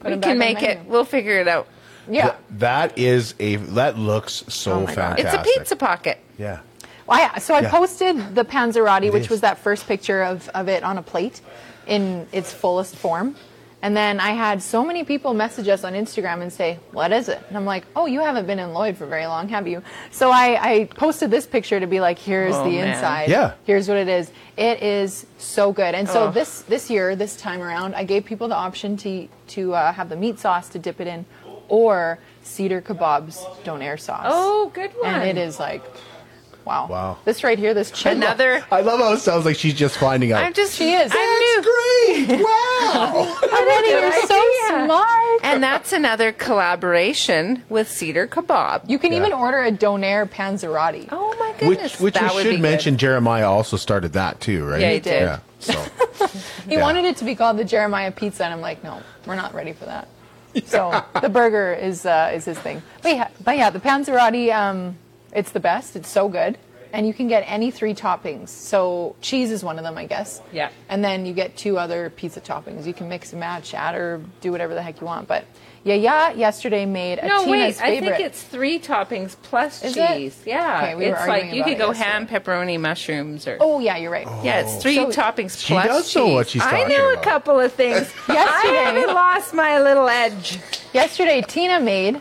put 0.01 0.07
We 0.07 0.11
them 0.13 0.21
back 0.21 0.29
can 0.29 0.33
on 0.33 0.39
the 0.39 0.45
make 0.55 0.63
it. 0.63 0.85
We'll 0.87 1.05
figure 1.05 1.41
it 1.41 1.49
out. 1.49 1.67
Yeah. 2.09 2.23
Th- 2.23 2.35
that 2.59 2.99
is 2.99 3.35
a. 3.41 3.57
That 3.57 3.99
looks 3.99 4.45
so 4.49 4.73
Oh 4.75 4.81
my 4.87 4.95
God. 4.95 5.19
It's 5.19 5.33
a 5.35 5.43
pizza 5.43 5.75
pocket. 5.77 6.19
Yeah. 6.39 6.61
Well, 7.07 7.19
yeah, 7.19 7.37
so 7.39 7.55
I 7.55 7.61
Yeah. 7.61 7.71
posted 7.71 8.35
the 8.35 8.45
panzerotti, 8.47 9.13
which 9.13 9.25
is. 9.25 9.31
was 9.31 9.41
that 9.43 9.59
first 9.59 9.87
picture 9.87 10.23
of, 10.23 10.49
of 10.55 10.69
it 10.69 10.83
on 10.83 10.97
a 10.99 11.03
plate 11.03 11.41
in 11.87 12.27
its 12.33 12.53
fullest 12.53 12.97
form. 12.97 13.37
And 13.83 13.95
then 13.95 14.19
I 14.19 14.31
had 14.31 14.63
so 14.63 14.83
many 14.83 15.05
people 15.05 15.35
message 15.35 15.69
us 15.69 15.85
on 15.85 15.93
Instagram 15.93 16.41
and 16.41 16.51
say, 16.51 16.79
What 16.93 17.13
is 17.13 17.29
it? 17.29 17.39
And 17.49 17.57
I'm 17.57 17.67
like, 17.67 17.85
Oh, 17.95 18.07
you 18.07 18.21
haven't 18.21 18.47
been 18.47 18.59
in 18.59 18.73
Lloyd 18.73 18.97
for 18.97 19.05
very 19.05 19.27
long, 19.27 19.49
have 19.51 19.69
you? 19.69 19.83
So 20.11 20.31
I, 20.31 20.59
I 20.71 20.85
posted 20.87 21.31
this 21.31 21.45
picture 21.47 21.79
to 21.79 21.87
be 21.87 22.01
like, 22.01 22.19
Here's 22.19 22.55
Oh, 22.55 22.65
the 22.65 22.71
man. 22.79 22.95
inside. 22.95 23.29
Yeah. 23.29 23.53
Here's 23.67 23.87
what 23.87 23.99
it 23.99 24.09
is. 24.09 24.31
It 24.57 24.83
is 24.83 25.27
so 25.37 25.71
good. 25.71 25.95
And 25.95 26.09
so 26.09 26.29
Oh. 26.29 26.31
this 26.31 26.63
this 26.63 26.89
year, 26.89 27.15
this 27.15 27.37
time 27.37 27.61
around, 27.61 27.95
I 27.95 28.05
gave 28.05 28.25
people 28.25 28.49
the 28.49 28.55
option 28.57 28.97
to 28.99 29.29
to 29.49 29.75
uh, 29.75 29.93
have 29.93 30.09
the 30.09 30.17
meat 30.17 30.39
sauce 30.39 30.71
to 30.71 30.79
dip 30.79 30.99
it 30.99 31.07
in 31.07 31.27
or 31.69 32.19
cedar 32.43 32.81
kebabs 32.81 33.37
donair 33.65 34.01
sauce. 34.01 34.25
Oh, 34.27 34.71
good 34.73 34.93
one. 34.93 35.13
And 35.15 35.29
it 35.29 35.37
is 35.39 35.59
like, 35.61 35.83
wow. 36.65 36.87
Wow. 36.89 37.19
This 37.27 37.45
right 37.45 37.59
here, 37.59 37.75
this 37.75 37.91
chin. 37.91 38.17
Another. 38.17 38.65
I 38.73 38.81
love 38.81 39.01
how 39.01 39.13
it 39.13 39.19
sounds 39.21 39.45
like 39.45 39.57
she's 39.57 39.75
just 39.75 39.99
finding 39.99 40.33
out. 40.33 40.43
I'm 40.43 40.55
just. 40.55 40.75
She 40.75 40.93
is. 40.95 41.13
I'm 41.15 41.39
new. 41.39 41.54
Great. 42.27 42.41
Wow. 42.41 43.39
Already, 43.43 43.89
Good 43.89 44.01
you're 44.03 44.27
so 44.27 44.37
idea. 44.39 44.85
smart. 44.87 45.41
And 45.43 45.63
that's 45.63 45.93
another 45.93 46.33
collaboration 46.33 47.63
with 47.69 47.89
Cedar 47.91 48.27
Kebab. 48.27 48.89
You 48.89 48.99
can 48.99 49.13
Yeah. 49.13 49.19
even 49.19 49.33
order 49.33 49.63
a 49.63 49.71
donair 49.73 50.29
panzerotti. 50.29 51.09
oh 51.13 51.35
my 51.39 51.49
which 51.67 51.79
goodness, 51.79 52.01
which 52.01 52.15
that 52.15 52.35
we 52.35 52.43
should 52.43 52.61
mention. 52.61 52.95
Good. 52.95 53.01
Jeremiah 53.01 53.51
also 53.51 53.77
started 53.77 54.13
that 54.15 54.41
too, 54.41 54.65
right? 54.67 54.81
Yeah, 54.81 54.91
he 54.93 55.01
did. 55.01 55.23
Yeah. 55.23 55.39
So 55.61 55.73
He 56.69 56.75
Yeah. 56.75 56.81
wanted 56.83 57.05
it 57.05 57.17
to 57.19 57.25
be 57.25 57.35
called 57.35 57.59
the 57.59 57.65
Jeremiah 57.65 58.11
Pizza, 58.11 58.45
and 58.45 58.53
I'm 58.55 58.61
like, 58.61 58.83
no, 58.85 59.01
we're 59.27 59.35
not 59.37 59.55
ready 59.55 59.73
for 59.73 59.85
that. 59.87 60.09
So 60.67 61.03
the 61.21 61.29
burger 61.29 61.73
is 61.75 62.07
uh, 62.07 62.31
is 62.35 62.45
his 62.45 62.59
thing. 62.59 62.81
But 63.03 63.17
yeah, 63.17 63.29
but 63.43 63.57
yeah, 63.57 63.71
the 63.71 63.81
panzerotti, 63.81 64.55
um, 64.55 64.97
it's 65.33 65.51
the 65.51 65.59
best. 65.61 65.97
It's 65.97 66.09
so 66.09 66.29
good, 66.29 66.59
and 66.95 67.07
you 67.07 67.13
can 67.13 67.29
get 67.29 67.41
any 67.47 67.71
three 67.71 67.93
toppings. 67.93 68.49
So 68.49 69.17
cheese 69.21 69.51
is 69.51 69.63
one 69.63 69.77
of 69.79 69.85
them, 69.85 69.99
I 69.99 70.07
guess. 70.07 70.41
Yeah. 70.53 70.71
And 70.89 71.05
then 71.05 71.27
you 71.27 71.35
get 71.35 71.57
two 71.57 71.77
other 71.77 72.09
pizza 72.11 72.41
toppings. 72.41 72.87
You 72.87 72.95
can 72.95 73.09
mix 73.09 73.33
and 73.33 73.41
match, 73.41 73.75
add 73.75 73.95
or 73.97 74.23
do 74.41 74.53
whatever 74.53 74.75
the 74.75 74.83
heck 74.83 75.01
you 75.01 75.07
want. 75.07 75.27
But 75.29 75.45
yeah, 75.83 75.95
yeah, 75.97 76.31
yesterday 76.33 76.87
made 76.87 77.19
a 77.19 77.27
No, 77.27 77.45
Tina's 77.45 77.51
wait. 77.79 77.83
I 77.83 78.01
think 78.01 78.21
it's 78.21 78.43
three 78.43 78.79
toppings 78.79 79.37
plus 79.43 79.83
Is 79.85 79.97
it? 79.97 80.09
cheese. 80.09 80.41
Yeah, 80.47 80.79
Okay, 80.83 80.95
we 80.95 81.05
were 81.07 81.11
it's 81.13 81.21
arguing 81.21 81.49
like 81.49 81.57
you 81.59 81.65
could 81.65 81.77
go 81.79 81.89
yesterday. 81.89 82.11
ham, 82.11 82.27
pepperoni, 82.27 82.81
mushrooms, 82.81 83.47
or 83.47 83.59
Oh 83.61 83.81
yeah, 83.81 83.97
you're 83.99 84.11
right. 84.11 84.27
Oh. 84.27 84.41
yeah, 84.45 84.61
it's 84.61 84.81
three 84.83 84.95
So- 84.95 85.11
toppings 85.11 85.61
She 85.63 85.75
plus 85.75 85.87
does 85.87 86.07
cheese. 86.07 86.17
know 86.17 86.29
what 86.29 86.49
she's 86.49 86.63
I 86.63 86.71
talking 86.71 86.89
know 86.97 87.13
about. 87.13 87.23
a 87.23 87.29
couple 87.29 87.61
of 87.61 87.73
things. 87.73 88.11
I 88.29 88.33
Yesterday- 88.33 88.77
haven't 88.85 89.15
lost 89.15 89.53
my 89.53 89.81
little 89.81 90.09
edge. 90.09 90.59
Yesterday, 90.95 91.43
Tina 91.43 91.81
made 91.81 92.21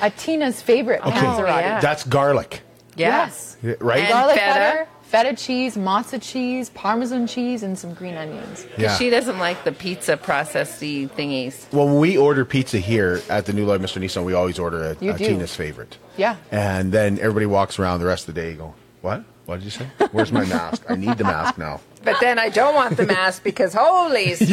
a 0.00 0.10
Tina's 0.10 0.60
favorite 0.60 1.02
panzerotti. 1.02 1.56
Oh, 1.56 1.58
yeah. 1.60 1.78
that's 1.80 2.02
garlic, 2.04 2.62
Yeah. 2.96 3.26
Yes. 3.26 3.56
right? 3.80 4.00
And 4.00 4.08
Garlic 4.08 4.36
feta. 4.38 4.54
butter, 4.60 4.88
feta 5.02 5.36
cheese, 5.36 5.76
mozza 5.76 6.20
cheese, 6.20 6.70
parmesan 6.70 7.26
cheese, 7.26 7.62
and 7.62 7.78
some 7.78 7.94
green 7.94 8.14
onions. 8.16 8.66
yeah. 8.78 8.96
She 8.96 9.10
doesn't 9.10 9.38
like 9.38 9.64
the 9.64 9.72
pizza 9.72 10.16
processy 10.16 11.08
thingies. 11.08 11.70
Well, 11.72 11.86
when 11.86 11.98
we 11.98 12.16
order 12.16 12.44
pizza 12.44 12.78
here 12.78 13.22
at 13.28 13.46
the 13.46 13.52
New 13.52 13.66
Lloydminster 13.66 14.00
Nissan, 14.02 14.24
we 14.24 14.32
always 14.32 14.58
order 14.58 14.82
a, 14.92 14.96
You 15.00 15.12
a. 15.12 15.18
Tina's 15.18 15.54
favorite. 15.54 15.98
Yeah. 16.16 16.36
And 16.50 16.92
then 16.92 17.18
everybody 17.18 17.46
walks 17.46 17.78
around 17.78 18.00
the 18.00 18.06
rest 18.06 18.28
of 18.28 18.34
the 18.34 18.40
day 18.40 18.54
going, 18.54 18.74
What? 19.02 19.24
What 19.46 19.56
did 19.56 19.64
you 19.64 19.70
say? 19.70 19.86
Where's 20.12 20.32
my 20.32 20.44
mask? 20.46 20.84
I 20.88 20.94
need 20.96 21.18
the 21.18 21.24
mask 21.24 21.58
now. 21.58 21.80
But 22.02 22.16
then 22.20 22.38
I 22.38 22.48
don't 22.48 22.74
want 22.74 22.96
the 22.96 23.04
mask 23.06 23.42
because 23.44 23.74
holy 23.74 24.34
smokes. 24.34 24.48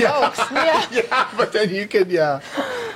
Yeah. 0.52 0.86
yeah, 0.92 1.30
but 1.38 1.54
then 1.54 1.74
you 1.74 1.88
can, 1.88 2.10
yeah. 2.10 2.42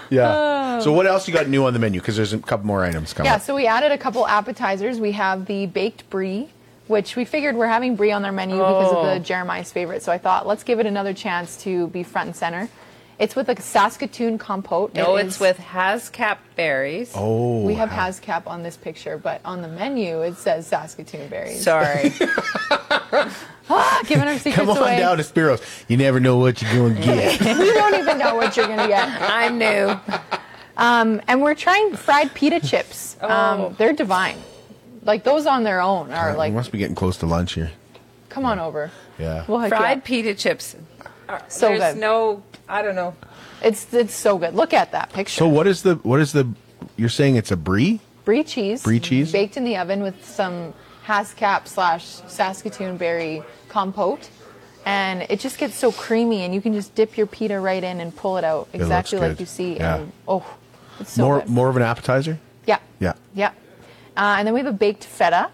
Yeah. 0.09 0.79
So 0.81 0.91
what 0.91 1.07
else 1.07 1.27
you 1.27 1.33
got 1.33 1.47
new 1.47 1.65
on 1.65 1.73
the 1.73 1.79
menu? 1.79 2.01
Because 2.01 2.15
there's 2.17 2.33
a 2.33 2.39
couple 2.39 2.67
more 2.67 2.83
items 2.83 3.13
coming. 3.13 3.31
Yeah, 3.31 3.37
so 3.37 3.55
we 3.55 3.65
added 3.65 3.91
a 3.91 3.97
couple 3.97 4.27
appetizers. 4.27 4.99
We 4.99 5.13
have 5.13 5.45
the 5.45 5.67
baked 5.67 6.09
brie, 6.09 6.49
which 6.87 7.15
we 7.15 7.23
figured 7.25 7.55
we're 7.55 7.67
having 7.67 7.95
brie 7.95 8.11
on 8.11 8.21
their 8.21 8.31
menu 8.33 8.57
because 8.57 8.91
of 8.91 8.97
Oh. 8.97 9.13
the 9.13 9.19
Jeremiah's 9.19 9.71
favorite. 9.71 10.03
So 10.03 10.11
I 10.11 10.17
thought, 10.17 10.45
let's 10.45 10.63
give 10.63 10.79
it 10.79 10.85
another 10.85 11.13
chance 11.13 11.57
to 11.63 11.87
be 11.87 12.03
front 12.03 12.27
and 12.27 12.35
center. 12.35 12.69
It's 13.17 13.35
with 13.35 13.47
a 13.49 13.61
Saskatoon 13.61 14.37
compote. 14.37 14.93
No, 14.93 15.15
It 15.15 15.25
it's 15.27 15.35
is- 15.35 15.41
with 15.41 15.57
Hascap 15.57 16.37
berries. 16.55 17.11
Oh, 17.15 17.61
We 17.63 17.73
have 17.75 17.89
Hascap 17.89 18.45
on 18.45 18.61
this 18.63 18.75
picture, 18.75 19.17
but 19.17 19.39
on 19.45 19.61
the 19.61 19.67
menu 19.69 20.21
it 20.21 20.35
says 20.35 20.67
Saskatoon 20.67 21.27
berries. 21.29 21.63
Sorry. 21.63 22.11
Ah, 23.67 24.03
giving 24.05 24.27
our 24.27 24.37
secrets 24.37 24.57
Come 24.57 24.69
on 24.69 24.77
away. 24.77 24.99
down 24.99 25.17
to 25.17 25.23
Spiros. 25.23 25.59
You 25.87 25.97
never 25.97 26.19
know 26.19 26.37
what 26.37 26.61
you're 26.61 26.71
going 26.71 26.95
to 26.97 27.01
get. 27.01 27.39
we 27.57 27.73
don't 27.73 27.95
even 27.95 28.19
know 28.19 28.35
what 28.35 28.55
you're 28.55 28.67
gonna 28.67 28.87
get. 28.87 29.07
I'm 29.21 29.57
new. 29.57 29.99
Um, 30.77 31.19
and 31.27 31.41
we're 31.41 31.55
trying 31.55 31.95
fried 31.95 32.31
pita 32.35 32.59
chips. 32.59 33.17
Oh. 33.21 33.27
Um, 33.67 33.75
they're 33.79 33.93
divine. 33.93 34.37
Like 35.03 35.23
those 35.23 35.47
on 35.47 35.63
their 35.63 35.81
own 35.81 36.11
are 36.11 36.33
we 36.33 36.37
like, 36.37 36.51
We 36.51 36.57
must 36.57 36.71
be 36.71 36.77
getting 36.77 36.93
close 36.95 37.17
to 37.17 37.25
lunch 37.25 37.53
here. 37.53 37.71
come 38.29 38.45
on 38.45 38.59
over. 38.59 38.91
Yeah. 39.17 39.45
We'll 39.47 39.61
hook 39.61 39.69
Fried 39.69 40.03
pita 40.03 40.35
chips. 40.35 40.75
Uh, 41.27 41.39
So 41.47 41.69
There's 41.69 41.93
good. 41.95 41.97
no, 42.01 42.43
I 42.67 42.81
don't 42.81 42.95
know. 42.95 43.15
It's 43.61 43.93
it's 43.93 44.13
so 44.13 44.37
good. 44.37 44.53
Look 44.55 44.73
at 44.73 44.91
that 44.91 45.13
picture. 45.13 45.37
So 45.37 45.47
what 45.47 45.67
is 45.67 45.83
the 45.83 45.95
what 45.95 46.19
is 46.19 46.31
the? 46.31 46.47
You're 46.97 47.09
saying 47.09 47.35
it's 47.35 47.51
a 47.51 47.57
brie? 47.57 47.99
brie 48.25 48.43
cheese. 48.43 48.83
Brie 48.83 48.99
cheese? 48.99 49.31
baked 49.31 49.55
in 49.55 49.63
the 49.63 49.77
oven 49.77 50.01
with 50.01 50.25
some 50.25 50.73
Hascap 51.05 51.67
slash 51.67 52.03
Saskatoon 52.03 52.97
berry 52.97 53.43
compote. 53.69 54.29
And 54.85 55.25
it 55.29 55.39
just 55.39 55.57
gets 55.57 55.75
so 55.75 55.91
creamy, 55.91 56.43
and 56.43 56.53
you 56.53 56.61
can 56.61 56.73
just 56.73 56.93
dip 56.93 57.17
your 57.17 57.25
pita 57.25 57.59
right 57.59 57.83
in 57.83 58.01
and 58.01 58.15
pull 58.15 58.37
it 58.37 58.43
out 58.43 58.67
looks 58.71 58.75
exactly 58.75 59.17
like 59.17 59.39
you 59.39 59.45
see. 59.45 59.77
Yeah. 59.77 59.95
And 59.97 60.11
oh, 60.27 60.45
it's 60.99 61.13
so 61.13 61.23
more 61.23 61.39
good. 61.39 61.49
more 61.49 61.69
of 61.69 61.77
an 61.77 61.81
appetizer? 61.81 62.39
Yeah. 62.67 62.79
Yeah. 62.99 63.13
Yeah. 63.33 63.51
Uh, 64.17 64.35
and 64.37 64.47
then 64.47 64.53
we 64.53 64.59
have 64.59 64.67
a 64.67 64.77
baked 64.77 65.03
feta. 65.03 65.49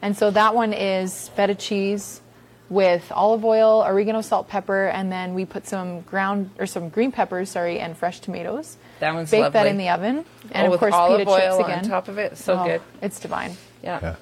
And 0.00 0.16
so 0.16 0.30
that 0.30 0.54
one 0.54 0.72
is 0.72 1.28
feta 1.30 1.56
cheese 1.56 2.20
with 2.70 3.10
olive 3.14 3.44
oil, 3.44 3.82
oregano, 3.86 4.20
salt, 4.20 4.48
pepper, 4.48 4.88
and 4.88 5.10
then 5.10 5.34
we 5.34 5.44
put 5.46 5.66
some 5.66 6.02
ground 6.02 6.50
or 6.58 6.66
some 6.66 6.88
green 6.90 7.10
peppers, 7.12 7.48
sorry, 7.50 7.78
and 7.80 7.96
fresh 7.96 8.20
tomatoes. 8.20 8.76
That 9.00 9.14
one's 9.14 9.30
Bake 9.30 9.52
that 9.52 9.66
in 9.66 9.78
the 9.78 9.88
oven. 9.88 10.24
And 10.52 10.68
Oh, 10.68 10.74
of 10.74 10.80
course, 10.80 10.92
olive 10.94 11.20
pita 11.20 11.30
oil 11.30 11.58
chips 11.58 11.70
on 11.70 11.84
top 11.84 12.08
of 12.08 12.18
it. 12.18 12.36
So 12.36 12.58
Oh, 12.58 12.64
good. 12.64 12.82
It's 13.00 13.18
divine. 13.20 13.56
Yeah. 13.82 13.98
Yeah. 14.02 14.16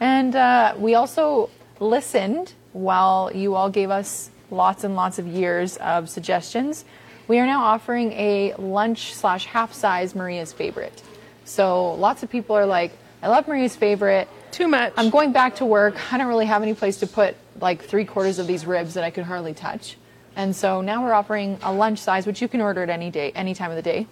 And 0.00 0.36
uh, 0.36 0.74
we 0.78 0.94
also 0.94 1.50
listened 1.80 2.52
while 2.72 3.30
you 3.34 3.54
all 3.54 3.70
gave 3.70 3.90
us 3.90 4.30
lots 4.50 4.84
and 4.84 4.94
lots 4.94 5.18
of 5.18 5.26
years 5.26 5.76
of 5.78 6.08
suggestions. 6.08 6.84
We 7.26 7.38
are 7.40 7.46
now 7.46 7.64
offering 7.64 8.12
a 8.12 8.54
lunch 8.58 9.14
slash 9.14 9.46
half 9.46 9.72
size 9.72 10.14
Maria's 10.14 10.52
favorite. 10.52 11.02
So 11.44 11.94
lots 11.94 12.22
of 12.22 12.30
people 12.30 12.54
are 12.56 12.66
like, 12.66 12.92
I 13.22 13.28
love 13.28 13.48
Maria's 13.48 13.74
favorite. 13.74 14.28
Too 14.56 14.68
much. 14.68 14.92
I'm 14.96 15.10
going 15.10 15.32
back 15.32 15.56
to 15.56 15.66
work. 15.66 15.96
I 16.12 16.16
don't 16.18 16.28
really 16.28 16.46
have 16.46 16.62
any 16.62 16.72
place 16.74 16.96
to 16.98 17.06
put 17.06 17.36
like 17.60 17.84
three 17.84 18.04
quarters 18.06 18.38
of 18.38 18.46
these 18.46 18.64
ribs 18.64 18.94
that 18.94 19.04
I 19.04 19.10
could 19.10 19.24
hardly 19.24 19.52
touch. 19.52 19.96
And 20.34 20.56
so 20.56 20.80
now 20.80 21.02
we're 21.04 21.12
offering 21.12 21.58
a 21.62 21.72
lunch 21.72 21.98
size, 21.98 22.26
which 22.26 22.40
you 22.40 22.48
can 22.48 22.60
order 22.62 22.82
at 22.82 22.88
any 22.88 23.10
day, 23.10 23.32
any 23.34 23.54
time 23.54 23.70
of 23.70 23.76
the 23.76 23.82
day. 23.82 24.06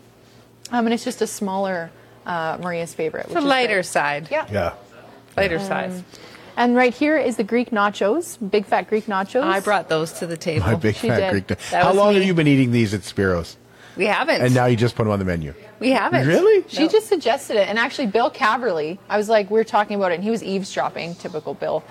Um, 0.71 0.87
and 0.87 0.93
it's 0.93 1.05
just 1.05 1.23
a 1.23 1.27
smaller 1.27 1.91
uh, 2.27 2.59
Maria's 2.61 2.93
favorite. 2.93 3.29
The 3.29 3.35
which 3.35 3.39
is 3.43 3.49
lighter 3.49 3.75
great. 3.77 3.87
side. 3.87 4.29
Yeah. 4.31 4.47
Yeah. 4.51 4.75
Lighter 5.37 5.59
Um, 5.59 5.65
size. 5.65 6.03
And 6.57 6.77
right 6.77 6.95
here 6.95 7.17
is 7.17 7.37
the 7.37 7.45
Greek 7.45 7.71
nachos, 7.71 8.39
big 8.51 8.65
fat 8.67 8.89
Greek 8.89 9.07
nachos. 9.07 9.43
I 9.43 9.61
brought 9.61 9.89
those 9.89 10.13
to 10.21 10.27
the 10.27 10.37
table. 10.37 10.67
My 10.67 10.75
big 10.77 10.95
She 10.95 11.09
fat 11.09 11.21
did. 11.21 11.31
Greek. 11.31 11.47
That 11.49 11.83
How 11.85 11.93
long 11.93 12.11
me. 12.11 12.15
have 12.21 12.25
you 12.25 12.35
been 12.35 12.47
eating 12.47 12.71
these 12.71 12.95
at 12.95 13.01
Spiros? 13.01 13.57
We 13.97 14.07
haven't. 14.07 14.41
And 14.43 14.55
now 14.55 14.67
you 14.67 14.77
just 14.77 14.95
put 14.95 15.05
them 15.05 15.13
on 15.13 15.19
the 15.19 15.25
menu. 15.25 15.53
We 15.81 15.91
haven't. 15.91 16.27
Really? 16.27 16.65
She 16.69 16.89
just 16.89 17.09
suggested 17.09 17.57
it, 17.57 17.69
and 17.69 17.79
actually, 17.79 18.07
Bill 18.07 18.31
Caverly. 18.31 18.99
I 19.09 19.17
was 19.17 19.29
like, 19.29 19.51
we 19.51 19.59
were 19.59 19.65
talking 19.65 19.97
about 19.97 20.13
it, 20.13 20.17
and 20.17 20.25
he 20.25 20.31
was 20.31 20.43
eavesdropping, 20.43 21.15
typical 21.17 21.55
Bill. 21.55 21.85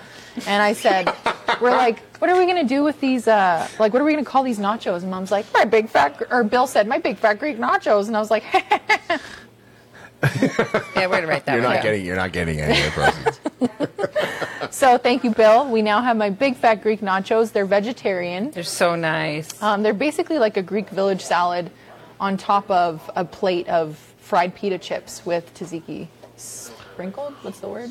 And 0.46 0.62
I 0.62 0.72
said, 0.72 1.14
we're 1.60 1.70
like, 1.70 2.00
what 2.18 2.30
are 2.30 2.38
we 2.38 2.46
gonna 2.46 2.64
do 2.64 2.82
with 2.82 3.00
these? 3.00 3.28
Uh, 3.28 3.68
like, 3.78 3.92
what 3.92 4.02
are 4.02 4.04
we 4.04 4.12
gonna 4.12 4.24
call 4.24 4.42
these 4.42 4.58
nachos? 4.58 5.02
And 5.02 5.10
Mom's 5.10 5.30
like, 5.30 5.46
my 5.52 5.64
big 5.64 5.88
fat, 5.88 6.22
or 6.30 6.44
Bill 6.44 6.66
said, 6.66 6.86
my 6.88 6.98
big 6.98 7.18
fat 7.18 7.38
Greek 7.38 7.58
nachos, 7.58 8.06
and 8.08 8.16
I 8.16 8.20
was 8.20 8.30
like, 8.30 8.44
Yeah, 10.96 11.06
we're 11.06 11.16
gonna 11.16 11.26
write 11.26 11.44
that 11.46 11.54
You're 11.54 11.64
one. 11.64 11.74
not 11.74 11.82
getting. 11.82 12.04
You're 12.04 12.16
not 12.16 12.32
getting 12.32 12.60
any 12.60 12.80
of 12.86 12.94
the 12.94 13.70
proceeds. 13.70 14.76
so 14.76 14.96
thank 14.96 15.24
you, 15.24 15.30
Bill. 15.30 15.68
We 15.68 15.82
now 15.82 16.00
have 16.00 16.16
my 16.16 16.30
big 16.30 16.56
fat 16.56 16.82
Greek 16.82 17.00
nachos. 17.00 17.52
They're 17.52 17.66
vegetarian. 17.66 18.50
They're 18.50 18.62
so 18.62 18.94
nice. 18.96 19.62
Um, 19.62 19.82
they're 19.82 19.92
basically 19.92 20.38
like 20.38 20.56
a 20.56 20.62
Greek 20.62 20.88
village 20.90 21.20
salad 21.20 21.70
on 22.20 22.36
top 22.36 22.70
of 22.70 23.10
a 23.16 23.24
plate 23.24 23.68
of 23.68 23.96
fried 24.18 24.54
pita 24.54 24.78
chips 24.78 25.24
with 25.26 25.52
tzatziki 25.54 26.08
sprinkled. 26.36 27.34
What's 27.42 27.60
the 27.60 27.68
word? 27.68 27.90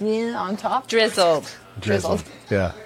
Yeah, 0.00 0.34
on 0.36 0.56
top. 0.56 0.88
Drizzled. 0.88 1.50
Drizzled. 1.80 2.24
yeah. 2.50 2.72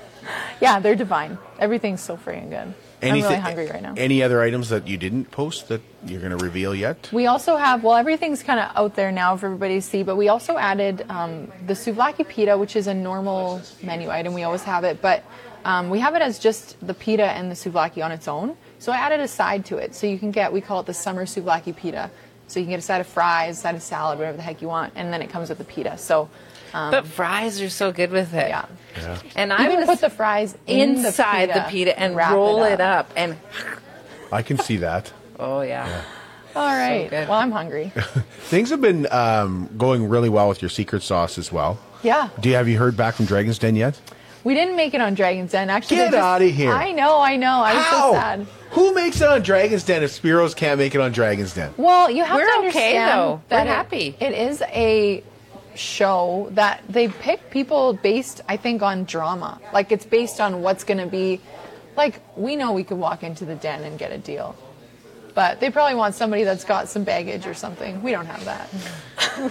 Yeah, 0.60 0.80
they're 0.80 0.96
divine. 0.96 1.38
Everything's 1.60 2.00
so 2.00 2.16
freaking 2.16 2.50
good. 2.50 2.74
I'm 3.02 3.12
really 3.22 3.36
hungry 3.36 3.68
right 3.68 3.80
now. 3.80 3.94
Any 3.96 4.24
other 4.24 4.40
items 4.42 4.70
that 4.70 4.88
you 4.88 4.96
didn't 4.96 5.30
post 5.30 5.68
that 5.68 5.80
you're 6.04 6.18
going 6.20 6.36
to 6.36 6.44
reveal 6.44 6.74
yet? 6.74 7.08
We 7.12 7.26
also 7.26 7.56
have, 7.56 7.84
well, 7.84 7.94
everything's 7.94 8.42
kind 8.42 8.58
of 8.58 8.72
out 8.74 8.96
there 8.96 9.12
now 9.12 9.36
for 9.36 9.46
everybody 9.46 9.76
to 9.76 9.82
see, 9.82 10.02
but 10.02 10.16
we 10.16 10.26
also 10.28 10.56
added 10.56 11.04
um, 11.08 11.52
the 11.66 11.74
souvlaki 11.74 12.26
pita, 12.26 12.58
which 12.58 12.74
is 12.74 12.88
a 12.88 12.94
normal 12.94 13.60
menu 13.82 14.10
item. 14.10 14.34
We 14.34 14.42
always 14.42 14.64
have 14.64 14.82
it, 14.82 15.00
but 15.00 15.22
um, 15.64 15.90
we 15.90 16.00
have 16.00 16.16
it 16.16 16.22
as 16.22 16.38
just 16.40 16.84
the 16.84 16.94
pita 16.94 17.24
and 17.26 17.48
the 17.50 17.54
souvlaki 17.54 18.04
on 18.04 18.10
its 18.10 18.26
own. 18.26 18.56
So 18.78 18.92
I 18.92 18.96
added 18.96 19.20
a 19.20 19.28
side 19.28 19.64
to 19.66 19.78
it. 19.78 19.94
So 19.94 20.06
you 20.06 20.18
can 20.18 20.30
get, 20.30 20.52
we 20.52 20.60
call 20.60 20.80
it 20.80 20.86
the 20.86 20.94
summer 20.94 21.24
souvlaki 21.26 21.74
pita. 21.74 22.10
So 22.48 22.60
you 22.60 22.66
can 22.66 22.70
get 22.70 22.78
a 22.78 22.82
side 22.82 23.00
of 23.00 23.06
fries, 23.06 23.58
a 23.58 23.60
side 23.60 23.74
of 23.74 23.82
salad, 23.82 24.18
whatever 24.18 24.36
the 24.36 24.42
heck 24.42 24.62
you 24.62 24.68
want, 24.68 24.92
and 24.96 25.12
then 25.12 25.20
it 25.22 25.30
comes 25.30 25.48
with 25.48 25.58
the 25.58 25.64
pita. 25.64 25.98
So, 25.98 26.28
um, 26.74 26.90
But 26.92 27.06
fries 27.06 27.60
are 27.60 27.68
so 27.70 27.90
good 27.90 28.10
with 28.12 28.34
it. 28.34 28.48
yeah. 28.48 28.66
And 29.34 29.52
I 29.52 29.68
would 29.74 29.86
put 29.86 30.00
the 30.00 30.10
fries 30.10 30.56
inside 30.66 31.48
the 31.48 31.64
pita, 31.68 31.98
and 31.98 32.14
wrap 32.14 32.32
roll 32.32 32.62
it 32.62 32.80
up. 32.80 33.10
And 33.16 33.36
I 34.30 34.42
can 34.42 34.58
see 34.58 34.76
that. 34.78 35.12
oh 35.40 35.62
yeah. 35.62 36.02
All 36.54 36.64
right. 36.74 37.10
good. 37.10 37.28
well, 37.28 37.38
I'm 37.38 37.50
hungry. 37.50 37.92
Things 38.42 38.70
have 38.70 38.80
been 38.80 39.06
um, 39.12 39.68
going 39.76 40.08
really 40.08 40.28
well 40.28 40.48
with 40.48 40.62
your 40.62 40.68
secret 40.70 41.02
sauce 41.02 41.36
as 41.38 41.50
well. 41.52 41.78
Yeah. 42.02 42.28
Do 42.40 42.48
you 42.48 42.54
have 42.54 42.68
you 42.68 42.78
heard 42.78 42.96
back 42.96 43.14
from 43.14 43.26
Dragon's 43.26 43.58
Den 43.58 43.74
yet? 43.76 44.00
We 44.44 44.54
didn't 44.54 44.76
make 44.76 44.94
it 44.94 45.00
on 45.00 45.14
Dragon's 45.14 45.50
Den. 45.52 45.68
Actually, 45.68 45.96
Get 45.96 46.04
they 46.12 46.16
just- 46.16 46.24
outta 46.24 46.44
here. 46.46 46.72
I 46.72 46.92
know, 46.92 47.20
I 47.20 47.36
know. 47.36 47.58
I 47.62 47.74
was 47.74 47.84
How? 47.84 48.00
so 48.00 48.12
sad. 48.18 48.46
Who 48.76 48.92
makes 48.94 49.20
it 49.22 49.28
on 49.28 49.40
Dragon's 49.42 49.82
Den 49.84 50.02
if 50.02 50.10
Spiros 50.22 50.54
can't 50.54 50.78
make 50.78 50.94
it 50.94 51.00
on 51.00 51.10
Dragon's 51.10 51.54
Den? 51.54 51.72
Well, 51.78 52.10
you 52.10 52.22
have 52.24 52.36
We're 52.36 52.46
to 52.62 52.68
okay, 52.68 52.92
though. 52.98 53.40
that 53.48 53.64
We're 53.64 53.72
it- 53.72 53.74
happy. 53.74 54.16
it 54.20 54.32
is 54.32 54.60
a 54.68 55.24
show 55.74 56.48
that 56.52 56.82
they 56.88 57.08
pick 57.08 57.50
people 57.50 57.94
based, 57.94 58.42
I 58.48 58.58
think, 58.58 58.82
on 58.82 59.04
drama. 59.04 59.58
Like 59.72 59.92
it's 59.92 60.04
based 60.04 60.40
on 60.42 60.60
what's 60.62 60.84
going 60.84 60.98
to 60.98 61.06
be. 61.06 61.40
Like 61.96 62.20
we 62.36 62.54
know 62.54 62.72
we 62.72 62.84
could 62.84 62.98
walk 62.98 63.22
into 63.22 63.46
the 63.46 63.54
den 63.54 63.82
and 63.82 63.98
get 63.98 64.12
a 64.12 64.18
deal, 64.18 64.54
but 65.34 65.58
they 65.60 65.70
probably 65.70 65.94
want 65.96 66.14
somebody 66.14 66.44
that's 66.44 66.64
got 66.64 66.88
some 66.90 67.04
baggage 67.04 67.46
or 67.46 67.54
something. 67.54 68.02
We 68.02 68.10
don't 68.10 68.26
have 68.26 68.44
that. 68.44 68.68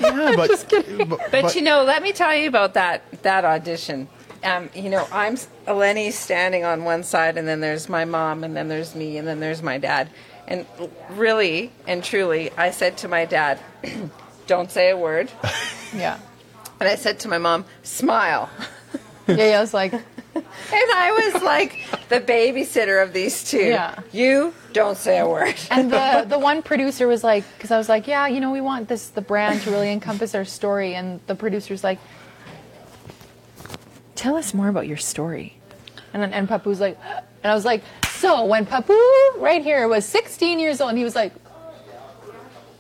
Yeah, 0.02 0.34
but, 0.36 0.48
Just 0.52 0.70
kidding. 0.70 0.98
but, 1.10 1.18
But, 1.32 1.32
but- 1.32 1.56
you 1.56 1.62
know, 1.64 1.84
let 1.84 2.04
me 2.04 2.12
tell 2.12 2.36
you 2.36 2.48
about 2.48 2.76
that 2.76 3.02
that 3.24 3.44
audition. 3.44 4.08
Um, 4.46 4.70
you 4.76 4.90
know, 4.90 5.08
I'm 5.12 5.36
Eleni 5.68 6.12
standing 6.12 6.64
on 6.64 6.84
one 6.84 7.04
side, 7.04 7.38
and 7.38 7.48
then 7.48 7.60
there's 7.62 7.90
my 7.90 8.06
mom, 8.06 8.44
and 8.44 8.56
then 8.56 8.68
there's 8.68 8.96
me, 8.96 9.18
and 9.18 9.28
then 9.28 9.40
there's 9.40 9.62
my 9.64 9.78
dad. 9.78 10.10
And 10.48 10.66
really 11.12 11.72
and 11.88 12.04
truly, 12.04 12.52
I 12.52 12.70
said 12.72 12.98
to 13.00 13.08
my 13.08 13.26
dad, 13.26 13.60
"Don't 14.48 14.70
say 14.72 14.92
a 14.92 14.98
word," 14.98 15.32
Yeah. 15.96 16.20
and 16.80 16.88
I 16.88 16.96
said 16.96 17.20
to 17.22 17.28
my 17.28 17.40
mom, 17.40 17.66
"Smile." 17.84 18.50
Yeah, 19.28 19.36
yeah. 19.36 19.62
was 19.62 19.74
like 19.74 19.92
And 20.36 20.92
I 20.96 21.32
was 21.34 21.44
like 21.44 21.80
the 22.10 22.20
babysitter 22.20 23.02
of 23.02 23.14
these 23.14 23.50
two. 23.50 23.58
Yeah. 23.58 23.96
You 24.12 24.54
don't 24.74 24.98
say 24.98 25.20
a 25.20 25.28
word. 25.28 25.56
And 25.72 25.92
the 25.92 26.26
the 26.30 26.38
one 26.38 26.62
producer 26.62 27.08
was 27.08 27.24
like, 27.24 27.46
because 27.58 27.72
I 27.72 27.78
was 27.78 27.88
like, 27.88 28.06
yeah, 28.06 28.28
you 28.28 28.42
know, 28.42 28.52
we 28.52 28.62
want 28.62 28.90
this 28.90 29.08
the 29.08 29.22
brand 29.22 29.62
to 29.62 29.72
really 29.72 29.92
encompass 29.92 30.36
our 30.36 30.46
story, 30.46 30.94
and 30.94 31.22
the 31.28 31.36
producer's 31.36 31.84
like, 31.84 32.00
tell 34.26 34.38
us 34.38 34.56
more 34.56 34.70
about 34.70 34.88
your 34.88 34.98
story. 34.98 35.56
And 36.12 36.24
then 36.24 36.34
and 36.34 36.50
Papu's 36.50 36.80
like, 36.80 36.98
and 37.44 37.52
I 37.52 37.54
was 37.54 37.64
like, 37.66 37.84
so 38.10 38.46
when 38.46 38.66
Papu 38.66 38.98
right 39.38 39.62
here 39.62 39.88
was 39.88 40.04
16 40.06 40.60
years 40.60 40.82
old, 40.82 40.90
and 40.90 40.98
he 40.98 41.04
was 41.04 41.16
like, 41.16 41.32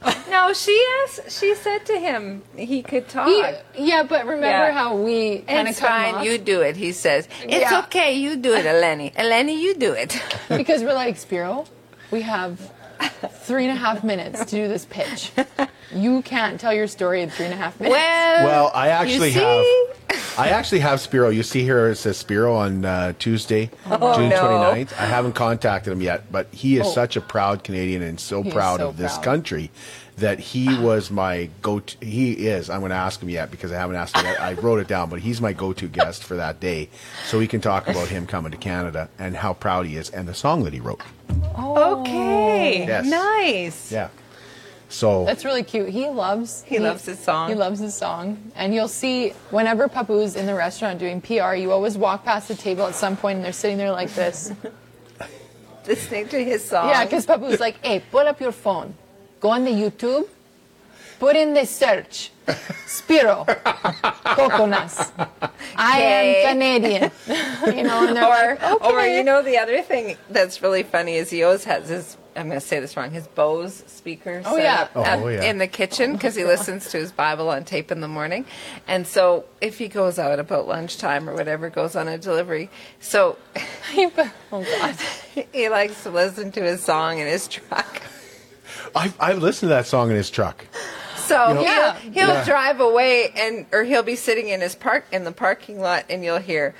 No, 0.29 0.53
she 0.53 0.75
asked. 1.03 1.31
She 1.39 1.53
said 1.55 1.85
to 1.85 1.99
him 1.99 2.43
he 2.55 2.81
could 2.81 3.07
talk. 3.07 3.27
he, 3.27 3.87
yeah, 3.89 4.03
but 4.03 4.25
remember 4.25 4.47
Yeah. 4.47 4.71
how 4.71 4.95
we 4.97 5.39
kind 5.39 5.67
of 5.67 5.71
it's 5.71 5.79
fine. 5.79 6.23
You 6.23 6.37
do 6.37 6.61
it. 6.61 6.75
He 6.75 6.91
says 6.91 7.27
it's 7.43 7.71
Yeah. 7.71 7.79
okay. 7.85 8.13
You 8.13 8.35
do 8.37 8.53
it, 8.53 8.65
Eleni. 8.65 9.13
Eleni, 9.23 9.57
you 9.59 9.75
do 9.75 9.93
it. 9.93 10.19
because 10.49 10.81
we're 10.83 10.93
like 10.93 11.17
Spiro, 11.17 11.65
we 12.11 12.21
have 12.21 12.71
three 13.47 13.65
and 13.67 13.77
a 13.77 13.79
half 13.79 14.03
minutes 14.03 14.39
to 14.45 14.51
do 14.51 14.67
this 14.67 14.85
pitch. 14.85 15.31
You 15.93 16.21
can't 16.23 16.59
tell 16.59 16.73
your 16.73 16.87
story 16.87 17.21
in 17.21 17.29
three 17.29 17.45
and 17.45 17.53
a 17.53 17.57
half 17.57 17.79
minutes. 17.79 17.93
well, 17.93 18.45
well, 18.45 18.71
I 18.73 18.89
actually 18.89 19.29
you 19.31 19.39
have. 19.41 19.65
I 20.37 20.49
actually 20.49 20.79
have 20.79 20.99
Spiro. 20.99 21.29
You 21.29 21.43
see 21.43 21.61
here 21.63 21.87
it 21.89 21.95
says 21.95 22.17
Spiro 22.17 22.55
on 22.55 22.83
uh, 22.83 23.13
Tuesday, 23.19 23.69
Oh, 23.85 24.15
June 24.17 24.29
no. 24.29 24.37
29th. 24.41 24.91
I 24.99 25.05
haven't 25.05 25.33
contacted 25.33 25.93
him 25.93 26.01
yet, 26.01 26.29
but 26.31 26.47
he 26.53 26.77
is 26.77 26.87
Oh. 26.87 26.91
such 26.91 27.15
a 27.15 27.21
proud 27.21 27.63
Canadian 27.63 28.01
and 28.01 28.19
so 28.19 28.41
He 28.43 28.51
proud 28.51 28.79
so 28.79 28.89
of 28.89 28.97
this 28.97 29.13
proud. 29.13 29.23
country 29.23 29.71
that 30.17 30.39
he 30.39 30.77
was 30.79 31.09
my 31.09 31.49
go-to. 31.61 31.97
He 32.05 32.33
is. 32.47 32.69
I'm 32.69 32.79
going 32.81 32.89
to 32.89 32.95
ask 32.95 33.21
him 33.21 33.29
yet 33.29 33.49
because 33.51 33.71
I 33.71 33.75
haven't 33.75 33.95
asked 33.95 34.15
him 34.17 34.25
yet. 34.25 34.39
I 34.41 34.53
wrote 34.53 34.79
it 34.79 34.87
down, 34.87 35.09
but 35.09 35.19
he's 35.19 35.39
my 35.41 35.53
go-to 35.53 35.87
guest 35.87 36.23
for 36.23 36.35
that 36.35 36.59
day, 36.59 36.89
so 37.25 37.37
we 37.39 37.47
can 37.47 37.61
talk 37.61 37.87
about 37.87 38.07
him 38.09 38.25
coming 38.27 38.51
to 38.51 38.57
Canada 38.57 39.09
and 39.19 39.35
how 39.37 39.53
proud 39.53 39.85
he 39.85 39.95
is 39.95 40.09
and 40.09 40.27
the 40.27 40.33
song 40.33 40.63
that 40.65 40.73
he 40.73 40.79
wrote. 40.81 41.01
Oh. 41.57 42.01
Okay. 42.01 42.85
Yes. 42.87 43.05
Nice. 43.05 43.91
Yeah. 43.91 44.09
So 44.89 45.25
That's 45.25 45.43
really 45.43 45.63
cute. 45.63 45.89
He 45.89 46.07
loves. 46.09 46.63
He 46.63 46.79
loves 46.79 47.05
his 47.05 47.19
song. 47.19 47.49
He 47.49 47.55
loves 47.55 47.79
his 47.79 47.95
song, 47.95 48.51
and 48.55 48.73
you'll 48.73 48.87
see 48.87 49.29
whenever 49.49 49.87
Papu's 49.87 50.35
in 50.35 50.45
the 50.45 50.53
restaurant 50.53 50.99
doing 50.99 51.21
PR, 51.21 51.55
you 51.55 51.71
always 51.71 51.97
walk 51.97 52.23
past 52.23 52.47
the 52.47 52.55
table 52.55 52.85
at 52.85 52.95
some 52.95 53.17
point, 53.17 53.37
and 53.37 53.45
they're 53.45 53.51
sitting 53.53 53.77
there 53.77 53.91
like 53.91 54.13
this. 54.13 54.53
Listening 55.87 56.27
to 56.29 56.43
his 56.43 56.63
song. 56.63 56.89
Yeah, 56.89 57.03
because 57.03 57.25
Papu's 57.25 57.59
like, 57.59 57.83
"Hey, 57.85 58.01
pull 58.11 58.27
up 58.27 58.39
your 58.39 58.51
phone, 58.51 58.95
go 59.39 59.49
on 59.49 59.65
the 59.65 59.71
YouTube, 59.71 60.27
put 61.19 61.35
in 61.35 61.53
the 61.53 61.65
search, 61.65 62.31
Spiro, 62.85 63.45
coconuts. 64.23 65.11
I 65.75 65.99
am 66.01 66.53
Canadian." 66.53 67.11
you 67.75 67.83
know, 67.83 68.07
and 68.07 68.17
or, 68.17 68.57
like, 68.61 68.83
or 68.83 69.01
you 69.05 69.23
know 69.23 69.41
the 69.41 69.57
other 69.57 69.81
thing 69.81 70.17
that's 70.29 70.61
really 70.61 70.83
funny 70.83 71.15
is 71.15 71.29
he 71.29 71.43
always 71.43 71.63
has 71.65 71.89
his 71.89 72.17
I'm 72.37 72.47
going 72.49 72.59
to 72.59 72.65
say 72.65 72.81
this 72.81 72.97
wrong 72.97 73.11
his 73.11 73.27
Bose 73.27 73.83
speakers 73.87 74.43
Oh, 74.45 74.55
set 74.57 74.63
yeah. 74.63 74.81
up 74.81 74.91
Oh, 74.95 75.03
at- 75.03 75.19
oh, 75.19 75.27
yeah. 75.29 75.43
in 75.43 75.57
the 75.57 75.67
kitchen 75.67 76.11
oh, 76.11 76.13
because 76.13 76.35
he 76.35 76.43
listens 76.43 76.89
to 76.89 76.97
his 76.97 77.11
Bible 77.13 77.49
on 77.49 77.63
tape 77.63 77.91
in 77.93 78.01
the 78.01 78.09
morning 78.09 78.45
and 78.89 79.07
so 79.07 79.45
if 79.61 79.77
he 79.77 79.87
goes 79.87 80.19
out 80.19 80.37
about 80.37 80.67
lunchtime 80.67 81.29
or 81.29 81.33
whatever 81.33 81.69
goes 81.69 81.95
on 81.95 82.09
a 82.09 82.17
delivery 82.17 82.69
so 82.99 83.37
oh 83.97 84.11
God. 84.51 84.95
he 85.53 85.69
likes 85.69 86.03
to 86.03 86.09
listen 86.09 86.51
to 86.51 86.61
his 86.61 86.83
song 86.83 87.19
in 87.19 87.27
his 87.27 87.47
truck 87.47 88.01
I 88.93 89.13
I 89.19 89.31
listened 89.33 89.69
to 89.69 89.75
that 89.75 89.85
song 89.87 90.09
in 90.09 90.17
his 90.17 90.29
truck. 90.29 90.65
So 91.25 91.47
You 91.49 91.53
know- 91.55 91.61
he'll, 91.63 92.11
he'll 92.13 92.27
Yeah. 92.35 92.45
drive 92.45 92.79
away 92.79 93.31
and 93.35 93.65
or 93.71 93.83
he'll 93.83 94.03
be 94.03 94.15
sitting 94.15 94.47
in 94.49 94.61
his 94.61 94.75
park 94.75 95.05
in 95.11 95.23
the 95.23 95.31
parking 95.31 95.79
lot 95.79 96.05
and 96.09 96.23
you'll 96.23 96.37
hear 96.39 96.73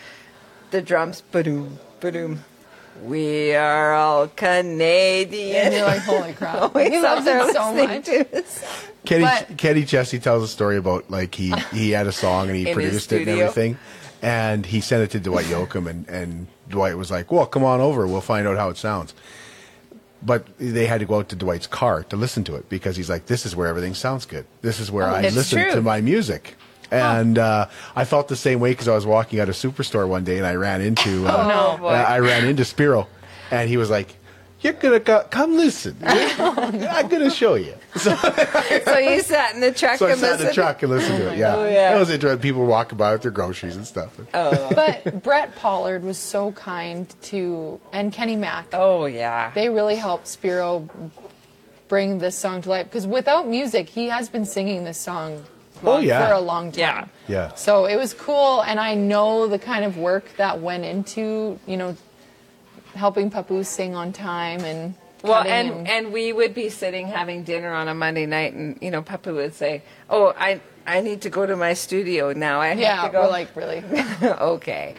the 0.72 0.82
drums 0.82 1.22
ba-doom 1.32 1.80
ba-doom. 2.00 2.44
We 3.04 3.54
are 3.56 3.94
all 3.94 4.28
Canadian. 4.30 5.56
And 5.66 5.74
you're 5.74 5.86
like, 5.86 6.02
"Holy 6.02 6.34
crap!" 6.40 6.62
Always 6.62 6.90
he 6.94 7.02
loves 7.02 7.20
up 7.20 7.26
there 7.26 7.40
it 7.50 7.54
so 7.54 7.72
listening 7.74 7.88
much. 7.98 8.06
to 8.06 8.24
his- 8.24 8.66
Kenny 9.06 9.24
But- 9.26 9.58
Kenny 9.58 9.84
Chesney 9.86 10.20
tells 10.20 10.44
a 10.44 10.48
story 10.48 10.78
about 10.78 11.10
like 11.12 11.36
he 11.36 11.54
he 11.74 11.92
had 11.92 12.08
a 12.08 12.12
song 12.14 12.48
and 12.48 12.56
he 12.56 12.74
produced 12.74 13.12
it 13.12 13.28
and 13.28 13.40
everything, 13.40 13.78
and 14.22 14.66
he 14.66 14.80
sent 14.82 15.04
it 15.04 15.12
to 15.12 15.20
Dwight 15.20 15.46
Yoakam 15.46 15.88
and 15.90 16.08
and 16.08 16.48
Dwight 16.70 16.98
was 16.98 17.12
like, 17.12 17.32
"Well, 17.32 17.46
come 17.46 17.64
on 17.64 17.82
over, 17.82 18.08
we'll 18.08 18.22
find 18.22 18.48
out 18.48 18.58
how 18.58 18.70
it 18.70 18.78
sounds." 18.78 19.14
But 20.26 20.48
they 20.58 20.88
had 20.88 21.02
to 21.02 21.06
go 21.06 21.20
out 21.20 21.30
to 21.30 21.36
Dwight's 21.36 21.68
car 21.68 22.04
to 22.04 22.16
listen 22.16 22.44
to 22.46 22.56
it 22.56 22.68
because 22.68 22.96
he's 22.96 23.10
like, 23.10 23.28
"This 23.28 23.46
is 23.46 23.56
where 23.56 23.68
everything 23.68 23.94
sounds 23.94 24.26
good. 24.26 24.46
This 24.62 24.80
is 24.80 24.92
where 24.92 25.08
I 25.08 25.22
listen 25.22 25.62
true. 25.62 25.72
to 25.74 25.82
my 25.82 26.02
music." 26.02 26.56
And 26.92 27.38
uh, 27.38 27.68
I 27.96 28.06
felt 28.06 28.28
the 28.28 28.36
same 28.36 28.60
way 28.60 28.72
because 28.72 28.88
I 28.88 28.96
was 28.96 29.06
walking 29.06 29.40
out 29.40 29.50
of 29.50 29.56
Superstore 29.56 30.08
one 30.08 30.24
day 30.24 30.38
and 30.38 30.46
I 30.46 30.56
ran 30.56 30.82
into 30.82 31.28
uh, 31.28 31.48
no, 31.48 31.78
boy. 31.78 31.90
I 31.90 32.20
ran 32.20 32.46
into 32.46 32.64
Spiro, 32.64 33.08
and 33.52 33.70
he 33.70 33.78
was 33.78 33.90
like, 33.90 34.16
"You're 34.66 34.74
gonna 34.74 35.00
go, 35.00 35.24
come 35.30 35.56
listen. 35.56 35.96
I'm 36.04 37.08
gonna 37.08 37.30
show 37.30 37.54
you." 37.56 37.74
So, 37.96 38.14
so 38.86 38.98
you 38.98 39.22
sat 39.22 39.56
in 39.56 39.62
the 39.62 39.72
truck 39.72 39.98
so 40.00 40.08
I 40.08 40.12
and 40.12 40.20
sat 40.20 40.32
in 40.34 40.38
the 40.38 40.44
listened. 40.46 40.54
truck 40.56 40.84
and 40.84 40.92
listened 40.92 41.18
to 41.20 41.32
it. 41.34 41.38
Yeah, 41.38 41.56
Oh, 41.56 41.66
yeah. 41.66 41.96
it 41.96 42.00
was 42.00 42.10
interesting. 42.10 42.42
People 42.42 42.62
were 42.62 42.68
walking 42.68 42.98
by 42.98 43.14
with 43.14 43.22
their 43.22 43.32
groceries 43.32 43.76
and 43.78 43.88
stuff. 43.88 44.18
Oh. 44.34 44.72
But 44.76 45.24
Brett 45.24 45.56
Pollard 45.56 46.04
was 46.04 46.18
so 46.18 46.52
kind 46.54 47.08
to, 47.24 47.80
and 47.94 48.12
Kenny 48.12 48.36
Mack. 48.36 48.68
Oh 48.74 49.06
yeah. 49.06 49.52
They 49.56 49.70
really 49.70 49.96
helped 49.96 50.28
Spiro 50.28 50.90
bring 51.88 52.18
this 52.20 52.36
song 52.38 52.62
to 52.64 52.70
life 52.70 52.86
because 52.88 53.06
without 53.08 53.48
music, 53.48 53.88
he 53.90 54.08
has 54.10 54.28
been 54.30 54.46
singing 54.46 54.84
this 54.84 54.98
song 54.98 55.44
Oh, 55.84 56.00
yeah. 56.00 56.28
for 56.28 56.34
a 56.34 56.40
long 56.40 56.72
time. 56.72 56.80
Yeah. 56.80 57.08
Yeah. 57.28 57.54
So 57.56 57.86
it 57.86 57.98
was 57.98 58.14
cool, 58.14 58.62
and 58.62 58.80
I 58.80 58.96
know 58.96 59.48
the 59.48 59.60
kind 59.60 59.84
of 59.86 59.98
work 59.98 60.26
that 60.38 60.62
went 60.62 60.86
into, 60.86 61.60
you 61.68 61.78
know, 61.78 61.96
helping 62.96 63.30
Papu 63.30 63.64
sing 63.66 63.96
on 63.96 64.12
time 64.14 64.62
and. 64.62 64.96
Well, 65.24 65.42
cutting 65.42 65.72
and 65.72 65.88
and 65.88 66.14
we 66.14 66.32
would 66.34 66.54
be 66.54 66.70
sitting 66.70 67.08
having 67.08 67.44
dinner 67.44 67.74
on 67.74 67.88
a 67.88 67.96
Monday 67.96 68.28
night, 68.28 68.54
and 68.54 68.78
you 68.80 68.92
know, 68.92 69.02
Papa 69.02 69.34
would 69.34 69.56
say, 69.56 69.82
"Oh, 70.08 70.34
I 70.38 70.62
I 70.86 71.02
need 71.02 71.22
to 71.22 71.32
go 71.32 71.48
to 71.48 71.56
my 71.56 71.74
studio 71.74 72.32
now. 72.34 72.62
I 72.62 72.68
have 72.68 72.78
yeah, 72.80 73.02
to 73.08 73.10
go." 73.12 73.22
we're 73.24 73.30
like 73.30 73.56
really. 73.56 73.84
okay, 74.22 74.94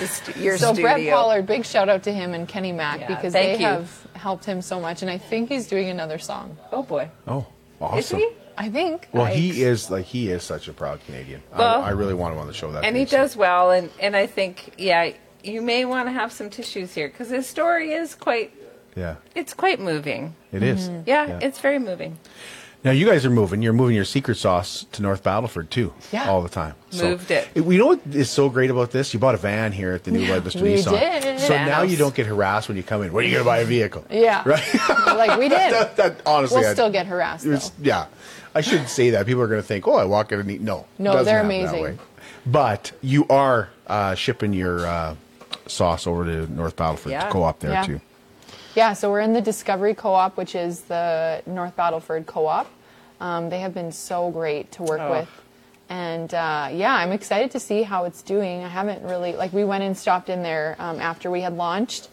The 0.00 0.06
stu- 0.08 0.40
your 0.40 0.58
so 0.58 0.72
studio. 0.72 0.82
Brett 0.94 1.08
Pollard, 1.10 1.46
big 1.46 1.64
shout 1.64 1.88
out 1.88 2.02
to 2.04 2.12
him 2.12 2.34
and 2.34 2.48
Kenny 2.48 2.72
Mack 2.72 3.00
Yeah, 3.00 3.06
because 3.08 3.32
they 3.34 3.52
you. 3.52 3.58
have 3.66 4.06
helped 4.14 4.44
him 4.44 4.62
so 4.62 4.80
much, 4.80 5.02
and 5.02 5.10
I 5.10 5.18
think 5.18 5.48
he's 5.48 5.68
doing 5.68 5.88
another 5.90 6.18
song. 6.18 6.56
Oh 6.72 6.82
boy, 6.82 7.08
Oh, 7.28 7.46
is 7.80 8.06
awesome. 8.06 8.18
he? 8.18 8.28
I 8.56 8.70
think. 8.70 9.08
Well, 9.12 9.26
Yikes. 9.26 9.34
he 9.34 9.62
is 9.62 9.90
like 9.92 10.06
he 10.06 10.30
is 10.30 10.42
such 10.42 10.66
a 10.66 10.72
proud 10.72 10.98
Canadian. 11.06 11.40
Well- 11.56 11.82
I, 11.82 11.88
I 11.88 11.90
really 11.90 12.14
want 12.14 12.34
him 12.34 12.40
on 12.40 12.48
the 12.48 12.54
show. 12.54 12.72
That 12.72 12.82
And 12.84 12.94
day, 12.94 13.00
he 13.00 13.06
so- 13.06 13.18
does 13.18 13.36
well, 13.36 13.70
and 13.70 13.90
and 14.00 14.16
I 14.16 14.26
think 14.26 14.74
yeah, 14.76 15.12
you 15.48 15.62
may 15.62 15.84
want 15.84 16.08
to 16.08 16.12
have 16.12 16.32
some 16.32 16.50
tissues 16.50 16.94
here 16.94 17.08
because 17.08 17.28
his 17.30 17.46
story 17.46 17.92
is 17.92 18.14
quite 18.14 18.52
Yeah, 18.96 19.16
it's 19.34 19.54
quite 19.54 19.80
moving. 19.80 20.34
it 20.52 20.62
is. 20.62 20.88
Yeah, 21.06 21.26
Yeah. 21.26 21.38
it's 21.42 21.58
very 21.60 21.78
moving. 21.78 22.18
Now 22.84 22.92
you 22.92 23.06
guys 23.06 23.26
are 23.26 23.30
moving. 23.30 23.60
You're 23.60 23.72
moving 23.72 23.96
your 23.96 24.04
secret 24.04 24.36
sauce 24.36 24.86
to 24.92 25.02
North 25.02 25.24
Battleford 25.24 25.68
too. 25.68 25.92
Yeah. 26.12 26.30
all 26.30 26.42
the 26.42 26.48
time. 26.48 26.74
Moved 26.96 27.30
it. 27.32 27.48
We 27.56 27.76
know 27.76 27.86
what 27.86 28.00
is 28.12 28.30
so 28.30 28.48
great 28.48 28.70
about 28.70 28.92
this? 28.92 29.12
You 29.12 29.18
bought 29.18 29.34
a 29.34 29.38
van 29.38 29.72
here 29.72 29.92
at 29.94 30.04
the 30.04 30.12
new 30.12 30.20
Lloydminster 30.24 30.62
we 30.62 30.74
Nissan. 30.76 31.22
did. 31.22 31.40
So 31.40 31.54
now 31.56 31.82
you 31.82 31.96
don't 31.96 32.14
get 32.14 32.26
harassed 32.26 32.68
when 32.68 32.76
you 32.76 32.84
come 32.84 33.02
in. 33.02 33.12
When 33.12 33.24
are 33.24 33.26
you 33.26 33.32
going 33.34 33.44
to 33.44 33.50
buy 33.50 33.58
a 33.58 33.64
vehicle? 33.64 34.04
Yeah. 34.10 34.42
Right. 34.46 34.62
like 35.06 35.38
we 35.40 35.48
did. 35.58 35.72
that, 35.72 35.96
that 35.96 36.20
honestly, 36.24 36.60
we'll 36.60 36.68
I- 36.70 36.72
still 36.72 36.90
get 36.90 37.06
harassed 37.06 37.44
though. 37.44 37.50
was- 37.50 37.72
yeah, 37.82 38.06
I 38.54 38.60
shouldn't 38.60 38.88
say 38.90 39.10
that. 39.10 39.26
People 39.26 39.42
are 39.42 39.48
going 39.48 39.60
to 39.60 39.66
think, 39.66 39.86
"Oh, 39.88 39.94
I 39.96 40.04
walk 40.04 40.30
in 40.32 40.38
and 40.40 40.48
eat." 40.50 40.60
No, 40.60 40.86
No, 40.98 41.24
they're 41.24 41.42
happen 41.42 41.48
that 41.48 41.54
amazing. 41.74 41.82
way. 41.82 41.98
But 42.46 42.92
you 43.02 43.26
are 43.28 43.70
uh, 43.88 44.14
shipping 44.14 44.52
your 44.52 44.86
uh, 44.86 45.16
sauce 45.70 46.06
over 46.06 46.24
to 46.24 46.52
North 46.52 46.76
Battleford 46.76 47.10
Yeah. 47.12 47.28
co-op 47.30 47.58
there 47.60 47.72
Yeah. 47.72 47.82
too. 47.84 48.00
Yeah, 48.74 48.92
so 48.92 49.10
we're 49.10 49.20
in 49.20 49.32
the 49.32 49.40
Discovery 49.40 49.94
Co-op, 49.94 50.36
which 50.36 50.54
is 50.54 50.82
the 50.82 51.42
North 51.46 51.74
Battleford 51.76 52.26
Co-op. 52.26 52.66
Um, 53.20 53.50
they 53.50 53.60
have 53.60 53.74
been 53.74 53.90
so 53.92 54.30
great 54.30 54.70
to 54.72 54.82
work 54.84 55.00
Oh. 55.00 55.10
with, 55.10 55.28
and 55.88 56.32
uh, 56.32 56.68
yeah, 56.72 56.94
I'm 56.94 57.10
excited 57.12 57.50
to 57.52 57.60
see 57.60 57.82
how 57.82 58.04
it's 58.04 58.22
doing. 58.22 58.62
I 58.62 58.68
haven't 58.68 59.02
really 59.02 59.32
like 59.34 59.52
we 59.52 59.64
went 59.64 59.82
and 59.82 59.96
stopped 59.96 60.28
in 60.28 60.42
there 60.42 60.76
um, 60.78 61.00
after 61.00 61.28
we 61.30 61.40
had 61.40 61.56
launched, 61.56 62.08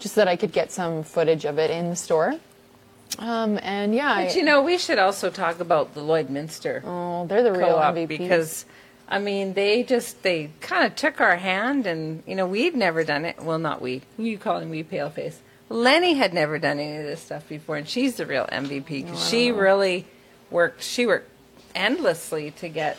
just 0.00 0.14
so 0.14 0.20
that 0.22 0.28
I 0.28 0.34
could 0.36 0.50
get 0.52 0.72
some 0.72 1.04
footage 1.04 1.44
of 1.44 1.58
it 1.58 1.70
in 1.70 1.90
the 1.90 1.96
store. 1.96 2.34
Um, 3.20 3.58
and 3.62 3.94
yeah, 3.94 4.24
But 4.24 4.32
I- 4.32 4.34
you 4.38 4.42
know, 4.44 4.62
we 4.62 4.78
should 4.78 4.98
also 4.98 5.30
talk 5.30 5.60
about 5.60 5.94
the 5.94 6.00
Lloydminster 6.00 6.82
oh, 6.84 7.26
they're 7.26 7.42
the 7.42 7.52
real 7.52 7.68
co-op 7.68 7.94
MVPs. 7.94 8.08
because 8.08 8.64
I 9.08 9.18
mean 9.18 9.54
they 9.54 9.82
just 9.82 10.22
they 10.22 10.50
kind 10.60 10.84
of 10.84 10.94
took 10.94 11.20
our 11.20 11.36
hand 11.36 11.86
and 11.86 12.22
you 12.26 12.34
know 12.34 12.46
we'd 12.46 12.76
never 12.76 13.04
done 13.04 13.24
it. 13.24 13.40
Well, 13.42 13.58
not 13.58 13.80
we. 13.80 14.02
Who 14.16 14.24
you 14.24 14.38
calling 14.38 14.70
we 14.70 14.84
paleface? 14.84 15.36
Lenny 15.70 16.14
had 16.14 16.32
never 16.32 16.58
done 16.58 16.78
any 16.78 16.96
of 16.96 17.04
this 17.04 17.20
stuff 17.20 17.48
before, 17.48 17.76
and 17.76 17.88
she's 17.88 18.16
the 18.16 18.26
real 18.26 18.46
MVP 18.46 19.04
because 19.04 19.28
she 19.28 19.52
really 19.52 20.06
worked. 20.50 20.82
She 20.82 21.06
worked 21.06 21.30
endlessly 21.74 22.50
to 22.52 22.68
get 22.68 22.96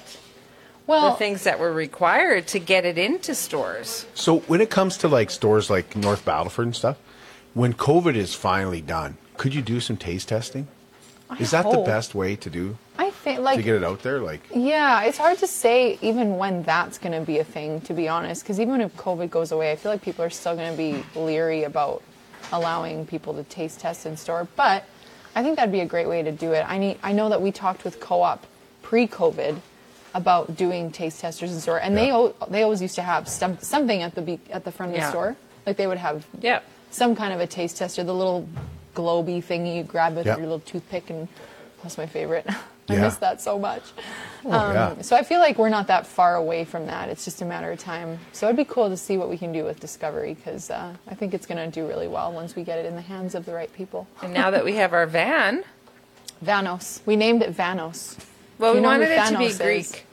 well, 0.86 1.12
the 1.12 1.18
things 1.18 1.44
that 1.44 1.60
were 1.60 1.72
required 1.72 2.48
to 2.48 2.60
get 2.60 2.86
it 2.86 2.98
into 2.98 3.36
stores. 3.36 4.06
So 4.14 4.40
when 4.42 4.62
it 4.62 4.70
comes 4.70 4.98
to 4.98 5.08
like 5.08 5.30
stores 5.30 5.70
like 5.70 5.96
North 5.96 6.26
Battleford 6.26 6.64
and 6.64 6.76
stuff, 6.76 6.98
when 7.54 7.74
COVID 7.74 8.16
is 8.16 8.36
finally 8.36 8.82
done, 8.82 9.18
could 9.38 9.54
you 9.54 9.62
do 9.62 9.80
some 9.80 9.98
taste 9.98 10.30
testing? 10.30 10.68
Is 11.40 11.52
that 11.52 11.70
the 11.70 11.78
best 11.80 12.16
way 12.16 12.36
to 12.36 12.50
do 12.50 12.78
I 12.98 13.09
think 13.24 13.46
to 13.46 13.62
get 13.64 13.76
it 13.76 13.84
out 13.84 14.02
there? 14.02 14.20
Like, 14.20 14.42
Yeah, 14.54 15.04
it's 15.04 15.18
hard 15.18 15.38
to 15.40 15.48
say 15.48 15.98
even 16.02 16.38
when 16.38 16.64
that's 16.64 16.98
going 16.98 17.12
to 17.20 17.26
be 17.26 17.40
a 17.40 17.44
thing, 17.44 17.82
to 17.82 17.94
be 17.94 18.08
honest. 18.08 18.44
Because 18.44 18.60
even 18.60 18.82
if 18.82 18.96
COVID 18.98 19.30
goes 19.30 19.52
away, 19.52 19.72
I 19.72 19.76
feel 19.76 19.92
like 19.92 20.02
people 20.02 20.24
are 20.26 20.30
still 20.30 20.56
going 20.56 20.72
to 20.72 20.78
be 20.78 21.04
leery 21.20 21.64
about 21.64 22.02
allowing 22.52 23.06
people 23.06 23.34
to 23.36 23.44
taste 23.44 23.80
test 23.80 24.06
in 24.06 24.18
store. 24.18 24.48
But 24.56 24.84
I 25.36 25.44
think 25.44 25.58
that'd 25.58 25.72
be 25.72 25.82
a 25.82 25.86
great 25.86 26.08
way 26.08 26.24
to 26.24 26.32
do 26.32 26.54
it. 26.54 26.66
I 26.68 26.78
need. 26.78 26.98
I 27.04 27.12
know 27.12 27.30
that 27.30 27.42
we 27.42 27.52
talked 27.52 27.84
with 27.84 28.00
Co-op 28.00 28.46
pre-COVID 28.82 29.60
about 30.16 30.56
doing 30.56 30.92
taste 30.92 31.20
testers 31.20 31.54
in 31.54 31.60
store, 31.60 31.78
and 31.80 31.96
they 31.96 32.08
Yeah. 32.08 32.14
al- 32.14 32.34
they 32.50 32.64
always 32.64 32.82
used 32.82 32.96
to 32.96 33.04
have 33.04 33.28
some, 33.28 33.60
something 33.60 34.02
at 34.02 34.16
the 34.16 34.22
be- 34.24 34.40
at 34.50 34.64
the 34.66 34.72
front 34.72 34.94
of 34.96 35.00
the 35.00 35.08
store. 35.08 35.36
Like 35.68 35.78
they 35.78 35.86
would 35.86 36.00
have 36.00 36.26
Yeah. 36.42 36.62
some 36.90 37.16
kind 37.16 37.32
of 37.32 37.40
a 37.40 37.46
taste 37.46 37.78
tester, 37.78 38.04
the 38.04 38.14
little 38.16 38.48
globy 38.96 39.44
thingy 39.44 39.76
you 39.76 39.84
grab 39.84 40.16
with 40.16 40.26
Yeah. 40.26 40.34
your 40.38 40.44
little 40.46 40.62
toothpick, 40.62 41.12
and 41.12 41.28
that's 41.84 41.98
my 41.98 42.08
favorite. 42.08 42.48
I 42.90 42.96
Yeah. 42.96 43.02
miss 43.02 43.16
that 43.18 43.42
so 43.42 43.58
much. 43.60 43.84
oh, 44.46 44.52
Um, 44.52 44.74
yeah. 44.74 45.02
So 45.02 45.16
I 45.16 45.24
feel 45.24 45.40
like 45.40 45.58
we're 45.58 45.70
not 45.70 45.88
that 45.88 46.06
far 46.08 46.36
away 46.36 46.66
from 46.66 46.86
that. 46.88 47.10
It's 47.10 47.24
just 47.26 47.42
a 47.42 47.46
matter 47.46 47.72
of 47.72 47.80
time. 47.80 48.20
So 48.34 48.48
it'd 48.48 48.58
be 48.58 48.66
cool 48.66 48.90
to 48.90 48.98
see 48.98 49.18
what 49.18 49.30
we 49.30 49.38
can 49.38 49.52
do 49.52 49.64
with 49.64 49.80
Discovery 49.80 50.34
because 50.34 50.70
uh, 50.70 50.94
I 51.08 51.16
think 51.16 51.34
it's 51.34 51.46
going 51.46 51.58
to 51.58 51.68
do 51.80 51.88
really 51.88 52.08
well 52.08 52.32
once 52.32 52.56
we 52.56 52.64
get 52.64 52.80
it 52.80 52.86
in 52.86 52.96
the 52.96 53.02
hands 53.02 53.36
of 53.36 53.46
the 53.46 53.54
right 53.54 53.72
people. 53.74 54.08
And 54.22 54.34
now 54.34 54.50
that 54.52 54.64
we 54.66 54.76
have 54.76 54.94
our 54.94 55.06
van, 55.06 55.64
Vanos. 56.44 57.02
We 57.06 57.16
named 57.16 57.42
it 57.42 57.56
Vanos. 57.56 58.18
well, 58.58 58.72
we 58.72 58.78
you 58.78 58.82
know 58.84 58.90
who 58.94 59.00
wanted 59.00 59.12
it 59.12 59.26
to 59.28 59.38
be 59.38 59.46
Thanos 59.46 59.50
is? 59.50 59.58
Greek. 59.60 60.06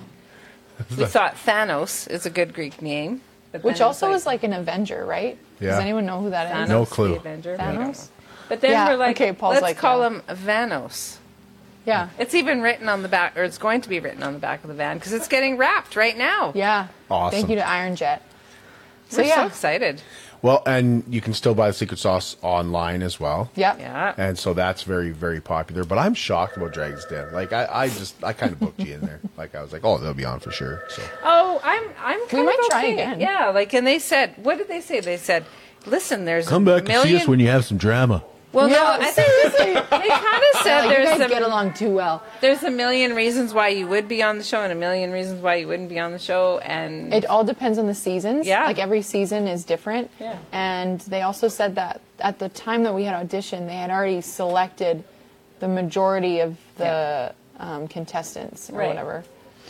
We 0.99 1.05
thought 1.07 1.35
Thanos 1.37 2.09
is 2.11 2.27
a 2.27 2.31
good 2.31 2.53
Greek 2.53 2.83
name, 2.83 3.21
but 3.53 3.63
Which 3.65 3.81
also 3.81 4.11
it's 4.13 4.23
is 4.23 4.27
like 4.27 4.43
an 4.43 4.53
Avenger, 4.53 5.05
right? 5.07 5.39
Yeah. 5.61 5.71
Does 5.71 5.79
anyone 5.81 6.05
know 6.05 6.21
who 6.21 6.31
that 6.31 6.47
is? 6.47 6.53
Thanos, 6.53 6.69
No 6.69 6.85
the 6.85 6.91
clue. 6.91 7.15
Avenger. 7.15 7.57
Thanos? 7.57 8.09
But 8.49 8.61
then 8.61 8.73
Yeah, 8.73 8.89
we're 8.91 8.97
like, 8.97 9.17
okay, 9.17 9.33
Paul's 9.33 9.55
let's 9.55 9.63
like, 9.63 9.77
call 9.79 10.01
yeah. 10.01 10.07
him 10.09 10.23
Vanos. 10.29 11.17
Yeah. 11.87 12.09
It's 12.19 12.35
even 12.35 12.61
written 12.63 12.89
on 12.89 13.03
the 13.03 13.09
back, 13.09 13.37
or 13.39 13.45
it's 13.45 13.59
going 13.59 13.81
to 13.83 13.89
be 13.89 14.01
written 14.01 14.23
on 14.23 14.33
the 14.33 14.39
back 14.39 14.63
of 14.65 14.69
the 14.69 14.75
van 14.75 14.99
because 14.99 15.13
it's 15.13 15.29
getting 15.29 15.57
wrapped 15.57 15.97
right 15.97 16.17
now. 16.17 16.53
Yeah. 16.55 16.89
Awesome. 17.11 17.39
Thank 17.39 17.49
you 17.51 17.57
to 17.57 17.67
Iron 17.67 17.97
Jet. 17.97 18.23
So 19.09 19.23
We're 19.23 19.33
so 19.35 19.47
excited. 19.47 20.03
Well, 20.43 20.63
and 20.67 21.03
you 21.09 21.21
can 21.21 21.33
still 21.33 21.55
buy 21.55 21.69
the 21.69 21.73
secret 21.73 21.99
sauce 21.99 22.37
online 22.43 23.03
as 23.03 23.19
well. 23.19 23.51
Yep. 23.55 23.79
Yeah. 23.81 24.15
And 24.17 24.37
so 24.39 24.53
that's 24.53 24.83
very, 24.83 25.11
very 25.11 25.41
popular. 25.41 25.85
But 25.85 25.99
I'm 25.99 26.13
shocked 26.15 26.57
about 26.57 26.73
Dragon's 26.73 27.05
Den. 27.07 27.33
Like 27.33 27.53
I, 27.53 27.67
I 27.71 27.89
just, 27.89 28.23
I 28.23 28.33
kind 28.33 28.53
of 28.53 28.59
booked 28.61 28.81
you 28.81 28.95
in 28.95 29.01
there. 29.01 29.21
Like 29.37 29.55
I 29.55 29.63
was 29.63 29.71
like, 29.73 29.85
oh, 29.85 29.99
they'll 29.99 30.15
be 30.15 30.25
on 30.25 30.41
for 30.41 30.51
sure. 30.51 30.83
So 30.89 31.03
Oh, 31.23 31.61
I'm 31.63 31.85
I'm 32.01 32.27
kind 32.29 32.47
might 32.47 32.59
of 32.59 32.65
try 32.71 32.81
okay. 32.85 32.93
again. 32.95 33.21
Yeah, 33.21 33.51
like 33.51 33.73
and 33.75 33.87
they 33.87 33.99
said, 33.99 34.35
what 34.43 34.57
did 34.59 34.67
they 34.69 34.81
say? 34.81 35.01
They 35.01 35.19
said, 35.19 35.45
listen, 35.85 36.25
there's 36.25 36.49
Come 36.49 36.67
a 36.67 36.73
back 36.73 36.79
and 36.81 36.89
million. 36.89 37.19
see 37.19 37.23
us 37.23 37.29
when 37.29 37.39
you 37.39 37.49
have 37.49 37.65
some 37.67 37.77
drama. 37.77 38.25
Well, 38.53 38.69
Yeah, 38.69 38.77
no, 38.77 39.07
I 39.07 39.11
think 39.11 39.55
they 39.91 40.09
kind 40.09 40.43
of 40.55 40.61
said 40.63 40.81
Like, 40.87 40.99
you 40.99 41.05
there's 41.05 41.19
guys 41.19 41.27
a 41.27 41.29
get 41.29 41.43
along 41.43 41.75
too 41.75 41.91
well. 41.95 42.23
there's 42.41 42.63
a 42.63 42.71
million 42.71 43.15
reasons 43.15 43.53
why 43.53 43.69
you 43.69 43.87
would 43.87 44.09
be 44.09 44.23
on 44.23 44.39
the 44.39 44.45
show 44.45 44.63
and 44.63 44.73
a 44.73 44.77
million 44.77 45.11
reasons 45.13 45.43
why 45.43 45.57
you 45.57 45.67
wouldn't 45.69 45.89
be 45.89 45.99
on 45.99 46.13
the 46.13 46.19
show, 46.19 46.59
and 46.59 47.13
It 47.13 47.27
all 47.27 47.45
depends 47.45 47.79
on 47.79 47.87
the 47.87 47.95
seasons. 47.95 48.47
Yeah. 48.47 48.65
Like 48.65 48.79
every 48.79 49.03
season 49.03 49.47
is 49.49 49.65
different. 49.65 50.11
Yeah. 50.21 50.39
And 50.53 51.01
they 51.03 51.23
also 51.23 51.49
said 51.49 51.75
that 51.75 52.01
at 52.21 52.39
the 52.39 52.49
time 52.49 52.85
that 52.85 52.95
we 52.95 53.05
had 53.05 53.29
auditioned, 53.29 53.67
they 53.67 53.75
had 53.77 53.91
already 53.91 54.21
selected 54.21 55.05
the 55.61 55.69
majority 55.69 56.41
of 56.41 56.57
the 56.77 57.35
um, 57.59 57.89
contestants 57.89 58.71
or 58.71 58.79
Right. 58.79 58.89
whatever 58.89 59.25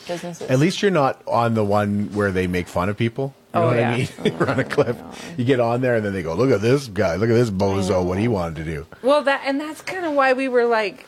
businesses. 0.09 0.49
at 0.51 0.59
least 0.59 0.83
you're 0.83 0.91
not 0.91 1.21
on 1.27 1.55
the 1.55 1.65
one 1.65 2.11
where 2.13 2.31
they 2.31 2.47
make 2.47 2.69
fun 2.69 2.89
of 2.89 2.97
people. 2.97 3.35
You 3.57 3.63
know 3.63 3.65
Oh, 3.65 3.67
what 3.69 3.77
yeah. 3.79 3.91
I 3.91 3.97
mean? 3.97 4.09
Oh, 4.41 4.45
Run 4.45 4.61
a 4.61 4.65
clip. 4.65 4.97
You 5.37 5.45
get 5.45 5.61
on 5.61 5.81
there 5.81 5.97
and 5.97 6.05
then 6.05 6.13
they 6.13 6.23
go, 6.23 6.35
look 6.35 6.51
at 6.51 6.61
this 6.61 6.89
guy, 6.89 7.17
look 7.17 7.31
at 7.31 7.35
this 7.35 7.51
bozo, 7.51 8.05
what 8.05 8.19
he 8.19 8.29
wanted 8.29 8.57
to 8.57 8.65
do. 8.65 8.87
well, 9.03 9.23
that 9.23 9.43
and 9.45 9.61
that's 9.61 9.81
kind 9.83 10.05
of 10.05 10.13
why 10.13 10.33
we 10.33 10.49
were 10.49 10.65
like. 10.67 11.07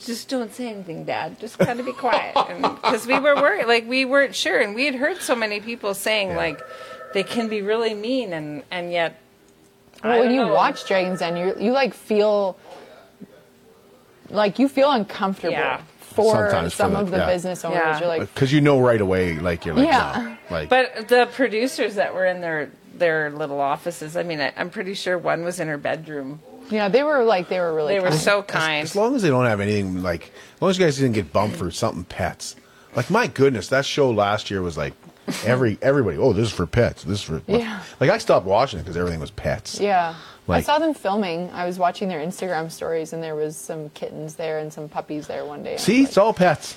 Just 0.00 0.28
don't 0.28 0.52
say 0.52 0.68
anything, 0.68 1.04
Dad. 1.06 1.40
Just 1.40 1.56
kind 1.58 1.80
of 1.80 1.86
be 1.86 1.92
quiet, 1.94 2.34
because 2.60 3.06
we 3.06 3.18
were 3.18 3.34
worried. 3.36 3.64
Like 3.66 3.88
we 3.88 4.04
weren't 4.04 4.34
sure, 4.34 4.60
and 4.60 4.74
we 4.74 4.84
had 4.84 4.94
heard 4.94 5.22
so 5.22 5.34
many 5.34 5.60
people 5.60 5.94
saying 5.94 6.30
Yeah. 6.30 6.36
like 6.36 6.60
they 7.14 7.22
can 7.22 7.48
be 7.48 7.62
really 7.62 7.94
mean, 7.94 8.34
and 8.34 8.62
and 8.70 8.92
yet. 8.92 9.18
Well, 10.02 10.18
when 10.18 10.28
don't 10.28 10.34
you 10.34 10.44
know. 10.44 10.52
watch 10.52 10.86
Dragons 10.86 11.20
Den, 11.20 11.38
you 11.38 11.54
you 11.58 11.72
like 11.72 11.94
feel 11.94 12.58
like 14.28 14.58
you 14.58 14.68
feel 14.68 14.90
uncomfortable 14.90 15.52
Yeah. 15.52 15.80
For 16.14 16.32
Sometimes 16.50 16.72
for 16.72 16.76
some 16.76 16.92
the- 16.92 16.98
of 17.00 17.10
the 17.10 17.18
yeah. 17.18 17.26
business 17.26 17.64
owners. 17.64 17.76
Yeah. 17.78 17.98
You're 17.98 18.08
like, 18.08 18.34
Because 18.34 18.52
you 18.52 18.60
know 18.60 18.80
right 18.80 19.00
away, 19.00 19.38
like, 19.38 19.64
you're 19.64 19.74
like, 19.74 19.86
Yeah. 19.86 20.36
no. 20.50 20.56
Like, 20.56 20.68
But 20.68 21.08
the 21.08 21.28
producers 21.34 21.96
that 21.96 22.14
were 22.14 22.24
in 22.26 22.40
their 22.40 22.70
their 22.96 23.30
little 23.30 23.60
offices, 23.60 24.16
I 24.16 24.22
mean, 24.22 24.40
I, 24.40 24.52
I'm 24.56 24.70
pretty 24.70 24.94
sure 24.94 25.18
one 25.18 25.42
was 25.44 25.58
in 25.58 25.66
her 25.68 25.78
bedroom. 25.78 26.40
yeah, 26.70 26.88
they 26.88 27.02
were 27.02 27.24
like 27.24 27.48
they 27.48 27.58
were 27.60 27.74
really. 27.74 27.94
They 27.94 28.00
were 28.00 28.08
kind. 28.10 28.20
so 28.20 28.38
as, 28.40 28.46
kind. 28.46 28.82
as 28.84 28.94
long 28.96 29.16
as 29.16 29.22
they 29.22 29.28
don't 29.30 29.46
have 29.46 29.60
anything, 29.60 30.02
like, 30.02 30.30
as 30.56 30.62
long 30.62 30.70
as 30.70 30.78
you 30.78 30.84
guys 30.84 30.96
didn't 30.96 31.14
get 31.14 31.32
bumped 31.32 31.56
for 31.56 31.70
something 31.72 32.04
pets. 32.04 32.54
Like, 32.94 33.10
my 33.10 33.26
goodness, 33.26 33.68
that 33.68 33.84
show 33.84 34.10
last 34.10 34.48
year 34.50 34.62
was 34.62 34.76
like, 34.78 34.92
every 35.44 35.76
everybody, 35.82 36.16
oh, 36.18 36.32
this 36.32 36.46
is 36.46 36.52
for 36.52 36.66
pets. 36.66 37.02
This 37.02 37.18
is 37.18 37.22
for. 37.24 37.42
Yeah. 37.48 37.80
Like, 37.98 38.10
I 38.10 38.18
stopped 38.18 38.46
watching 38.46 38.78
it 38.78 38.82
because 38.82 38.96
everything 38.96 39.18
was 39.18 39.32
pets. 39.32 39.80
Yeah. 39.80 40.14
I 40.48 40.60
saw 40.60 40.78
them 40.78 40.92
filming. 40.94 41.50
I 41.50 41.64
was 41.66 41.78
watching 41.78 42.08
their 42.08 42.20
Instagram 42.20 42.70
stories, 42.70 43.12
and 43.12 43.22
there 43.22 43.34
was 43.34 43.56
some 43.56 43.88
kittens 43.90 44.34
there 44.34 44.58
and 44.58 44.72
some 44.72 44.88
puppies 44.88 45.26
there 45.26 45.44
one 45.44 45.62
day. 45.62 45.76
See, 45.78 46.00
like, 46.00 46.08
it's 46.08 46.18
all 46.18 46.34
pets. 46.34 46.76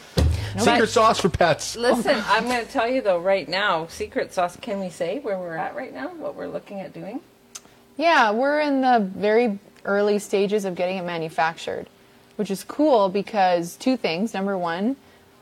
Secret 0.57 0.80
But- 0.80 0.89
sauce 0.89 1.20
for 1.20 1.30
pets. 1.30 1.76
Listen, 1.76 2.22
I'm 2.28 2.45
going 2.45 2.65
to 2.65 2.72
tell 2.72 2.88
you 2.88 3.01
though, 3.01 3.20
right 3.20 3.47
now, 3.47 3.88
secret 3.88 4.34
sauce. 4.34 4.55
Can 4.61 4.80
we 4.80 4.89
say 4.89 5.20
where 5.20 5.38
we're 5.38 5.55
at 5.57 5.76
right 5.76 5.93
now? 5.93 6.07
What 6.15 6.36
we're 6.36 6.47
looking 6.47 6.80
at 6.80 6.93
doing? 6.93 7.20
Yeah, 7.97 8.32
we're 8.32 8.59
in 8.61 8.82
the 8.82 8.99
very 9.15 9.59
early 9.86 10.20
stages 10.20 10.65
of 10.65 10.76
getting 10.76 10.97
it 10.97 11.03
manufactured, 11.05 11.88
which 12.38 12.49
is 12.49 12.63
cool 12.63 13.09
because 13.09 13.76
two 13.76 13.97
things. 13.97 14.34
Number 14.34 14.57
one, 14.57 14.95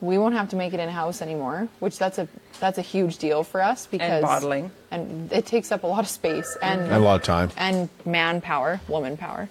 we 0.06 0.18
won't 0.18 0.36
have 0.36 0.50
to 0.50 0.56
make 0.56 0.74
it 0.74 0.80
in 0.80 0.90
house 0.90 1.22
anymore, 1.22 1.68
which 1.80 1.98
that's 1.98 2.18
a 2.18 2.28
that's 2.60 2.78
a 2.78 2.82
huge 2.82 3.18
deal 3.18 3.44
for 3.44 3.62
us 3.62 3.86
because 3.88 4.12
and 4.14 4.22
bottling. 4.24 4.72
and 4.92 5.32
it 5.34 5.46
takes 5.46 5.72
up 5.72 5.84
a 5.84 5.88
lot 5.88 6.00
of 6.00 6.08
space 6.10 6.58
and 6.62 6.82
And 6.82 6.94
a 6.94 7.00
lot 7.00 7.16
of 7.16 7.24
time. 7.24 7.50
and 7.58 7.90
manpower, 8.06 8.80
woman 8.88 9.18
power. 9.18 9.50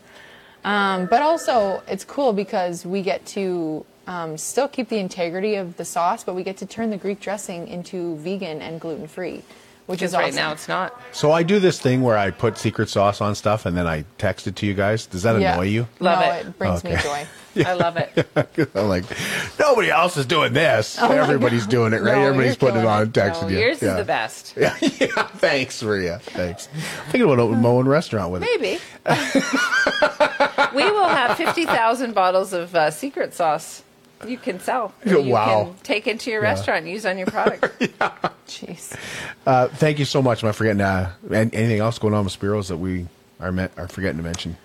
Um, 0.65 1.07
but 1.07 1.21
also, 1.21 1.83
it's 1.87 2.05
cool 2.05 2.33
because 2.33 2.87
we 2.87 3.03
get 3.03 3.27
to 3.37 3.85
um, 4.07 4.39
still 4.39 4.69
keep 4.69 4.89
the 4.89 4.99
integrity 4.99 5.57
of 5.57 5.77
the 5.77 5.85
sauce, 5.85 6.25
but 6.25 6.35
we 6.35 6.43
get 6.43 6.57
to 6.59 6.67
turn 6.67 6.91
the 6.91 6.97
Greek 6.97 7.21
dressing 7.21 7.69
into 7.69 8.17
vegan 8.17 8.63
and 8.63 8.81
gluten 8.81 9.07
free, 9.07 9.43
which 9.87 9.99
Because 10.01 10.13
is 10.13 10.17
right 10.17 10.25
awesome. 10.29 10.37
now 10.37 10.53
it's 10.53 10.69
not. 10.69 10.99
So 11.13 11.33
I 11.33 11.43
do 11.43 11.59
this 11.61 11.79
thing 11.79 12.01
where 12.03 12.17
I 12.17 12.31
put 12.31 12.57
secret 12.57 12.89
sauce 12.89 13.21
on 13.21 13.35
stuff 13.35 13.67
and 13.67 13.77
then 13.77 13.87
I 13.87 14.05
text 14.17 14.47
it 14.47 14.57
to 14.57 14.67
you 14.67 14.73
guys. 14.75 15.05
Does 15.07 15.23
that 15.25 15.39
Yeah. 15.39 15.53
annoy 15.55 15.65
you? 15.67 15.87
Love 16.01 16.21
no, 16.21 16.31
it. 16.33 16.47
it 16.47 16.59
brings 16.59 16.83
me 16.85 16.93
Okay. 16.95 17.27
joy. 17.55 17.63
I 17.71 17.73
love 17.75 17.97
it. 17.97 18.27
I'm 18.75 18.89
like, 18.89 19.05
nobody 19.59 19.91
else 19.91 20.17
is 20.17 20.27
doing 20.27 20.53
this. 20.53 20.99
Oh 21.01 21.11
Everybody's 21.11 21.67
doing 21.67 21.93
it, 21.93 22.03
right? 22.03 22.15
No, 22.17 22.27
Everybody's 22.27 22.57
putting 22.57 22.81
it 22.81 22.87
on 22.87 23.03
and 23.03 23.13
texting 23.13 23.43
No, 23.43 23.49
you. 23.49 23.59
yours 23.59 23.83
yeah. 23.83 23.91
is 23.93 23.97
the 23.97 24.05
best. 24.05 24.55
Yeah, 24.57 24.77
yeah. 24.81 25.27
Thanks, 25.39 25.83
Maria. 25.83 26.19
Thanks. 26.21 26.67
Thinking 27.07 27.23
about 27.23 27.39
opening 27.39 27.63
my 27.63 27.69
own 27.69 27.87
restaurant 27.89 28.33
with 28.33 28.43
it. 28.45 28.61
Maybe. 28.61 28.81
we 30.75 30.91
will 30.91 31.09
have 31.09 31.37
50,000 31.37 32.15
bottles 32.15 32.53
of 32.53 32.75
uh, 32.75 32.91
secret 32.91 33.35
sauce 33.35 33.83
you 34.27 34.39
can 34.39 34.61
sell. 34.61 34.93
You 35.05 35.23
Wow. 35.23 35.65
can 35.65 35.75
take 35.83 36.07
into 36.07 36.31
your 36.31 36.41
restaurant 36.41 36.85
and 36.85 36.89
use 36.89 37.05
on 37.07 37.19
your 37.19 37.27
product. 37.27 37.75
yeah. 37.81 38.13
Jeez. 38.49 38.97
Uh, 39.47 39.69
thank 39.69 39.99
you 39.99 40.05
so 40.05 40.23
much. 40.23 40.43
Am 40.43 40.49
I 40.49 40.53
forgetting 40.53 40.81
uh, 40.81 41.13
anything 41.31 41.81
else 41.81 41.99
going 41.99 42.15
on 42.15 42.25
with 42.25 42.39
Spiros 42.39 42.69
that 42.69 42.79
we 42.79 43.07
are, 43.41 43.53
met, 43.53 43.73
are 43.77 43.89
forgetting 43.89 44.19
to 44.19 44.23
mention? 44.23 44.57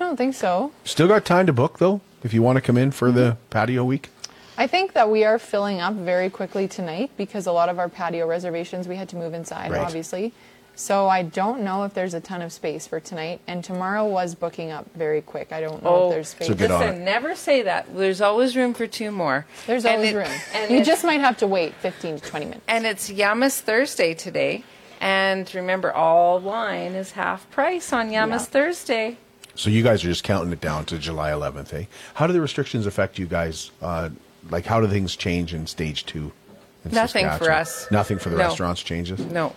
I 0.00 0.04
don't 0.04 0.16
think 0.16 0.34
so. 0.34 0.72
Still 0.84 1.08
got 1.08 1.24
time 1.26 1.46
to 1.46 1.52
book 1.52 1.78
though, 1.78 2.00
if 2.22 2.32
you 2.32 2.42
want 2.42 2.56
to 2.56 2.62
come 2.62 2.78
in 2.78 2.90
for 2.90 3.12
the 3.12 3.20
Mm-hmm. 3.32 3.48
patio 3.50 3.84
week. 3.84 4.08
I 4.56 4.66
think 4.66 4.92
that 4.94 5.10
we 5.10 5.24
are 5.24 5.38
filling 5.38 5.80
up 5.80 5.94
very 5.94 6.28
quickly 6.30 6.66
tonight 6.68 7.10
because 7.16 7.46
a 7.46 7.52
lot 7.52 7.68
of 7.68 7.78
our 7.78 7.88
patio 7.88 8.26
reservations 8.26 8.88
we 8.88 8.96
had 8.96 9.08
to 9.10 9.16
move 9.16 9.34
inside, 9.34 9.70
Right. 9.70 9.80
obviously. 9.80 10.32
So 10.74 11.08
I 11.08 11.22
don't 11.22 11.60
know 11.62 11.84
if 11.84 11.92
there's 11.92 12.14
a 12.14 12.20
ton 12.20 12.40
of 12.40 12.52
space 12.52 12.86
for 12.86 12.98
tonight. 13.00 13.40
And 13.46 13.62
tomorrow 13.62 14.06
was 14.06 14.34
booking 14.34 14.70
up 14.70 14.86
very 14.94 15.20
quick. 15.20 15.52
I 15.52 15.60
don't 15.60 15.82
know 15.82 15.90
Oh, 15.90 16.08
if 16.08 16.14
there's 16.14 16.28
space. 16.28 16.48
So 16.48 16.54
get 16.54 16.70
on 16.70 16.80
Listen, 16.80 17.04
never 17.04 17.34
say 17.34 17.62
that. 17.62 17.94
There's 17.94 18.22
always 18.22 18.56
room 18.56 18.72
for 18.72 18.86
two 18.86 19.10
more. 19.10 19.44
There's 19.66 19.84
And 19.84 19.96
always 19.96 20.12
it- 20.12 20.16
room. 20.16 20.30
And 20.54 20.70
You 20.70 20.76
it's- 20.78 20.86
just 20.86 21.04
might 21.04 21.20
have 21.20 21.36
to 21.38 21.46
wait 21.46 21.74
15 21.74 22.18
to 22.20 22.22
20 22.26 22.44
minutes. 22.46 22.64
And 22.68 22.86
it's 22.86 23.10
Yamas 23.10 23.60
Thursday 23.60 24.14
today. 24.14 24.64
And 25.00 25.52
remember, 25.54 25.92
all 25.92 26.38
wine 26.40 26.94
is 26.94 27.12
half 27.12 27.50
price 27.50 27.92
on 27.92 28.10
Yamas 28.10 28.30
Yeah. 28.30 28.38
Thursday. 28.38 29.16
So 29.60 29.68
you 29.68 29.82
guys 29.82 30.02
are 30.02 30.08
just 30.08 30.24
counting 30.24 30.50
it 30.54 30.60
down 30.62 30.86
to 30.86 30.96
July 30.96 31.32
11th, 31.32 31.74
eh? 31.74 31.84
How 32.14 32.26
do 32.26 32.32
the 32.32 32.40
restrictions 32.40 32.86
affect 32.86 33.18
you 33.18 33.26
guys? 33.26 33.70
Uh, 33.82 34.08
like, 34.48 34.64
how 34.64 34.80
do 34.80 34.86
things 34.88 35.14
change 35.16 35.52
in 35.52 35.66
stage 35.66 36.06
two? 36.06 36.32
in 36.86 36.92
Nothing 36.92 37.28
for 37.32 37.52
us. 37.52 37.86
Nothing 37.90 38.18
for 38.18 38.30
the 38.30 38.38
No. 38.38 38.44
restaurants 38.44 38.82
changes. 38.82 39.20
No. 39.20 39.54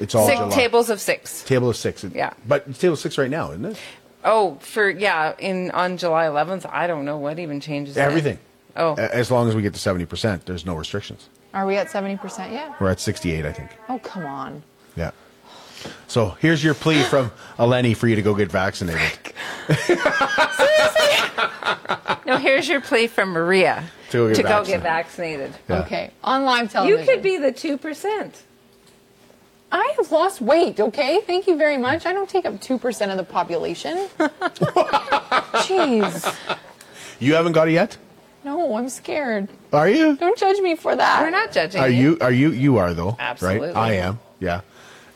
It's 0.00 0.16
all 0.16 0.26
Six 0.26 0.36
July. 0.40 0.52
tables 0.52 0.90
of 0.90 1.00
six. 1.00 1.44
Table 1.44 1.70
of 1.70 1.76
six. 1.76 2.02
Yeah. 2.12 2.32
But 2.48 2.64
it's 2.68 2.80
table 2.80 2.94
of 2.94 2.98
six 2.98 3.18
right 3.18 3.30
now, 3.30 3.52
isn't 3.52 3.66
it? 3.66 3.76
Oh, 4.24 4.56
for 4.62 4.90
yeah, 4.90 5.34
in 5.38 5.70
on 5.70 5.96
July 5.96 6.24
11th, 6.26 6.68
I 6.68 6.88
don't 6.88 7.04
know 7.04 7.16
what 7.16 7.38
even 7.38 7.60
changes. 7.60 7.94
then. 7.94 8.08
Everything. 8.08 8.38
Oh, 8.76 8.96
A- 8.98 9.14
As 9.14 9.30
long 9.30 9.48
as 9.48 9.54
we 9.54 9.62
get 9.62 9.74
to 9.74 9.78
70%, 9.80 10.44
there's 10.46 10.66
no 10.66 10.74
restrictions. 10.74 11.28
Are 11.54 11.66
we 11.66 11.76
at 11.76 11.86
70% 11.88 12.50
yet? 12.50 12.80
We're 12.80 12.90
at 12.90 12.98
68, 12.98 13.46
I 13.46 13.52
think. 13.52 13.70
Oh, 13.88 14.00
come 14.00 14.26
on. 14.26 14.64
Yeah. 14.96 15.12
So 16.08 16.36
here's 16.40 16.62
your 16.62 16.74
plea 16.74 17.02
from 17.04 17.30
Eleni 17.58 17.96
for 17.96 18.06
you 18.08 18.16
to 18.16 18.22
go 18.22 18.34
get 18.34 18.50
vaccinated. 18.50 19.18
No. 22.26 22.36
Here's 22.36 22.68
your 22.68 22.80
plea 22.80 23.06
from 23.06 23.30
Maria 23.30 23.84
To 24.10 24.28
go 24.28 24.34
get 24.34 24.42
go 24.44 24.64
get 24.64 24.80
vaccinated. 24.82 25.50
vaccinated. 25.52 25.54
Yeah. 25.68 25.80
Okay. 25.82 26.10
On 26.24 26.44
live 26.44 26.72
You 26.86 26.98
could 27.04 27.22
be 27.22 27.36
the 27.38 27.52
two 27.52 27.76
percent. 27.78 28.42
I 29.72 29.94
have 29.98 30.10
lost 30.10 30.40
weight, 30.40 30.80
okay? 30.80 31.20
Thank 31.20 31.46
you 31.46 31.56
very 31.56 31.76
much. 31.78 32.04
I 32.04 32.12
don't 32.12 32.28
take 32.28 32.44
up 32.44 32.54
2% 32.54 33.10
of 33.12 33.16
the 33.16 33.22
population. 33.22 34.08
Jeez. 35.62 36.34
You 37.20 37.34
haven't 37.34 37.52
got 37.52 37.68
it 37.68 37.72
yet? 37.74 37.96
No, 38.42 38.74
I'm 38.76 38.88
scared. 38.88 39.48
Are 39.72 39.88
you? 39.88 40.16
Don't 40.16 40.36
judge 40.36 40.58
me 40.58 40.74
for 40.74 40.96
that. 40.96 41.22
We're 41.22 41.30
not 41.30 41.52
judging. 41.52 41.80
Are 41.80 41.88
you? 41.88 42.18
Are 42.20 42.32
you? 42.32 42.50
You 42.50 42.78
are 42.78 42.92
though. 42.94 43.14
Absolutely. 43.20 43.68
Right? 43.68 43.76
I 43.76 43.92
am. 43.92 44.18
Yeah. 44.40 44.62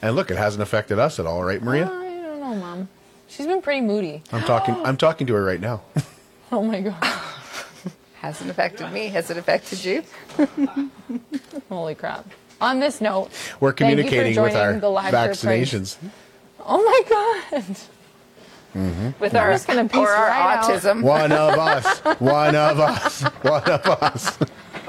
And 0.02 0.14
look, 0.14 0.30
it 0.30 0.36
hasn't 0.36 0.62
affected 0.62 1.00
us 1.00 1.18
at 1.18 1.26
all, 1.26 1.42
right, 1.42 1.60
Maria? 1.60 1.86
I 1.86 1.88
don't 2.22 2.38
know, 2.40 2.54
Mom. 2.54 2.88
She's 3.34 3.46
been 3.46 3.62
pretty 3.62 3.80
moody. 3.80 4.22
I'm 4.32 4.42
talking. 4.44 4.74
I'm 4.84 4.96
talking 4.96 5.26
to 5.26 5.34
her 5.34 5.44
right 5.44 5.60
now. 5.60 5.82
Oh 6.52 6.62
my 6.62 6.80
god. 6.82 7.02
Hasn't 8.16 8.48
affected 8.48 8.92
me. 8.92 9.08
Has 9.08 9.28
it 9.28 9.36
affected 9.36 9.84
you? 9.84 10.04
Holy 11.68 11.96
crap. 11.96 12.26
On 12.60 12.78
this 12.78 13.00
note, 13.00 13.30
We're 13.58 13.72
thank 13.72 13.96
you 13.98 14.04
for 14.04 14.08
communicating 14.08 14.40
with 14.42 14.54
our 14.54 14.74
the 14.78 14.88
live 14.88 15.10
Fair 15.10 15.26
Price. 15.28 15.42
vaccinations. 15.42 15.96
Oh 16.60 16.78
my 16.84 17.02
god. 17.08 17.76
Mm-hmm. 18.74 19.10
With 19.18 19.34
I'm 19.34 19.42
our 19.42 19.52
just 19.52 19.66
gonna 19.66 19.88
piece 19.88 19.96
or 19.98 20.08
our 20.10 20.28
right 20.28 20.58
out. 20.58 20.64
autism. 20.64 21.02
One 21.02 21.32
of 21.32 21.58
us. 21.58 21.98
One 22.20 22.54
of 22.54 22.78
us. 22.78 23.22
One 23.42 23.62
of 23.64 23.86
us. 23.86 24.38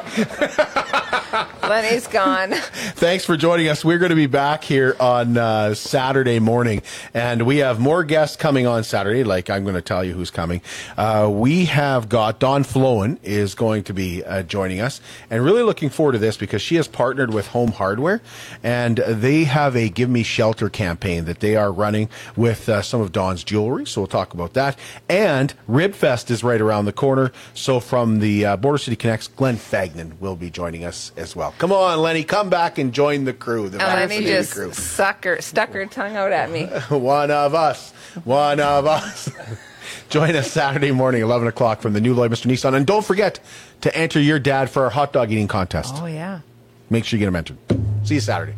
Lenny's 1.63 2.07
gone. 2.07 2.51
Thanks 2.51 3.25
for 3.25 3.35
joining 3.35 3.67
us. 3.67 3.83
We're 3.83 3.97
going 3.97 4.11
to 4.11 4.15
be 4.15 4.27
back 4.27 4.63
here 4.63 4.95
on 4.99 5.35
uh, 5.35 5.73
Saturday 5.73 6.39
morning, 6.39 6.81
and 7.13 7.45
we 7.45 7.57
have 7.57 7.79
more 7.79 8.03
guests 8.03 8.37
coming 8.37 8.67
on 8.67 8.83
Saturday. 8.83 9.23
Like 9.23 9.49
I'm 9.49 9.63
going 9.63 9.75
to 9.75 9.81
tell 9.81 10.03
you 10.03 10.13
who's 10.13 10.29
coming. 10.29 10.61
Uh, 10.95 11.29
we 11.31 11.65
have 11.65 12.07
got 12.07 12.39
Dawn 12.39 12.63
Flowen 12.63 13.17
is 13.23 13.55
going 13.55 13.83
to 13.85 13.93
be 13.93 14.23
uh, 14.23 14.43
joining 14.43 14.79
us, 14.79 15.01
and 15.29 15.43
really 15.43 15.63
looking 15.63 15.89
forward 15.89 16.13
to 16.13 16.19
this 16.19 16.37
because 16.37 16.61
she 16.61 16.75
has 16.75 16.87
partnered 16.87 17.33
with 17.33 17.47
Home 17.47 17.71
Hardware, 17.71 18.21
and 18.63 18.97
they 18.97 19.45
have 19.45 19.75
a 19.75 19.89
Give 19.89 20.09
Me 20.09 20.23
Shelter 20.23 20.69
campaign 20.69 21.25
that 21.25 21.39
they 21.39 21.55
are 21.55 21.71
running 21.71 22.09
with 22.35 22.69
uh, 22.69 22.81
some 22.81 23.01
of 23.01 23.11
Dawn's 23.11 23.43
jewelry. 23.43 23.85
So 23.85 24.01
we'll 24.01 24.07
talk 24.07 24.33
about 24.33 24.53
that. 24.53 24.77
And 25.09 25.53
Ribfest 25.67 26.29
is 26.29 26.43
right 26.43 26.61
around 26.61 26.85
the 26.85 26.93
corner. 26.93 27.31
So 27.53 27.79
from 27.79 28.19
the 28.19 28.45
uh, 28.45 28.57
Border 28.57 28.77
City 28.77 28.95
Connects, 28.95 29.27
Glenn 29.27 29.57
Fagnan 29.95 30.19
will 30.19 30.35
be 30.35 30.49
joining 30.49 30.85
us 30.85 31.11
as 31.17 31.35
well. 31.35 31.53
Come 31.57 31.71
on, 31.71 31.99
Lenny, 31.99 32.23
come 32.23 32.49
back 32.49 32.77
and 32.77 32.93
join 32.93 33.25
the 33.25 33.33
crew. 33.33 33.69
The 33.69 33.83
And 33.85 34.09
Lenny 34.09 34.25
just 34.25 34.53
crew. 34.53 34.71
suck 34.73 35.23
her, 35.23 35.41
stuck 35.41 35.69
her 35.71 35.85
tongue 35.85 36.15
out 36.15 36.31
at 36.31 36.51
me. 36.51 36.65
One 36.89 37.31
of 37.31 37.53
us. 37.53 37.91
One 38.23 38.59
of 38.59 38.85
us. 38.85 39.29
Join 40.09 40.35
us 40.35 40.51
Saturday 40.51 40.91
morning, 40.91 41.21
11 41.21 41.47
o'clock 41.47 41.81
from 41.81 41.93
the 41.93 42.01
new 42.01 42.15
Lloydminster 42.15 42.45
Nissan. 42.49 42.75
And 42.75 42.85
don't 42.87 43.03
forget 43.05 43.39
to 43.81 43.95
enter 43.95 44.19
your 44.19 44.39
dad 44.39 44.69
for 44.69 44.83
our 44.83 44.89
hot 44.89 45.11
dog 45.13 45.31
eating 45.31 45.47
contest. 45.47 45.95
Oh, 45.97 46.05
yeah. 46.05 46.39
Make 46.89 47.05
sure 47.05 47.17
you 47.17 47.21
get 47.21 47.27
him 47.27 47.35
entered. 47.35 47.57
See 48.03 48.15
you 48.15 48.19
Saturday. 48.21 48.55